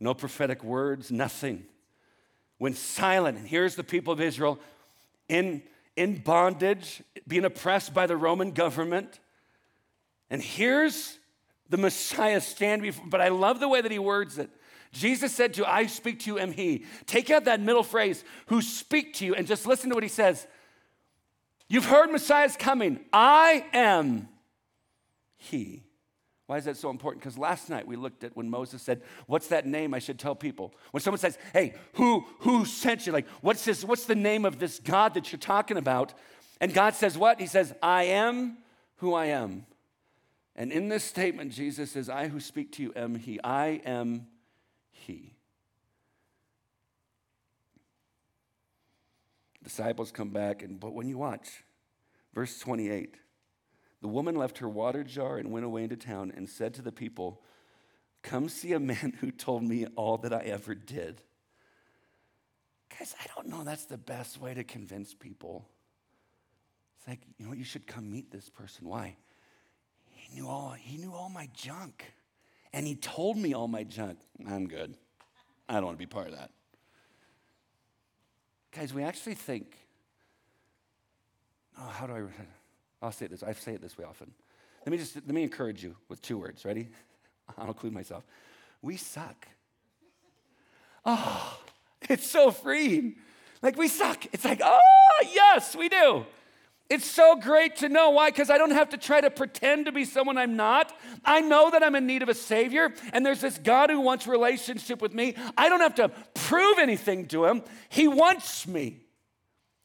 No 0.00 0.14
prophetic 0.14 0.64
words, 0.64 1.12
nothing. 1.12 1.66
Went 2.58 2.76
silent. 2.76 3.36
And 3.36 3.46
here's 3.46 3.76
the 3.76 3.84
people 3.84 4.12
of 4.14 4.20
Israel 4.20 4.58
in, 5.28 5.62
in 5.96 6.16
bondage, 6.16 7.02
being 7.28 7.44
oppressed 7.44 7.92
by 7.92 8.06
the 8.06 8.16
Roman 8.16 8.52
government. 8.52 9.20
And 10.32 10.42
here's 10.42 11.18
the 11.68 11.76
Messiah 11.76 12.40
stand 12.40 12.80
before, 12.80 13.04
but 13.06 13.20
I 13.20 13.28
love 13.28 13.60
the 13.60 13.68
way 13.68 13.82
that 13.82 13.92
he 13.92 13.98
words 13.98 14.38
it. 14.38 14.48
Jesus 14.90 15.34
said 15.34 15.52
to, 15.54 15.70
I 15.70 15.86
speak 15.86 16.20
to 16.20 16.30
you, 16.30 16.38
am 16.38 16.52
he. 16.52 16.86
Take 17.04 17.28
out 17.28 17.44
that 17.44 17.60
middle 17.60 17.82
phrase, 17.82 18.24
who 18.46 18.62
speak 18.62 19.12
to 19.14 19.26
you, 19.26 19.34
and 19.34 19.46
just 19.46 19.66
listen 19.66 19.90
to 19.90 19.94
what 19.94 20.02
he 20.02 20.08
says. 20.08 20.46
You've 21.68 21.84
heard 21.84 22.10
Messiah's 22.10 22.56
coming. 22.56 23.00
I 23.12 23.66
am 23.74 24.26
he. 25.36 25.82
Why 26.46 26.56
is 26.56 26.64
that 26.64 26.78
so 26.78 26.88
important? 26.88 27.22
Because 27.22 27.36
last 27.36 27.68
night 27.68 27.86
we 27.86 27.96
looked 27.96 28.24
at 28.24 28.34
when 28.34 28.48
Moses 28.48 28.80
said, 28.80 29.02
What's 29.26 29.48
that 29.48 29.66
name 29.66 29.92
I 29.92 29.98
should 29.98 30.18
tell 30.18 30.34
people? 30.34 30.74
When 30.92 31.02
someone 31.02 31.18
says, 31.18 31.36
Hey, 31.52 31.74
who, 31.94 32.24
who 32.38 32.64
sent 32.64 33.06
you? 33.06 33.12
Like, 33.12 33.28
what's 33.42 33.66
this? 33.66 33.84
What's 33.84 34.06
the 34.06 34.14
name 34.14 34.46
of 34.46 34.58
this 34.58 34.78
God 34.78 35.12
that 35.12 35.30
you're 35.30 35.38
talking 35.38 35.76
about? 35.76 36.14
And 36.58 36.72
God 36.72 36.94
says, 36.94 37.18
What? 37.18 37.38
He 37.38 37.46
says, 37.46 37.74
I 37.82 38.04
am 38.04 38.56
who 38.96 39.12
I 39.12 39.26
am. 39.26 39.66
And 40.54 40.70
in 40.70 40.88
this 40.88 41.04
statement, 41.04 41.52
Jesus 41.52 41.92
says, 41.92 42.08
I 42.08 42.28
who 42.28 42.40
speak 42.40 42.72
to 42.72 42.82
you 42.82 42.92
am 42.94 43.14
He. 43.14 43.40
I 43.42 43.80
am 43.86 44.26
He. 44.90 45.34
Disciples 49.62 50.10
come 50.10 50.30
back, 50.30 50.62
and 50.62 50.78
but 50.78 50.92
when 50.92 51.08
you 51.08 51.18
watch, 51.18 51.64
verse 52.34 52.58
28, 52.58 53.14
the 54.00 54.08
woman 54.08 54.34
left 54.34 54.58
her 54.58 54.68
water 54.68 55.04
jar 55.04 55.38
and 55.38 55.52
went 55.52 55.64
away 55.64 55.84
into 55.84 55.96
town 55.96 56.32
and 56.36 56.48
said 56.48 56.74
to 56.74 56.82
the 56.82 56.92
people, 56.92 57.40
Come 58.22 58.48
see 58.48 58.72
a 58.72 58.80
man 58.80 59.14
who 59.20 59.30
told 59.30 59.62
me 59.62 59.86
all 59.96 60.18
that 60.18 60.32
I 60.32 60.40
ever 60.40 60.74
did. 60.74 61.22
Guys, 62.98 63.14
I 63.20 63.26
don't 63.34 63.48
know 63.48 63.64
that's 63.64 63.86
the 63.86 63.96
best 63.96 64.38
way 64.38 64.52
to 64.54 64.64
convince 64.64 65.14
people. 65.14 65.66
It's 66.98 67.08
like, 67.08 67.20
you 67.38 67.46
know, 67.46 67.52
you 67.52 67.64
should 67.64 67.86
come 67.86 68.10
meet 68.10 68.30
this 68.30 68.48
person. 68.50 68.88
Why? 68.88 69.16
Knew 70.34 70.48
all, 70.48 70.74
he 70.78 70.96
knew 70.96 71.12
all 71.12 71.28
my 71.28 71.48
junk. 71.54 72.12
And 72.72 72.86
he 72.86 72.94
told 72.94 73.36
me 73.36 73.52
all 73.52 73.68
my 73.68 73.84
junk. 73.84 74.18
I'm 74.48 74.66
good. 74.66 74.94
I 75.68 75.74
don't 75.74 75.84
want 75.84 75.98
to 75.98 76.02
be 76.02 76.06
part 76.06 76.28
of 76.28 76.36
that. 76.36 76.50
Guys, 78.74 78.94
we 78.94 79.02
actually 79.02 79.34
think, 79.34 79.76
oh, 81.78 81.86
how 81.86 82.06
do 82.06 82.14
I, 82.14 82.22
I'll 83.02 83.12
say 83.12 83.26
it 83.26 83.30
this, 83.30 83.42
I 83.42 83.52
say 83.52 83.74
it 83.74 83.82
this 83.82 83.98
way 83.98 84.04
often. 84.04 84.32
Let 84.86 84.90
me 84.90 84.98
just, 84.98 85.16
let 85.16 85.28
me 85.28 85.42
encourage 85.42 85.82
you 85.84 85.96
with 86.08 86.22
two 86.22 86.38
words. 86.38 86.64
Ready? 86.64 86.88
I'll 87.58 87.68
include 87.68 87.92
myself. 87.92 88.24
We 88.80 88.96
suck. 88.96 89.46
Oh, 91.04 91.58
it's 92.08 92.26
so 92.26 92.50
freeing. 92.50 93.16
Like 93.60 93.76
we 93.76 93.88
suck. 93.88 94.26
It's 94.32 94.44
like, 94.44 94.60
oh, 94.64 94.80
yes, 95.32 95.76
we 95.76 95.88
do. 95.88 96.24
It's 96.92 97.10
so 97.10 97.36
great 97.36 97.76
to 97.76 97.88
know. 97.88 98.10
Why? 98.10 98.28
Because 98.28 98.50
I 98.50 98.58
don't 98.58 98.72
have 98.72 98.90
to 98.90 98.98
try 98.98 99.22
to 99.22 99.30
pretend 99.30 99.86
to 99.86 99.92
be 99.92 100.04
someone 100.04 100.36
I'm 100.36 100.56
not. 100.56 100.94
I 101.24 101.40
know 101.40 101.70
that 101.70 101.82
I'm 101.82 101.94
in 101.94 102.06
need 102.06 102.22
of 102.22 102.28
a 102.28 102.34
Savior, 102.34 102.92
and 103.14 103.24
there's 103.24 103.40
this 103.40 103.56
God 103.56 103.88
who 103.88 104.00
wants 104.00 104.26
relationship 104.26 105.00
with 105.00 105.14
me. 105.14 105.34
I 105.56 105.70
don't 105.70 105.80
have 105.80 105.94
to 105.94 106.10
prove 106.34 106.78
anything 106.78 107.28
to 107.28 107.46
Him. 107.46 107.62
He 107.88 108.08
wants 108.08 108.66
me, 108.66 109.00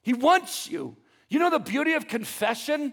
He 0.01 0.11
wants 0.11 0.69
you. 0.69 0.97
You 1.29 1.39
know 1.39 1.49
the 1.49 1.59
beauty 1.59 1.93
of 1.93 2.09
confession? 2.09 2.91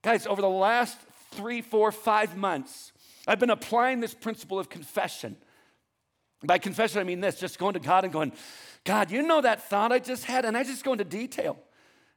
Guys, 0.00 0.26
over 0.26 0.40
the 0.40 0.48
last 0.48 0.96
three, 1.32 1.60
four, 1.60 1.92
five 1.92 2.38
months, 2.38 2.92
I've 3.26 3.38
been 3.38 3.50
applying 3.50 4.00
this 4.00 4.14
principle 4.14 4.58
of 4.58 4.70
confession. 4.70 5.36
By 6.42 6.56
confession, 6.56 7.02
I 7.02 7.04
mean 7.04 7.20
this 7.20 7.38
just 7.38 7.58
going 7.58 7.74
to 7.74 7.80
God 7.80 8.04
and 8.04 8.12
going, 8.14 8.32
God, 8.84 9.10
you 9.10 9.20
know 9.20 9.42
that 9.42 9.68
thought 9.68 9.92
I 9.92 9.98
just 9.98 10.24
had? 10.24 10.46
And 10.46 10.56
I 10.56 10.64
just 10.64 10.84
go 10.84 10.92
into 10.92 11.04
detail. 11.04 11.58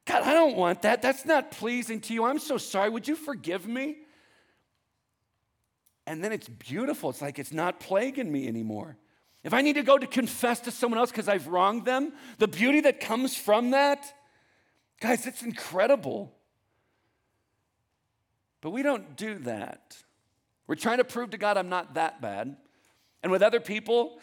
God, 0.06 0.22
I 0.22 0.32
don't 0.32 0.56
want 0.56 0.82
that. 0.82 1.02
That's 1.02 1.24
not 1.24 1.50
pleasing 1.50 2.00
to 2.02 2.14
you. 2.14 2.24
I'm 2.24 2.38
so 2.38 2.58
sorry. 2.58 2.88
Would 2.88 3.08
you 3.08 3.16
forgive 3.16 3.66
me? 3.66 3.98
And 6.06 6.22
then 6.22 6.32
it's 6.32 6.48
beautiful. 6.48 7.10
It's 7.10 7.20
like 7.20 7.38
it's 7.38 7.52
not 7.52 7.80
plaguing 7.80 8.30
me 8.30 8.46
anymore. 8.46 8.96
If 9.42 9.52
I 9.52 9.62
need 9.62 9.74
to 9.74 9.82
go 9.82 9.98
to 9.98 10.06
confess 10.06 10.60
to 10.60 10.70
someone 10.70 10.98
else 10.98 11.10
because 11.10 11.28
I've 11.28 11.48
wronged 11.48 11.84
them, 11.84 12.12
the 12.38 12.48
beauty 12.48 12.80
that 12.82 13.00
comes 13.00 13.36
from 13.36 13.72
that, 13.72 14.12
guys, 15.00 15.26
it's 15.26 15.42
incredible. 15.42 16.32
But 18.60 18.70
we 18.70 18.82
don't 18.82 19.16
do 19.16 19.38
that. 19.40 19.96
We're 20.66 20.76
trying 20.76 20.98
to 20.98 21.04
prove 21.04 21.30
to 21.30 21.38
God 21.38 21.56
I'm 21.56 21.68
not 21.68 21.94
that 21.94 22.20
bad. 22.20 22.56
And 23.22 23.32
with 23.32 23.42
other 23.42 23.60
people, 23.60 24.20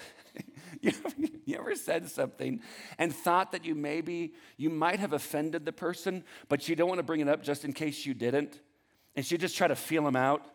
you 1.45 1.57
ever 1.57 1.75
said 1.75 2.09
something 2.09 2.61
and 2.97 3.15
thought 3.15 3.51
that 3.53 3.65
you 3.65 3.75
maybe, 3.75 4.33
you 4.57 4.69
might 4.69 4.99
have 4.99 5.13
offended 5.13 5.65
the 5.65 5.71
person, 5.71 6.23
but 6.49 6.67
you 6.67 6.75
don't 6.75 6.89
want 6.89 6.99
to 6.99 7.03
bring 7.03 7.21
it 7.21 7.29
up 7.29 7.43
just 7.43 7.63
in 7.63 7.73
case 7.73 8.05
you 8.05 8.13
didn't? 8.13 8.59
And 9.15 9.29
you 9.29 9.37
just 9.37 9.55
try 9.55 9.67
to 9.67 9.75
feel 9.75 10.03
them 10.03 10.15
out. 10.15 10.45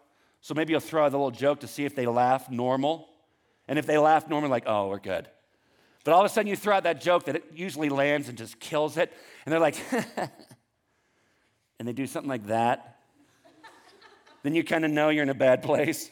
So 0.40 0.54
maybe 0.54 0.72
you'll 0.72 0.80
throw 0.80 1.04
out 1.04 1.12
a 1.12 1.16
little 1.16 1.30
joke 1.30 1.60
to 1.60 1.68
see 1.68 1.84
if 1.84 1.94
they 1.94 2.06
laugh 2.06 2.50
normal. 2.50 3.08
And 3.66 3.78
if 3.78 3.86
they 3.86 3.98
laugh 3.98 4.28
normal, 4.28 4.50
like, 4.50 4.64
oh, 4.66 4.88
we're 4.88 4.98
good. 4.98 5.28
But 6.04 6.14
all 6.14 6.20
of 6.20 6.26
a 6.26 6.28
sudden 6.28 6.48
you 6.48 6.56
throw 6.56 6.76
out 6.76 6.84
that 6.84 7.00
joke 7.00 7.24
that 7.24 7.36
it 7.36 7.44
usually 7.54 7.88
lands 7.88 8.28
and 8.28 8.38
just 8.38 8.60
kills 8.60 8.96
it. 8.96 9.12
And 9.44 9.52
they're 9.52 9.60
like, 9.60 9.76
and 11.78 11.88
they 11.88 11.92
do 11.92 12.06
something 12.06 12.28
like 12.28 12.46
that. 12.46 12.98
then 14.42 14.54
you 14.54 14.64
kind 14.64 14.84
of 14.84 14.90
know 14.90 15.08
you're 15.08 15.22
in 15.22 15.28
a 15.28 15.34
bad 15.34 15.62
place. 15.62 16.10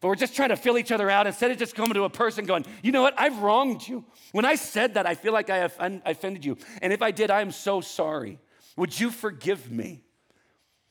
But 0.00 0.08
we're 0.08 0.14
just 0.14 0.34
trying 0.34 0.48
to 0.48 0.56
fill 0.56 0.78
each 0.78 0.92
other 0.92 1.10
out 1.10 1.26
instead 1.26 1.50
of 1.50 1.58
just 1.58 1.74
coming 1.74 1.92
to 1.94 2.04
a 2.04 2.10
person 2.10 2.46
going, 2.46 2.64
you 2.82 2.90
know 2.90 3.02
what, 3.02 3.14
I've 3.18 3.38
wronged 3.38 3.86
you. 3.86 4.04
When 4.32 4.46
I 4.46 4.54
said 4.54 4.94
that, 4.94 5.06
I 5.06 5.14
feel 5.14 5.34
like 5.34 5.50
I 5.50 5.58
offended 5.58 6.44
you. 6.44 6.56
And 6.80 6.92
if 6.92 7.02
I 7.02 7.10
did, 7.10 7.30
I 7.30 7.42
am 7.42 7.50
so 7.50 7.82
sorry. 7.82 8.38
Would 8.76 8.98
you 8.98 9.10
forgive 9.10 9.70
me? 9.70 10.02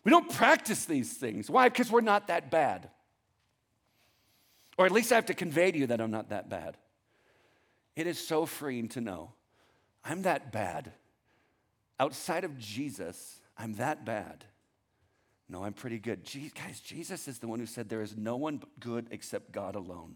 We 0.04 0.12
don't 0.12 0.30
practice 0.30 0.86
these 0.86 1.14
things. 1.14 1.50
Why? 1.50 1.70
Because 1.70 1.92
we're 1.92 2.02
not 2.02 2.28
that 2.28 2.52
bad. 2.52 2.90
Or 4.78 4.86
at 4.86 4.92
least 4.92 5.12
I 5.12 5.16
have 5.16 5.26
to 5.26 5.34
convey 5.34 5.72
to 5.72 5.78
you 5.78 5.88
that 5.88 6.00
I'm 6.00 6.12
not 6.12 6.30
that 6.30 6.50
bad. 6.50 6.78
It 7.96 8.08
is 8.08 8.20
so 8.20 8.46
freeing 8.46 8.88
to 8.90 9.02
know 9.02 9.34
I'm 10.06 10.22
that 10.22 10.52
bad. 10.52 10.94
Outside 12.00 12.44
of 12.44 12.58
Jesus, 12.58 13.42
I'm 13.58 13.74
that 13.74 14.06
bad. 14.06 14.46
No, 15.50 15.64
I'm 15.64 15.74
pretty 15.74 15.98
good. 15.98 16.30
guys, 16.54 16.80
Jesus 16.80 17.28
is 17.28 17.40
the 17.40 17.48
one 17.48 17.60
who 17.60 17.66
said 17.66 17.90
there 17.90 18.04
is 18.04 18.16
no 18.16 18.38
one 18.38 18.62
good 18.80 19.08
except 19.10 19.52
God 19.52 19.76
alone. 19.76 20.16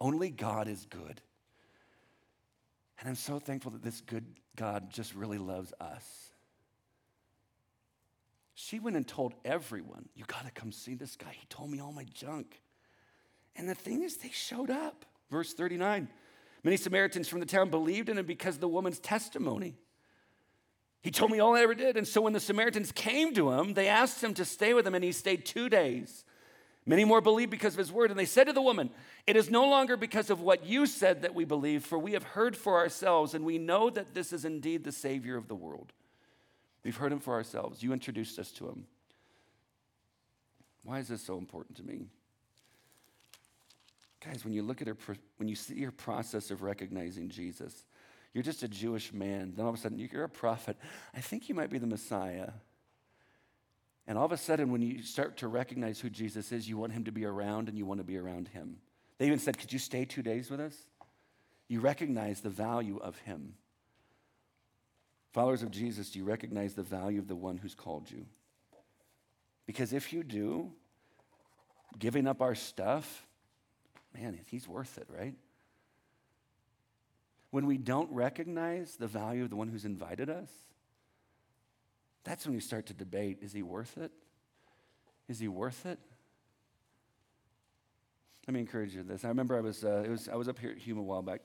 Only 0.00 0.30
God 0.30 0.66
is 0.66 0.86
good. 0.86 1.20
And 2.98 3.08
I'm 3.08 3.16
so 3.16 3.38
thankful 3.38 3.72
that 3.72 3.82
this 3.82 4.00
good 4.00 4.24
God 4.56 4.90
just 4.90 5.14
really 5.14 5.38
loves 5.38 5.74
us. 5.78 6.30
She 8.54 8.78
went 8.78 8.96
and 8.96 9.06
told 9.06 9.34
everyone, 9.44 10.08
You 10.14 10.24
got 10.26 10.46
to 10.46 10.50
come 10.50 10.72
see 10.72 10.94
this 10.94 11.16
guy. 11.16 11.34
He 11.38 11.46
told 11.48 11.70
me 11.70 11.80
all 11.80 11.92
my 11.92 12.04
junk. 12.12 12.60
And 13.56 13.68
the 13.68 13.74
thing 13.74 14.02
is, 14.02 14.16
they 14.18 14.30
showed 14.30 14.70
up. 14.70 15.04
Verse 15.30 15.52
39 15.52 16.08
Many 16.62 16.76
Samaritans 16.76 17.28
from 17.28 17.40
the 17.40 17.46
town 17.46 17.70
believed 17.70 18.08
in 18.08 18.18
him 18.18 18.26
because 18.26 18.56
of 18.56 18.60
the 18.60 18.68
woman's 18.68 18.98
testimony. 18.98 19.76
He 21.02 21.10
told 21.10 21.30
me 21.30 21.40
all 21.40 21.56
I 21.56 21.62
ever 21.62 21.74
did. 21.74 21.96
And 21.96 22.06
so 22.06 22.20
when 22.20 22.32
the 22.32 22.40
Samaritans 22.40 22.92
came 22.92 23.34
to 23.34 23.52
him, 23.52 23.74
they 23.74 23.88
asked 23.88 24.22
him 24.22 24.34
to 24.34 24.44
stay 24.44 24.74
with 24.74 24.84
them, 24.84 24.94
and 24.94 25.02
he 25.02 25.12
stayed 25.12 25.46
two 25.46 25.68
days. 25.68 26.24
Many 26.86 27.04
more 27.04 27.20
believed 27.20 27.50
because 27.50 27.74
of 27.74 27.78
his 27.78 27.92
word. 27.92 28.10
And 28.10 28.18
they 28.18 28.24
said 28.26 28.44
to 28.44 28.52
the 28.52 28.60
woman, 28.60 28.90
It 29.26 29.36
is 29.36 29.50
no 29.50 29.68
longer 29.68 29.96
because 29.96 30.28
of 30.28 30.40
what 30.40 30.66
you 30.66 30.86
said 30.86 31.22
that 31.22 31.34
we 31.34 31.44
believe, 31.44 31.84
for 31.84 31.98
we 31.98 32.12
have 32.12 32.22
heard 32.22 32.56
for 32.56 32.76
ourselves, 32.76 33.34
and 33.34 33.44
we 33.44 33.58
know 33.58 33.90
that 33.90 34.14
this 34.14 34.32
is 34.32 34.44
indeed 34.44 34.84
the 34.84 34.92
Savior 34.92 35.36
of 35.36 35.48
the 35.48 35.54
world. 35.54 35.92
We've 36.82 36.96
heard 36.96 37.12
him 37.12 37.20
for 37.20 37.34
ourselves. 37.34 37.82
You 37.82 37.92
introduced 37.92 38.38
us 38.38 38.50
to 38.52 38.68
him. 38.68 38.86
Why 40.82 40.98
is 40.98 41.08
this 41.08 41.22
so 41.22 41.36
important 41.36 41.76
to 41.76 41.82
me? 41.82 42.06
Guys, 44.24 44.44
when 44.44 44.52
you 44.52 44.62
look 44.62 44.82
at 44.82 44.88
her, 44.88 44.96
when 45.36 45.48
you 45.48 45.54
see 45.54 45.82
her 45.82 45.90
process 45.90 46.50
of 46.50 46.62
recognizing 46.62 47.28
Jesus, 47.28 47.84
you're 48.32 48.44
just 48.44 48.62
a 48.62 48.68
Jewish 48.68 49.12
man. 49.12 49.54
Then 49.56 49.64
all 49.64 49.72
of 49.72 49.78
a 49.78 49.80
sudden, 49.80 49.98
you're 49.98 50.24
a 50.24 50.28
prophet. 50.28 50.76
I 51.14 51.20
think 51.20 51.48
you 51.48 51.54
might 51.54 51.70
be 51.70 51.78
the 51.78 51.86
Messiah. 51.86 52.50
And 54.06 54.16
all 54.16 54.24
of 54.24 54.32
a 54.32 54.36
sudden, 54.36 54.70
when 54.70 54.82
you 54.82 55.02
start 55.02 55.36
to 55.38 55.48
recognize 55.48 56.00
who 56.00 56.10
Jesus 56.10 56.52
is, 56.52 56.68
you 56.68 56.76
want 56.76 56.92
him 56.92 57.04
to 57.04 57.12
be 57.12 57.24
around 57.24 57.68
and 57.68 57.76
you 57.76 57.86
want 57.86 57.98
to 57.98 58.04
be 58.04 58.16
around 58.16 58.48
him. 58.48 58.78
They 59.18 59.26
even 59.26 59.38
said, 59.38 59.58
Could 59.58 59.72
you 59.72 59.78
stay 59.78 60.04
two 60.04 60.22
days 60.22 60.50
with 60.50 60.60
us? 60.60 60.74
You 61.68 61.80
recognize 61.80 62.40
the 62.40 62.50
value 62.50 62.98
of 62.98 63.18
him. 63.18 63.54
Followers 65.32 65.62
of 65.62 65.70
Jesus, 65.70 66.10
do 66.10 66.18
you 66.18 66.24
recognize 66.24 66.74
the 66.74 66.82
value 66.82 67.20
of 67.20 67.28
the 67.28 67.36
one 67.36 67.56
who's 67.56 67.74
called 67.74 68.10
you? 68.10 68.26
Because 69.66 69.92
if 69.92 70.12
you 70.12 70.24
do, 70.24 70.72
giving 71.98 72.26
up 72.26 72.40
our 72.40 72.56
stuff, 72.56 73.26
man, 74.12 74.38
he's 74.46 74.66
worth 74.66 74.98
it, 74.98 75.06
right? 75.08 75.34
When 77.50 77.66
we 77.66 77.78
don't 77.78 78.10
recognize 78.12 78.96
the 78.96 79.06
value 79.06 79.44
of 79.44 79.50
the 79.50 79.56
one 79.56 79.68
who's 79.68 79.84
invited 79.84 80.30
us, 80.30 80.50
that's 82.24 82.46
when 82.46 82.54
we 82.54 82.60
start 82.60 82.86
to 82.86 82.94
debate 82.94 83.38
is 83.40 83.52
he 83.52 83.62
worth 83.62 83.98
it? 83.98 84.12
Is 85.28 85.38
he 85.38 85.48
worth 85.48 85.86
it? 85.86 85.98
Let 88.46 88.54
me 88.54 88.60
encourage 88.60 88.94
you 88.94 89.02
to 89.02 89.08
this. 89.08 89.24
I 89.24 89.28
remember 89.28 89.56
I 89.56 89.60
was, 89.60 89.84
uh, 89.84 90.04
was, 90.08 90.28
I 90.28 90.34
was 90.34 90.48
up 90.48 90.58
here 90.58 90.70
at 90.70 90.78
Hume 90.78 90.98
a 90.98 91.02
while 91.02 91.22
back, 91.22 91.40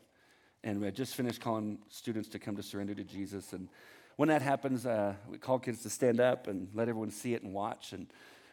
and 0.64 0.80
we 0.80 0.86
had 0.86 0.96
just 0.96 1.16
finished 1.16 1.40
calling 1.40 1.78
students 1.90 2.30
to 2.30 2.40
come 2.40 2.56
to 2.56 2.64
surrender 2.64 2.96
to 2.96 3.04
Jesus. 3.04 3.54
And 3.54 3.70
when 4.16 4.30
that 4.30 4.42
happens, 4.42 4.86
uh, 4.86 5.14
we 5.30 5.38
call 5.38 5.60
kids 5.60 5.84
to 5.84 5.90
stand 5.90 6.20
up 6.20 6.48
and 6.48 6.70
let 6.74 6.90
everyone 6.90 7.12
see 7.12 7.34
it 7.34 7.44
and 7.44 7.54
watch. 7.54 7.94
And 7.94 8.08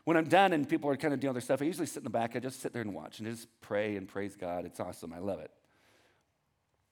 when 0.04 0.16
I'm 0.16 0.28
done 0.28 0.52
and 0.52 0.68
people 0.68 0.90
are 0.90 0.96
kind 0.96 1.14
of 1.14 1.20
doing 1.20 1.32
their 1.32 1.40
stuff, 1.40 1.62
I 1.62 1.64
usually 1.64 1.86
sit 1.86 1.98
in 1.98 2.04
the 2.04 2.10
back. 2.10 2.36
I 2.36 2.40
just 2.40 2.60
sit 2.60 2.72
there 2.72 2.82
and 2.82 2.94
watch 2.94 3.20
and 3.20 3.28
just 3.28 3.48
pray 3.60 3.96
and 3.96 4.08
praise 4.08 4.36
God. 4.36 4.66
It's 4.66 4.80
awesome. 4.80 5.12
I 5.12 5.18
love 5.18 5.40
it. 5.40 5.50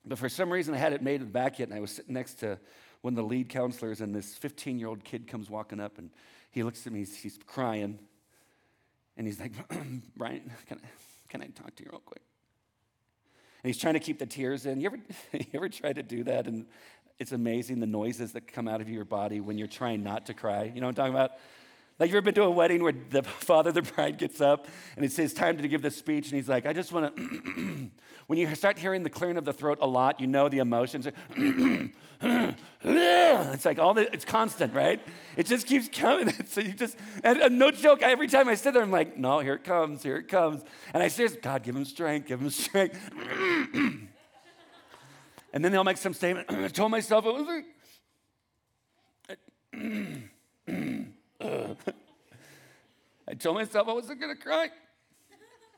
But 0.05 0.19
for 0.19 0.29
some 0.29 0.53
reason, 0.53 0.75
I 0.75 0.79
hadn't 0.79 1.03
made 1.03 1.21
it 1.21 1.33
back 1.33 1.59
yet, 1.59 1.69
and 1.69 1.77
I 1.77 1.81
was 1.81 1.91
sitting 1.91 2.15
next 2.15 2.35
to 2.41 2.59
one 3.03 3.13
of 3.13 3.17
the 3.17 3.23
lead 3.23 3.49
counselors, 3.49 4.01
and 4.01 4.15
this 4.15 4.35
15 4.35 4.79
year 4.79 4.89
old 4.89 5.05
kid 5.05 5.27
comes 5.27 5.51
walking 5.51 5.81
up, 5.81 5.99
and 5.99 6.11
he 6.51 6.63
looks 6.63 6.87
at 6.87 6.93
me, 6.93 7.01
he's, 7.01 7.17
he's 7.17 7.39
crying, 7.47 7.99
and 9.17 9.27
he's 9.27 9.41
like, 9.41 9.53
Brian, 10.17 10.51
can 10.67 10.79
I, 10.83 10.89
can 11.29 11.43
I 11.43 11.47
talk 11.47 11.75
to 11.77 11.85
you 11.85 11.91
real 11.91 12.03
quick? 12.05 12.23
And 13.63 13.69
he's 13.69 13.81
trying 13.81 13.95
to 13.95 14.01
keep 14.01 14.19
the 14.19 14.27
tears 14.27 14.65
in. 14.65 14.81
You 14.81 14.87
ever, 14.87 14.99
you 15.33 15.47
ever 15.55 15.69
try 15.69 15.93
to 15.93 16.03
do 16.03 16.25
that? 16.25 16.47
And 16.47 16.67
it's 17.19 17.33
amazing 17.33 17.81
the 17.81 17.87
noises 17.87 18.33
that 18.33 18.51
come 18.51 18.67
out 18.67 18.81
of 18.81 18.89
your 18.89 19.05
body 19.05 19.41
when 19.41 19.59
you're 19.59 19.69
trying 19.69 20.03
not 20.03 20.27
to 20.27 20.35
cry. 20.35 20.65
You 20.75 20.81
know 20.81 20.87
what 20.87 20.99
I'm 20.99 21.13
talking 21.13 21.15
about? 21.15 21.33
Like, 22.01 22.11
you 22.11 22.17
ever 22.17 22.25
been 22.25 22.35
to 22.37 22.45
a 22.45 22.51
wedding 22.51 22.83
where 22.83 22.95
the 23.11 23.23
father, 23.41 23.69
of 23.69 23.75
the 23.75 23.83
bride 23.83 24.17
gets 24.17 24.41
up 24.41 24.67
and 24.97 25.05
it's 25.05 25.15
says, 25.15 25.35
time 25.35 25.59
to 25.59 25.69
give 25.69 25.83
the 25.83 25.91
speech, 25.91 26.29
and 26.29 26.37
he's 26.37 26.49
like, 26.49 26.65
I 26.65 26.73
just 26.73 26.93
want 26.93 27.15
to. 27.17 27.91
when 28.27 28.39
you 28.39 28.53
start 28.55 28.79
hearing 28.79 29.03
the 29.03 29.11
clearing 29.11 29.37
of 29.37 29.45
the 29.45 29.53
throat 29.53 29.79
a 29.83 29.87
lot, 29.87 30.19
you 30.19 30.27
know 30.27 30.49
the 30.49 30.59
emotions. 30.59 31.07
it's 32.83 33.65
like 33.67 33.79
all 33.79 33.93
the, 33.93 34.11
it's 34.15 34.25
constant, 34.25 34.73
right? 34.73 34.99
It 35.37 35.45
just 35.45 35.67
keeps 35.67 35.91
coming. 35.91 36.33
so 36.47 36.63
you 36.63 36.73
just, 36.73 36.97
and, 37.23 37.39
and 37.39 37.59
no 37.59 37.71
joke, 37.71 38.01
every 38.01 38.29
time 38.29 38.49
I 38.49 38.55
sit 38.55 38.73
there, 38.73 38.83
I'm 38.83 38.91
like, 38.91 39.19
no, 39.19 39.41
here 39.41 39.55
it 39.55 39.65
comes, 39.65 40.03
here 40.03 40.17
it 40.17 40.29
comes. 40.29 40.63
And 40.95 41.03
I 41.03 41.09
say, 41.09 41.29
God, 41.29 41.63
give 41.63 41.77
him 41.77 41.85
strength, 41.85 42.29
give 42.29 42.41
him 42.41 42.49
strength. 42.49 42.99
and 43.75 44.09
then 45.53 45.71
they'll 45.71 45.85
make 45.85 45.99
some 45.99 46.15
statement. 46.15 46.51
I 46.51 46.69
told 46.69 46.93
myself 46.93 47.27
it 47.27 47.35
was 47.35 47.47
like, 47.47 47.67
I 51.41 53.35
told 53.39 53.57
myself 53.57 53.89
I 53.89 53.93
wasn't 53.93 54.21
going 54.21 54.37
to 54.37 54.43
cry. 54.43 54.71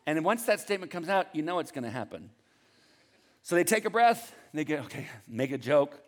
And 0.06 0.24
once 0.24 0.44
that 0.44 0.60
statement 0.60 0.90
comes 0.90 1.08
out, 1.08 1.28
you 1.32 1.42
know 1.42 1.58
it's 1.58 1.70
going 1.70 1.84
to 1.84 1.90
happen. 1.90 2.30
So 3.42 3.54
they 3.56 3.64
take 3.64 3.84
a 3.84 3.90
breath, 3.90 4.34
they 4.54 4.64
go, 4.64 4.76
okay, 4.76 5.06
make 5.28 5.52
a 5.52 5.58
joke. 5.58 5.98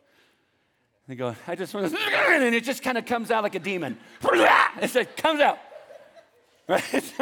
They 1.06 1.16
go, 1.16 1.34
I 1.46 1.54
just 1.54 1.74
want 1.74 1.90
to, 1.90 1.98
and 2.28 2.54
it 2.54 2.64
just 2.64 2.82
kind 2.82 2.96
of 2.96 3.04
comes 3.04 3.30
out 3.30 3.42
like 3.42 3.54
a 3.54 3.60
demon. 3.60 3.98
It 4.76 4.90
just 4.90 5.16
comes 5.16 5.40
out. 5.40 5.58
Right? 6.66 6.82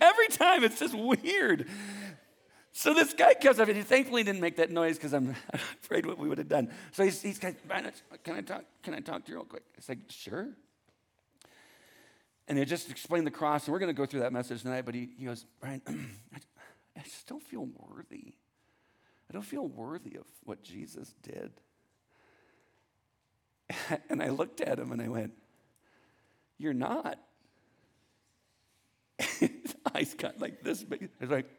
Every 0.00 0.28
time, 0.28 0.62
it's 0.62 0.78
just 0.78 0.94
weird. 0.94 1.66
So 2.72 2.94
this 2.94 3.12
guy 3.14 3.34
comes 3.34 3.58
up, 3.58 3.66
and 3.66 3.76
he 3.76 3.82
thankfully 3.82 4.22
didn't 4.22 4.40
make 4.40 4.56
that 4.56 4.70
noise 4.70 4.96
because 4.96 5.12
I'm 5.12 5.34
afraid 5.52 6.06
what 6.06 6.18
we 6.18 6.28
would 6.28 6.38
have 6.38 6.48
done. 6.48 6.70
So 6.92 7.02
he's, 7.02 7.20
he's 7.20 7.38
kind 7.38 7.56
of, 7.70 8.22
can 8.22 8.36
I 8.36 8.40
talk? 8.42 8.64
Can 8.82 8.94
I 8.94 9.00
talk 9.00 9.24
to 9.24 9.32
you 9.32 9.38
real 9.38 9.46
quick? 9.46 9.64
It's 9.76 9.88
like, 9.88 9.98
sure. 10.08 10.50
And 12.48 12.56
they 12.56 12.64
just 12.64 12.90
explained 12.90 13.26
the 13.26 13.30
cross, 13.30 13.66
and 13.66 13.72
we're 13.72 13.78
going 13.78 13.94
to 13.94 13.96
go 13.96 14.06
through 14.06 14.20
that 14.20 14.32
message 14.32 14.62
tonight. 14.62 14.86
But 14.86 14.94
he, 14.94 15.10
he 15.18 15.26
goes, 15.26 15.44
Brian, 15.60 15.82
I 16.96 17.02
just 17.02 17.28
don't 17.28 17.42
feel 17.42 17.68
worthy. 17.76 18.32
I 19.28 19.32
don't 19.32 19.42
feel 19.42 19.66
worthy 19.66 20.16
of 20.16 20.24
what 20.44 20.62
Jesus 20.62 21.14
did. 21.22 21.52
And 24.08 24.22
I 24.22 24.30
looked 24.30 24.62
at 24.62 24.78
him 24.78 24.92
and 24.92 25.02
I 25.02 25.08
went, 25.08 25.34
You're 26.56 26.72
not. 26.72 27.18
His 29.18 29.76
eyes 29.94 30.14
got 30.14 30.40
like 30.40 30.62
this 30.62 30.82
big. 30.82 31.10
Was 31.20 31.28
like, 31.28 31.50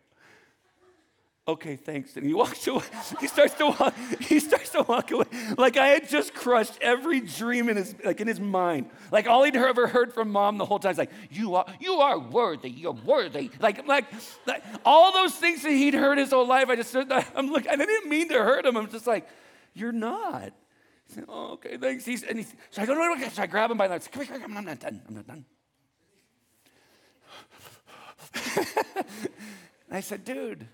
okay, 1.51 1.75
thanks. 1.75 2.15
And 2.15 2.25
he 2.25 2.33
walks 2.33 2.65
away. 2.67 2.83
He 3.19 3.27
starts 3.27 3.53
to 3.55 3.67
walk, 3.67 3.95
he 4.19 4.39
starts 4.39 4.69
to 4.71 4.83
walk 4.83 5.11
away. 5.11 5.25
Like 5.57 5.77
I 5.77 5.87
had 5.87 6.09
just 6.09 6.33
crushed 6.33 6.77
every 6.81 7.19
dream 7.19 7.69
in 7.69 7.77
his 7.77 7.95
like 8.03 8.19
in 8.21 8.27
his 8.27 8.39
mind. 8.39 8.89
Like 9.11 9.27
all 9.27 9.43
he'd 9.43 9.55
ever 9.55 9.87
heard 9.87 10.13
from 10.13 10.31
mom 10.31 10.57
the 10.57 10.65
whole 10.65 10.79
time 10.79 10.91
is 10.91 10.97
like, 10.97 11.11
you 11.31 11.55
are 11.55 11.65
you 11.79 11.93
are 11.95 12.19
worthy, 12.19 12.69
you're 12.69 12.91
worthy. 12.93 13.49
Like, 13.59 13.87
like, 13.87 14.05
like 14.45 14.63
all 14.85 15.11
those 15.11 15.35
things 15.35 15.63
that 15.63 15.71
he'd 15.71 15.93
heard 15.93 16.17
his 16.17 16.31
whole 16.31 16.47
life. 16.47 16.69
I 16.69 16.75
just 16.75 16.95
I'm 17.35 17.51
like, 17.51 17.67
I 17.67 17.75
didn't 17.75 18.09
mean 18.09 18.29
to 18.29 18.35
hurt 18.35 18.65
him. 18.65 18.77
I'm 18.77 18.89
just 18.89 19.07
like, 19.07 19.27
you're 19.73 19.91
not. 19.91 20.53
He 21.07 21.15
said, 21.15 21.25
oh, 21.27 21.53
okay, 21.53 21.77
thanks. 21.77 22.05
He's, 22.05 22.23
and 22.23 22.37
he's, 22.37 22.53
so 22.69 22.81
I 22.83 22.85
go, 22.85 22.93
no, 22.93 23.15
no, 23.15 23.29
so 23.29 23.41
I 23.41 23.47
grab 23.47 23.71
him 23.71 23.77
by 23.77 23.87
the, 23.87 23.99
come 23.99 24.23
here, 24.25 24.37
come 24.39 24.51
here, 24.51 24.59
I'm 24.59 24.65
not 24.65 24.79
done. 24.79 25.01
I'm 25.07 25.15
not 25.15 25.27
done. 25.27 25.45
I 29.91 30.01
said, 30.01 30.23
dude, 30.23 30.67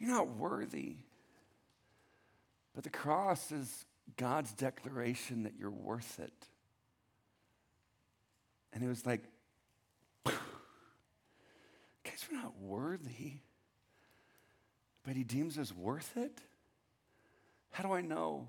you're 0.00 0.10
not 0.10 0.28
worthy. 0.36 0.96
But 2.74 2.84
the 2.84 2.90
cross 2.90 3.52
is 3.52 3.84
God's 4.16 4.52
declaration 4.52 5.44
that 5.44 5.52
you're 5.58 5.70
worth 5.70 6.18
it. 6.18 6.32
And 8.72 8.82
it 8.82 8.88
was 8.88 9.04
like, 9.04 9.22
guys, 10.24 10.34
we're 12.30 12.38
not 12.38 12.58
worthy, 12.58 13.34
but 15.04 15.16
He 15.16 15.24
deems 15.24 15.58
us 15.58 15.72
worth 15.72 16.16
it? 16.16 16.40
How 17.72 17.84
do 17.84 17.92
I 17.92 18.00
know? 18.00 18.48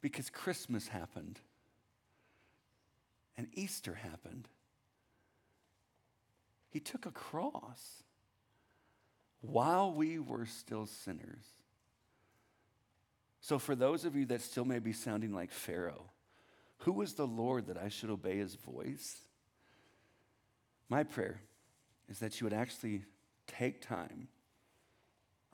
Because 0.00 0.30
Christmas 0.30 0.88
happened 0.88 1.40
and 3.36 3.46
Easter 3.54 3.94
happened. 3.94 4.48
He 6.70 6.80
took 6.80 7.06
a 7.06 7.10
cross 7.10 8.02
while 9.40 9.92
we 9.92 10.18
were 10.18 10.46
still 10.46 10.86
sinners. 10.86 11.44
So, 13.40 13.58
for 13.58 13.74
those 13.74 14.04
of 14.04 14.16
you 14.16 14.26
that 14.26 14.42
still 14.42 14.64
may 14.64 14.78
be 14.78 14.92
sounding 14.92 15.32
like 15.32 15.52
Pharaoh, 15.52 16.10
who 16.78 17.00
is 17.02 17.14
the 17.14 17.26
Lord 17.26 17.66
that 17.66 17.78
I 17.78 17.88
should 17.88 18.10
obey 18.10 18.36
his 18.36 18.54
voice? 18.54 19.18
My 20.88 21.02
prayer 21.02 21.40
is 22.08 22.18
that 22.18 22.40
you 22.40 22.44
would 22.44 22.52
actually 22.52 23.02
take 23.46 23.80
time, 23.80 24.28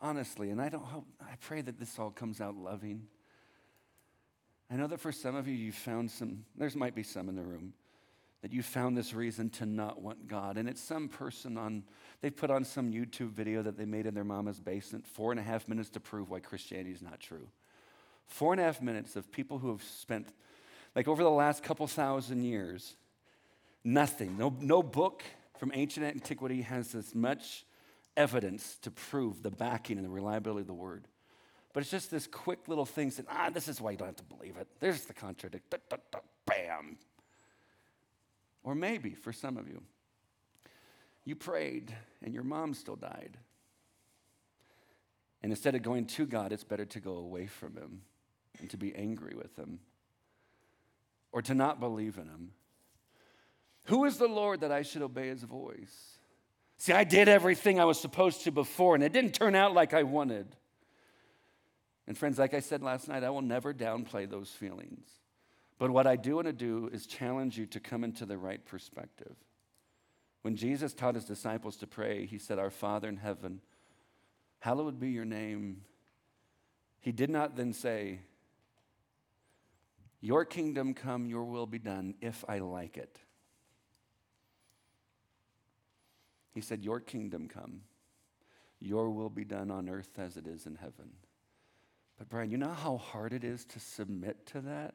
honestly, 0.01 0.51
and 0.51 0.61
I 0.61 0.69
don't 0.69 0.85
hope, 0.85 1.07
I 1.21 1.35
pray 1.41 1.61
that 1.63 1.79
this 1.79 1.99
all 1.99 2.11
comes 2.11 2.41
out 2.41 2.57
loving. 2.57 3.07
I 4.71 4.77
know 4.77 4.87
that 4.87 5.01
for 5.01 5.13
some 5.13 5.35
of 5.37 5.47
you, 5.47 5.55
you 5.55 5.73
found 5.73 6.11
some, 6.11 6.45
there 6.57 6.71
might 6.75 6.95
be 6.95 7.03
some 7.03 7.29
in 7.29 7.37
the 7.37 7.43
room, 7.43 7.75
that 8.45 8.53
you 8.53 8.63
found 8.63 8.95
this 8.95 9.15
reason 9.15 9.49
to 9.49 9.65
not 9.65 10.03
want 10.03 10.29
God. 10.29 10.59
And 10.59 10.69
it's 10.69 10.83
some 10.83 11.09
person 11.09 11.57
on, 11.57 11.83
they 12.21 12.29
put 12.29 12.51
on 12.51 12.63
some 12.63 12.93
YouTube 12.93 13.31
video 13.31 13.63
that 13.63 13.79
they 13.79 13.87
made 13.87 14.05
in 14.05 14.13
their 14.13 14.23
mama's 14.23 14.61
basement, 14.61 15.07
four 15.07 15.31
and 15.31 15.41
a 15.41 15.43
half 15.43 15.67
minutes 15.67 15.89
to 15.89 16.01
prove 16.01 16.29
why 16.29 16.41
Christianity 16.41 16.91
is 16.91 17.01
not 17.01 17.21
true. 17.21 17.49
Four 18.27 18.53
and 18.53 18.61
a 18.61 18.65
half 18.65 18.83
minutes 18.83 19.17
of 19.17 19.33
people 19.33 19.61
who 19.61 19.71
have 19.71 19.83
spent, 19.83 20.29
like 20.95 21.09
over 21.09 21.23
the 21.23 21.31
last 21.31 21.63
couple 21.63 21.87
thousand 21.87 22.45
years, 22.45 22.97
nothing, 23.83 24.37
no, 24.37 24.55
no 24.61 24.83
book 24.83 25.23
from 25.59 25.73
ancient 25.73 26.05
antiquity 26.05 26.61
has 26.61 26.95
as 26.95 27.15
much 27.15 27.65
evidence 28.15 28.77
to 28.83 28.91
prove 28.91 29.43
the 29.43 29.51
backing 29.51 29.97
and 29.97 30.05
the 30.05 30.11
reliability 30.11 30.61
of 30.61 30.67
the 30.67 30.75
word. 30.75 31.09
But 31.73 31.83
it's 31.83 31.91
just 31.91 32.11
this 32.11 32.27
quick 32.27 32.69
little 32.69 32.85
thing 32.85 33.11
saying, 33.11 33.27
ah, 33.31 33.49
this 33.49 33.69
is 33.69 33.81
why 33.81 33.93
you 33.93 33.97
don't 33.97 34.09
have 34.09 34.17
to 34.17 34.25
believe 34.25 34.59
it. 34.59 34.69
There's 34.81 35.07
the 35.07 35.15
contradiction. 35.15 35.81
Bam, 36.45 36.99
or 38.65 38.75
maybe 38.75 39.11
for 39.11 39.33
some 39.33 39.57
of 39.57 39.69
you, 39.69 39.83
you 41.25 41.37
prayed 41.37 41.95
and 42.23 42.35
your 42.35 42.43
mom 42.43 42.75
still 42.75 42.97
died. 42.97 43.39
And 45.43 45.53
instead 45.53 45.75
of 45.75 45.83
going 45.83 46.07
to 46.07 46.27
God, 46.27 46.53
it's 46.53 46.65
better 46.65 46.87
to 46.87 47.01
go 47.01 47.17
away 47.17 47.47
from 47.47 47.77
Him 47.77 48.01
and 48.59 48.71
to 48.71 48.77
be 48.77 48.95
angry 48.95 49.35
with 49.37 49.57
Him 49.57 49.79
or 51.33 51.43
to 51.43 51.55
not 51.55 51.81
believe 51.81 52.17
in 52.17 52.25
Him. 52.25 52.53
Who 53.85 54.07
is 54.07 54.17
the 54.17 54.27
Lord 54.27 54.61
that 54.61 54.73
I 54.73 54.83
should 54.83 55.03
obey 55.03 55.29
His 55.29 55.43
voice? 55.43 56.19
See, 56.79 56.93
I 56.93 57.05
did 57.05 57.29
everything 57.29 57.79
I 57.79 57.85
was 57.85 58.01
supposed 58.01 58.45
to 58.45 58.51
before, 58.51 58.95
and 58.95 59.05
it 59.05 59.13
didn't 59.13 59.35
turn 59.35 59.55
out 59.55 59.75
like 59.75 59.95
I 59.95 60.03
wanted. 60.03 60.47
And, 62.07 62.17
friends, 62.17 62.39
like 62.39 62.55
I 62.55 62.61
said 62.61 62.83
last 62.83 63.09
night, 63.09 63.23
I 63.23 63.31
will 63.31 63.43
never 63.43 63.73
downplay 63.73 64.29
those 64.29 64.51
feelings. 64.51 65.07
But 65.79 65.91
what 65.91 66.07
I 66.07 66.17
do 66.17 66.37
want 66.37 66.47
to 66.47 66.53
do 66.53 66.89
is 66.93 67.07
challenge 67.07 67.59
you 67.59 67.67
to 67.67 67.81
come 67.81 68.05
into 68.05 68.25
the 68.27 68.39
right 68.39 68.65
perspective. 68.65 69.35
When 70.43 70.57
Jesus 70.57 70.93
taught 70.93 71.15
his 71.15 71.25
disciples 71.25 71.77
to 71.79 71.87
pray, 71.87 72.27
he 72.27 72.39
said, 72.39 72.59
Our 72.59 72.71
Father 72.71 73.09
in 73.09 73.17
heaven, 73.17 73.61
hallowed 74.61 75.01
be 75.01 75.11
your 75.11 75.25
name. 75.25 75.83
He 77.01 77.13
did 77.13 77.31
not 77.31 77.57
then 77.57 77.73
say, 77.73 78.21
Your 80.21 80.45
kingdom 80.45 80.95
come, 80.95 81.27
your 81.27 81.45
will 81.45 81.67
be 81.67 81.79
done, 81.79 82.15
if 82.21 82.45
I 82.49 82.59
like 82.59 82.97
it. 82.97 83.19
He 86.53 86.61
said, 86.61 86.85
Your 86.85 87.01
kingdom 87.01 87.49
come, 87.49 87.81
your 88.81 89.11
will 89.11 89.31
be 89.31 89.45
done 89.45 89.71
on 89.71 89.89
earth 89.89 90.19
as 90.19 90.37
it 90.37 90.47
is 90.47 90.67
in 90.67 90.77
heaven. 90.77 91.11
But, 92.17 92.29
Brian, 92.29 92.51
you 92.51 92.59
know 92.59 92.73
how 92.73 92.99
hard 92.99 93.33
it 93.33 93.43
is 93.43 93.65
to 93.65 93.81
submit 93.81 94.47
to 94.47 94.61
that? 94.61 94.95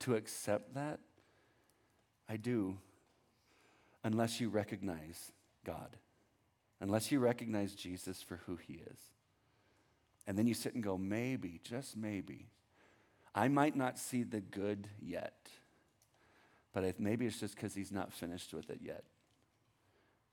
To 0.00 0.14
accept 0.14 0.74
that? 0.74 1.00
I 2.28 2.36
do, 2.36 2.78
unless 4.04 4.40
you 4.40 4.48
recognize 4.48 5.32
God, 5.64 5.96
unless 6.80 7.10
you 7.10 7.18
recognize 7.18 7.74
Jesus 7.74 8.22
for 8.22 8.40
who 8.46 8.56
he 8.56 8.74
is. 8.74 8.98
And 10.26 10.38
then 10.38 10.46
you 10.46 10.54
sit 10.54 10.74
and 10.74 10.82
go, 10.82 10.96
maybe, 10.96 11.60
just 11.64 11.96
maybe, 11.96 12.46
I 13.34 13.48
might 13.48 13.76
not 13.76 13.98
see 13.98 14.22
the 14.22 14.40
good 14.40 14.88
yet, 15.00 15.48
but 16.72 17.00
maybe 17.00 17.26
it's 17.26 17.40
just 17.40 17.54
because 17.54 17.74
he's 17.74 17.92
not 17.92 18.12
finished 18.12 18.52
with 18.52 18.70
it 18.70 18.80
yet. 18.82 19.04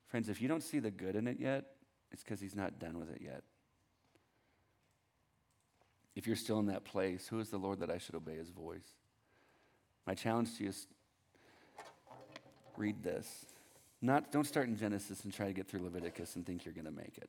Friends, 0.06 0.28
if 0.28 0.40
you 0.40 0.48
don't 0.48 0.62
see 0.62 0.78
the 0.78 0.90
good 0.90 1.16
in 1.16 1.26
it 1.26 1.38
yet, 1.40 1.64
it's 2.10 2.22
because 2.22 2.40
he's 2.40 2.56
not 2.56 2.78
done 2.78 2.98
with 2.98 3.10
it 3.10 3.20
yet. 3.22 3.42
If 6.16 6.26
you're 6.26 6.36
still 6.36 6.58
in 6.58 6.66
that 6.66 6.84
place, 6.84 7.28
who 7.28 7.38
is 7.38 7.50
the 7.50 7.58
Lord 7.58 7.80
that 7.80 7.90
I 7.90 7.98
should 7.98 8.14
obey 8.14 8.36
his 8.36 8.50
voice? 8.50 8.97
My 10.08 10.14
challenge 10.14 10.56
to 10.56 10.62
you 10.62 10.70
is 10.70 10.86
read 12.78 13.02
this. 13.02 13.44
Not, 14.00 14.32
don't 14.32 14.46
start 14.46 14.66
in 14.66 14.74
Genesis 14.74 15.22
and 15.24 15.34
try 15.34 15.48
to 15.48 15.52
get 15.52 15.68
through 15.68 15.82
Leviticus 15.82 16.34
and 16.34 16.46
think 16.46 16.64
you're 16.64 16.72
going 16.72 16.86
to 16.86 16.90
make 16.90 17.18
it. 17.18 17.28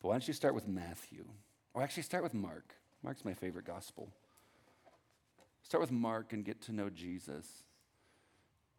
But 0.00 0.08
why 0.08 0.14
don't 0.14 0.26
you 0.26 0.32
start 0.32 0.54
with 0.54 0.66
Matthew? 0.66 1.26
Or 1.74 1.82
actually, 1.82 2.04
start 2.04 2.22
with 2.22 2.32
Mark. 2.32 2.72
Mark's 3.02 3.26
my 3.26 3.34
favorite 3.34 3.66
gospel. 3.66 4.08
Start 5.62 5.82
with 5.82 5.92
Mark 5.92 6.32
and 6.32 6.46
get 6.46 6.62
to 6.62 6.72
know 6.72 6.88
Jesus. 6.88 7.46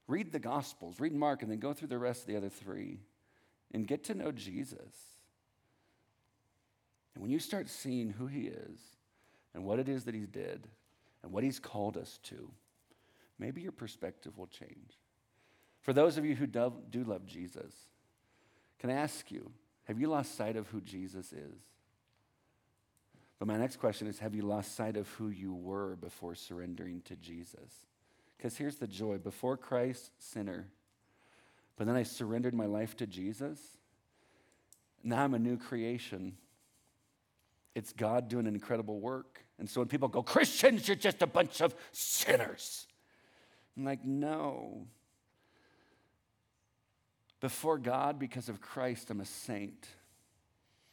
Read 0.08 0.32
the 0.32 0.40
Gospels, 0.40 1.00
read 1.00 1.14
Mark, 1.14 1.44
and 1.44 1.52
then 1.52 1.60
go 1.60 1.72
through 1.72 1.90
the 1.90 2.00
rest 2.00 2.22
of 2.22 2.28
the 2.30 2.36
other 2.36 2.50
three 2.50 2.98
and 3.76 3.86
get 3.86 4.04
to 4.06 4.16
know 4.16 4.32
Jesus. 4.32 5.20
And 7.14 7.22
when 7.22 7.30
you 7.30 7.38
start 7.38 7.70
seeing 7.70 8.10
who 8.10 8.26
he 8.26 8.48
is 8.48 8.80
and 9.54 9.66
what 9.66 9.78
it 9.78 9.88
is 9.88 10.06
that 10.06 10.16
he 10.16 10.22
did, 10.22 10.68
and 11.26 11.34
what 11.34 11.44
He's 11.44 11.60
called 11.60 11.98
us 11.98 12.20
to, 12.26 12.52
maybe 13.40 13.60
your 13.60 13.72
perspective 13.72 14.38
will 14.38 14.46
change. 14.46 15.00
For 15.82 15.92
those 15.92 16.20
of 16.20 16.26
you 16.26 16.36
who 16.36 16.46
do, 16.46 16.72
do 16.92 17.04
love 17.04 17.26
Jesus, 17.26 17.74
can 18.78 18.92
I 18.92 18.94
ask 18.94 19.32
you, 19.32 19.52
have 19.86 20.00
you 20.00 20.08
lost 20.08 20.36
sight 20.36 20.56
of 20.56 20.68
who 20.68 20.82
Jesus 20.82 21.34
is? 21.34 21.60
But 23.40 23.48
my 23.48 23.58
next 23.58 23.78
question 23.78 24.08
is 24.08 24.20
Have 24.20 24.36
you 24.36 24.44
lost 24.44 24.76
sight 24.76 24.96
of 24.96 25.10
who 25.10 25.30
you 25.30 25.54
were 25.54 25.96
before 25.96 26.36
surrendering 26.36 27.02
to 27.06 27.16
Jesus? 27.16 27.88
Because 28.38 28.56
here's 28.56 28.76
the 28.76 28.88
joy 28.88 29.18
before 29.18 29.58
Christ, 29.58 30.12
sinner, 30.20 30.68
but 31.76 31.88
then 31.88 31.96
I 31.96 32.04
surrendered 32.04 32.54
my 32.54 32.68
life 32.68 32.96
to 32.98 33.08
Jesus. 33.08 33.60
Now 35.04 35.24
I'm 35.24 35.34
a 35.34 35.40
new 35.40 35.58
creation. 35.58 36.38
It's 37.76 37.92
God 37.92 38.30
doing 38.30 38.48
an 38.48 38.56
incredible 38.56 39.00
work. 39.00 39.46
And 39.60 39.70
so 39.70 39.82
when 39.82 39.90
people 39.90 40.08
go, 40.08 40.24
Christians, 40.24 40.88
you're 40.88 40.96
just 40.96 41.22
a 41.22 41.28
bunch 41.28 41.62
of 41.62 41.76
sinners. 41.92 42.88
I'm 43.78 43.84
like, 43.84 44.04
no. 44.04 44.88
Before 47.42 47.78
God, 47.78 48.18
because 48.18 48.50
of 48.50 48.62
Christ, 48.62 49.12
I'm 49.12 49.20
a 49.20 49.26
saint. 49.26 49.88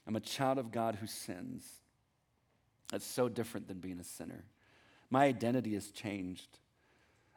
I'm 0.07 0.17
a 0.17 0.21
child 0.21 0.59
of 0.59 0.73
God 0.73 0.97
who 0.97 1.07
sins. 1.07 1.65
That's 2.91 3.07
so 3.07 3.29
different 3.29 3.69
than 3.69 3.79
being 3.79 4.01
a 4.01 4.05
sinner. 4.05 4.45
My 5.09 5.25
identity 5.25 5.75
has 5.75 5.91
changed. 5.91 6.59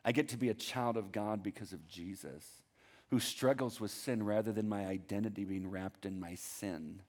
I 0.03 0.11
get 0.11 0.29
to 0.29 0.37
be 0.37 0.49
a 0.49 0.55
child 0.55 0.97
of 0.97 1.11
God 1.11 1.43
because 1.43 1.71
of 1.71 1.87
Jesus, 1.87 2.43
who 3.09 3.19
struggles 3.19 3.79
with 3.79 3.91
sin 3.91 4.23
rather 4.23 4.51
than 4.51 4.67
my 4.67 4.85
identity 4.85 5.45
being 5.45 5.69
wrapped 5.69 6.05
in 6.05 6.19
my 6.19 6.35
sin. 6.35 7.01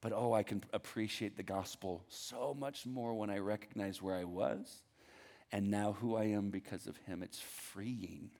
But 0.00 0.12
oh, 0.12 0.32
I 0.32 0.42
can 0.42 0.62
appreciate 0.72 1.36
the 1.36 1.42
gospel 1.42 2.04
so 2.08 2.56
much 2.58 2.86
more 2.86 3.14
when 3.14 3.30
I 3.30 3.38
recognize 3.38 4.00
where 4.00 4.14
I 4.14 4.24
was 4.24 4.82
and 5.50 5.70
now 5.70 5.96
who 5.98 6.14
I 6.14 6.24
am 6.24 6.50
because 6.50 6.86
of 6.86 6.96
him. 6.98 7.22
It's 7.22 7.40
freeing. 7.40 8.30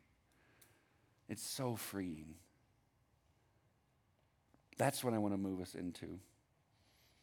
It's 1.28 1.46
so 1.46 1.74
freeing. 1.74 2.34
That's 4.76 5.02
what 5.02 5.14
I 5.14 5.18
want 5.18 5.34
to 5.34 5.38
move 5.38 5.60
us 5.60 5.74
into. 5.74 6.20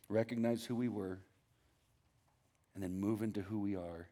Recognize 0.10 0.66
who 0.66 0.76
we 0.76 0.90
were 0.90 1.20
and 2.74 2.84
then 2.84 3.00
move 3.00 3.22
into 3.22 3.42
who 3.42 3.60
we 3.62 3.76
are, 3.76 4.10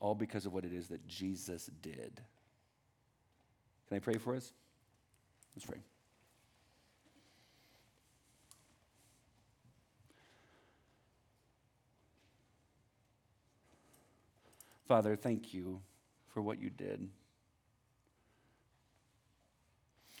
all 0.00 0.14
because 0.14 0.44
of 0.44 0.52
what 0.52 0.64
it 0.64 0.72
is 0.72 0.88
that 0.88 1.06
Jesus 1.06 1.70
did. 1.80 2.20
Can 3.86 3.96
I 3.96 4.00
pray 4.00 4.18
for 4.18 4.34
us? 4.34 4.52
Let's 5.54 5.64
pray. 5.64 5.78
Father, 14.86 15.16
thank 15.16 15.52
you 15.52 15.80
for 16.28 16.40
what 16.40 16.60
you 16.60 16.70
did. 16.70 17.08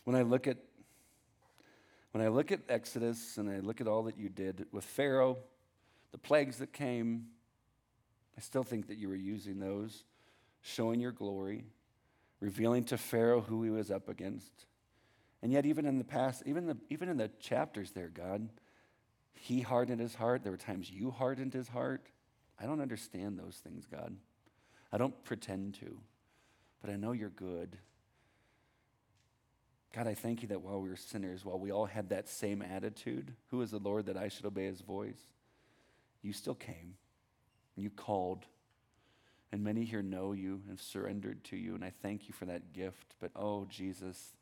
When 0.04 0.16
I 0.16 0.22
look 0.22 0.46
at 0.46 0.58
when 2.12 2.24
I 2.24 2.28
look 2.28 2.50
at 2.50 2.60
Exodus 2.68 3.36
and 3.36 3.50
I 3.50 3.58
look 3.58 3.80
at 3.80 3.86
all 3.86 4.04
that 4.04 4.16
you 4.16 4.30
did 4.30 4.66
with 4.72 4.84
Pharaoh, 4.84 5.36
the 6.12 6.18
plagues 6.18 6.56
that 6.58 6.72
came, 6.72 7.26
I 8.38 8.40
still 8.40 8.62
think 8.62 8.88
that 8.88 8.96
you 8.96 9.08
were 9.08 9.14
using 9.14 9.60
those, 9.60 10.04
showing 10.62 10.98
your 10.98 11.12
glory, 11.12 11.66
revealing 12.40 12.84
to 12.84 12.96
Pharaoh 12.96 13.42
who 13.42 13.62
he 13.62 13.70
was 13.70 13.90
up 13.90 14.08
against. 14.08 14.64
And 15.42 15.52
yet, 15.52 15.66
even 15.66 15.84
in 15.84 15.98
the 15.98 16.04
past, 16.04 16.42
even, 16.46 16.66
the, 16.66 16.78
even 16.88 17.10
in 17.10 17.18
the 17.18 17.30
chapters 17.38 17.90
there, 17.92 18.08
God, 18.08 18.48
he 19.34 19.60
hardened 19.60 20.00
his 20.00 20.14
heart. 20.14 20.42
There 20.42 20.52
were 20.52 20.56
times 20.56 20.90
you 20.90 21.10
hardened 21.10 21.52
his 21.52 21.68
heart. 21.68 22.06
I 22.58 22.64
don't 22.64 22.80
understand 22.80 23.38
those 23.38 23.60
things, 23.62 23.86
God. 23.86 24.16
I 24.96 24.98
don't 24.98 25.24
pretend 25.24 25.74
to, 25.80 25.98
but 26.80 26.88
I 26.88 26.96
know 26.96 27.12
you're 27.12 27.28
good. 27.28 27.76
God, 29.94 30.06
I 30.06 30.14
thank 30.14 30.40
you 30.40 30.48
that 30.48 30.62
while 30.62 30.80
we 30.80 30.88
were 30.88 30.96
sinners, 30.96 31.44
while 31.44 31.58
we 31.58 31.70
all 31.70 31.84
had 31.84 32.08
that 32.08 32.30
same 32.30 32.62
attitude, 32.62 33.34
who 33.50 33.60
is 33.60 33.72
the 33.72 33.78
Lord 33.78 34.06
that 34.06 34.16
I 34.16 34.28
should 34.28 34.46
obey 34.46 34.64
his 34.64 34.80
voice? 34.80 35.20
You 36.22 36.32
still 36.32 36.54
came. 36.54 36.94
and 37.76 37.84
You 37.84 37.90
called. 37.90 38.46
And 39.52 39.62
many 39.62 39.84
here 39.84 40.00
know 40.00 40.32
you 40.32 40.62
and 40.66 40.80
surrendered 40.80 41.44
to 41.44 41.58
you, 41.58 41.74
and 41.74 41.84
I 41.84 41.92
thank 42.00 42.26
you 42.26 42.32
for 42.32 42.46
that 42.46 42.72
gift. 42.72 43.16
But 43.20 43.32
oh, 43.36 43.66
Jesus, 43.68 44.32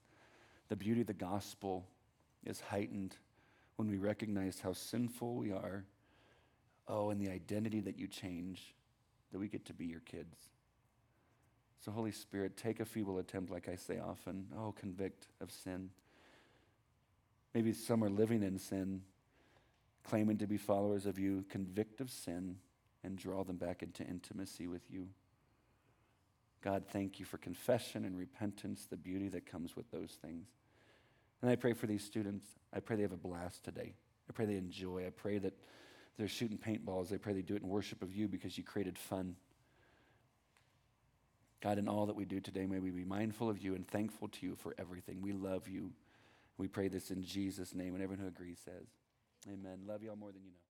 the 0.69 0.77
beauty 0.77 1.01
of 1.01 1.09
the 1.09 1.15
gospel 1.15 1.85
is 2.47 2.61
heightened 2.61 3.17
when 3.75 3.91
we 3.91 3.97
recognize 3.97 4.61
how 4.61 4.73
sinful 4.73 5.35
we 5.35 5.51
are. 5.51 5.85
Oh, 6.87 7.11
and 7.11 7.21
the 7.21 7.33
identity 7.33 7.81
that 7.81 7.99
you 7.99 8.07
change, 8.07 8.73
that 9.35 9.41
we 9.41 9.49
get 9.49 9.65
to 9.65 9.73
be 9.73 9.87
your 9.87 9.99
kids. 9.99 10.37
So, 11.85 11.91
Holy 11.91 12.13
Spirit, 12.13 12.57
take 12.57 12.79
a 12.79 12.85
feeble 12.85 13.19
attempt, 13.19 13.51
like 13.51 13.69
I 13.69 13.75
say 13.75 13.99
often. 13.99 14.47
Oh, 14.57 14.73
convict 14.79 15.27
of 15.41 15.51
sin. 15.51 15.91
Maybe 17.53 17.73
some 17.73 18.05
are 18.05 18.09
living 18.09 18.45
in 18.45 18.61
sin, 18.61 19.03
claiming 20.05 20.39
to 20.39 20.47
be 20.47 20.57
followers 20.57 21.05
of 21.05 21.19
you. 21.19 21.45
Convict 21.49 22.01
of 22.01 22.13
sin 22.13 22.59
and 23.03 23.19
draw 23.19 23.43
them 23.43 23.57
back 23.57 23.83
into 23.83 24.05
intimacy 24.05 24.69
with 24.69 24.89
you. 24.89 25.09
God, 26.63 26.85
thank 26.93 27.19
you 27.19 27.27
for 27.27 27.37
confession 27.37 28.05
and 28.05 28.17
repentance, 28.17 28.87
the 28.89 28.97
beauty 28.97 29.29
that 29.31 29.47
comes 29.47 29.75
with 29.75 29.91
those 29.91 30.13
things. 30.23 30.47
And 31.43 31.51
I 31.51 31.57
pray 31.57 31.73
for 31.73 31.89
these 31.89 32.05
students. 32.05 32.47
I 32.73 32.79
pray 32.79 32.95
they 32.95 33.03
have 33.03 33.11
a 33.11 33.17
blast 33.17 33.65
today. 33.65 33.95
I 34.31 34.33
pray 34.33 34.47
they 34.47 34.59
enjoy. 34.59 35.05
I 35.09 35.11
pray 35.11 35.39
that 35.39 35.55
they're 36.17 36.29
shooting 36.29 36.59
paintballs. 36.59 37.13
I 37.13 37.17
pray 37.17 37.33
they 37.33 37.43
do 37.43 37.57
it 37.57 37.63
in 37.63 37.69
worship 37.69 38.03
of 38.03 38.15
you 38.15 38.29
because 38.29 38.57
you 38.57 38.65
created 38.65 38.99
fun. 38.99 39.37
God, 41.61 41.79
in 41.79 41.89
all 41.89 42.07
that 42.07 42.17
we 42.17 42.25
do 42.25 42.41
today, 42.41 42.67
may 42.67 42.79
we 42.79 42.91
be 42.91 43.05
mindful 43.05 43.49
of 43.49 43.59
you 43.59 43.75
and 43.75 43.89
thankful 43.89 44.29
to 44.29 44.47
you 44.47 44.55
for 44.55 44.75
everything. 44.79 45.23
We 45.23 45.33
love 45.33 45.67
you. 45.67 45.93
We 46.59 46.69
pray 46.69 46.89
this 46.89 47.11
in 47.11 47.25
Jesus' 47.25 47.75
name. 47.75 47.95
And 47.95 48.03
everyone 48.03 48.23
who 48.23 48.29
agrees 48.29 48.59
says, 48.65 48.87
Amen. 49.49 49.81
Love 49.87 50.03
you 50.03 50.11
all 50.11 50.17
more 50.17 50.31
than 50.31 50.43
you 50.43 50.51
know. 50.51 50.64